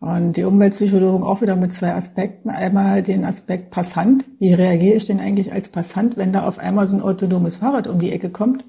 Und 0.00 0.36
die 0.36 0.44
Umweltpsychologen 0.44 1.26
auch 1.26 1.40
wieder 1.40 1.56
mit 1.56 1.72
zwei 1.72 1.94
Aspekten. 1.94 2.50
Einmal 2.50 3.02
den 3.02 3.24
Aspekt 3.24 3.70
Passant. 3.70 4.26
Wie 4.38 4.52
reagiere 4.52 4.96
ich 4.96 5.06
denn 5.06 5.18
eigentlich 5.18 5.50
als 5.50 5.70
Passant, 5.70 6.18
wenn 6.18 6.34
da 6.34 6.46
auf 6.46 6.58
einmal 6.58 6.86
so 6.86 6.98
ein 6.98 7.02
autonomes 7.02 7.56
Fahrrad 7.56 7.86
um 7.86 7.98
die 7.98 8.12
Ecke 8.12 8.28
kommt? 8.28 8.62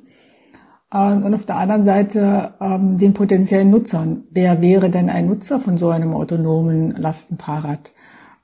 Und 0.89 1.33
auf 1.33 1.45
der 1.45 1.57
anderen 1.57 1.83
Seite 1.83 2.53
ähm, 2.61 2.97
den 2.97 3.11
potenziellen 3.11 3.69
Nutzern. 3.69 4.23
Wer 4.31 4.61
wäre 4.61 4.89
denn 4.89 5.09
ein 5.09 5.27
Nutzer 5.27 5.59
von 5.59 5.75
so 5.75 5.89
einem 5.89 6.13
autonomen 6.13 6.91
Lastenfahrrad? 6.91 7.91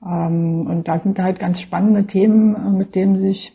Ähm, 0.06 0.68
und 0.68 0.88
da 0.88 1.00
sind 1.00 1.20
halt 1.20 1.40
ganz 1.40 1.62
spannende 1.62 2.06
Themen, 2.06 2.56
äh, 2.56 2.70
mit 2.70 2.96
denen 2.96 3.18
sich 3.18 3.54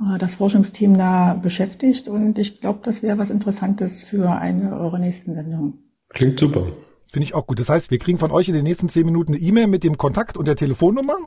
äh, 0.00 0.18
das 0.18 0.36
Forschungsteam 0.36 0.96
da 0.96 1.34
beschäftigt. 1.34 2.08
Und 2.08 2.38
ich 2.38 2.60
glaube, 2.60 2.80
das 2.82 3.02
wäre 3.02 3.18
was 3.18 3.30
Interessantes 3.30 4.04
für 4.04 4.30
eine 4.30 4.76
eurer 4.78 4.98
nächsten 4.98 5.34
Sendungen. 5.34 5.84
Klingt 6.10 6.38
super. 6.38 6.66
Finde 7.12 7.24
ich 7.24 7.34
auch 7.34 7.46
gut. 7.46 7.60
Das 7.60 7.68
heißt, 7.68 7.90
wir 7.90 7.98
kriegen 7.98 8.18
von 8.18 8.30
euch 8.30 8.48
in 8.48 8.54
den 8.54 8.64
nächsten 8.64 8.88
zehn 8.88 9.06
Minuten 9.06 9.34
eine 9.34 9.42
E-Mail 9.42 9.68
mit 9.68 9.84
dem 9.84 9.98
Kontakt 9.98 10.36
und 10.36 10.48
der 10.48 10.56
Telefonnummer. 10.56 11.16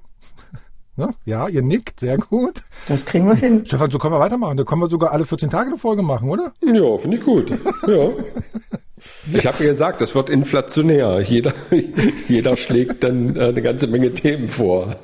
Ne? 1.00 1.14
Ja, 1.26 1.48
ihr 1.48 1.62
nickt, 1.62 2.00
sehr 2.00 2.18
gut. 2.18 2.64
Das 2.88 3.06
kriegen 3.06 3.28
wir 3.28 3.36
hin. 3.36 3.64
Stefan, 3.68 3.92
so 3.92 4.00
können 4.00 4.16
wir 4.16 4.20
weitermachen. 4.20 4.58
Da 4.58 4.64
können 4.64 4.82
wir 4.82 4.90
sogar 4.90 5.12
alle 5.12 5.26
14 5.26 5.52
Tage 5.52 5.68
eine 5.68 5.78
Folge 5.78 6.02
machen, 6.02 6.28
oder? 6.28 6.54
Ja, 6.64 6.98
finde 6.98 7.18
ich 7.18 7.24
gut. 7.24 7.52
Ja. 7.52 8.10
Ich 9.32 9.46
habe 9.46 9.64
ja 9.64 9.70
gesagt, 9.70 10.02
das 10.02 10.16
wird 10.16 10.30
inflationär. 10.30 11.22
Jeder, 11.22 11.54
jeder 12.28 12.58
schlägt 12.58 13.04
dann 13.04 13.36
äh, 13.36 13.46
eine 13.46 13.62
ganze 13.62 13.88
Menge 13.88 14.14
Themen 14.14 14.50
vor. 14.50 14.96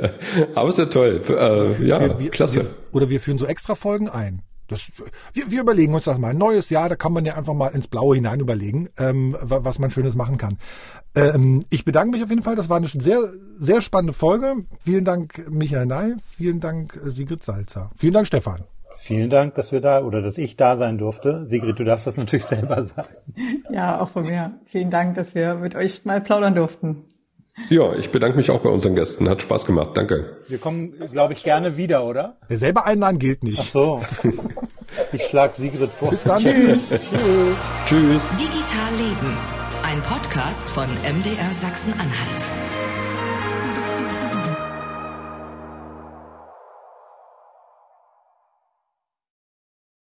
Aber 0.54 0.68
ist 0.68 0.78
ja 0.78 0.86
toll. 0.86 1.22
Äh, 1.28 1.86
ja, 1.86 2.00
wir, 2.00 2.18
wir, 2.18 2.30
klasse. 2.30 2.56
Wir, 2.56 2.74
oder 2.92 3.10
wir 3.10 3.20
führen 3.20 3.38
so 3.38 3.46
extra 3.46 3.74
Folgen 3.74 4.08
ein. 4.08 4.42
Das, 4.68 4.92
wir, 5.32 5.50
wir 5.50 5.60
überlegen 5.62 5.94
uns 5.94 6.04
das 6.04 6.18
mal. 6.18 6.28
Ein 6.28 6.38
neues 6.38 6.70
Jahr, 6.70 6.88
da 6.88 6.94
kann 6.94 7.12
man 7.12 7.24
ja 7.24 7.34
einfach 7.34 7.54
mal 7.54 7.68
ins 7.68 7.88
Blaue 7.88 8.14
hinein 8.14 8.38
überlegen, 8.38 8.88
ähm, 8.98 9.36
was 9.40 9.80
man 9.80 9.90
Schönes 9.90 10.14
machen 10.14 10.38
kann. 10.38 10.58
Ähm, 11.16 11.64
ich 11.70 11.84
bedanke 11.84 12.12
mich 12.12 12.22
auf 12.22 12.30
jeden 12.30 12.44
Fall. 12.44 12.54
Das 12.54 12.68
war 12.68 12.76
eine 12.76 12.86
sehr, 12.86 13.20
sehr 13.58 13.82
spannende 13.82 14.12
Folge. 14.12 14.64
Vielen 14.84 15.04
Dank, 15.04 15.44
Michael 15.50 15.86
Ney. 15.86 16.14
Vielen 16.36 16.60
Dank, 16.60 17.00
äh, 17.04 17.10
Sigrid 17.10 17.42
Salzer. 17.42 17.90
Vielen 17.96 18.14
Dank, 18.14 18.28
Stefan. 18.28 18.64
Vielen 18.96 19.30
Dank, 19.30 19.54
dass 19.54 19.72
wir 19.72 19.80
da 19.80 20.02
oder 20.02 20.22
dass 20.22 20.38
ich 20.38 20.56
da 20.56 20.76
sein 20.76 20.98
durfte. 20.98 21.44
Sigrid, 21.46 21.78
du 21.78 21.84
darfst 21.84 22.06
das 22.06 22.16
natürlich 22.16 22.44
selber 22.46 22.82
sagen. 22.82 23.14
Ja, 23.70 24.00
auch 24.00 24.10
von 24.10 24.24
mir. 24.24 24.52
Vielen 24.66 24.90
Dank, 24.90 25.14
dass 25.14 25.34
wir 25.34 25.54
mit 25.54 25.74
euch 25.74 26.04
mal 26.04 26.20
plaudern 26.20 26.54
durften. 26.54 27.04
Ja, 27.68 27.92
ich 27.94 28.10
bedanke 28.10 28.36
mich 28.36 28.50
auch 28.50 28.60
bei 28.60 28.70
unseren 28.70 28.94
Gästen. 28.94 29.28
Hat 29.28 29.42
Spaß 29.42 29.66
gemacht. 29.66 29.90
Danke. 29.94 30.36
Wir 30.48 30.58
kommen, 30.58 30.94
glaube 31.12 31.34
ich, 31.34 31.42
gerne 31.42 31.76
wieder, 31.76 32.04
oder? 32.06 32.38
Der 32.48 32.58
selber 32.58 32.86
einladen 32.86 33.18
gilt 33.18 33.42
nicht. 33.44 33.58
Ach 33.60 33.66
so. 33.66 34.02
Ich 35.12 35.22
schlage 35.22 35.52
Sigrid 35.54 35.88
vor. 35.88 36.10
Bis 36.10 36.24
dann. 36.24 36.40
Tschüss. 36.40 36.88
Tschüss. 36.88 38.22
Digital 38.32 38.92
Leben. 38.98 39.36
Ein 39.84 40.02
Podcast 40.02 40.68
von 40.70 40.86
MDR 40.86 41.52
Sachsen-Anhalt. 41.52 42.50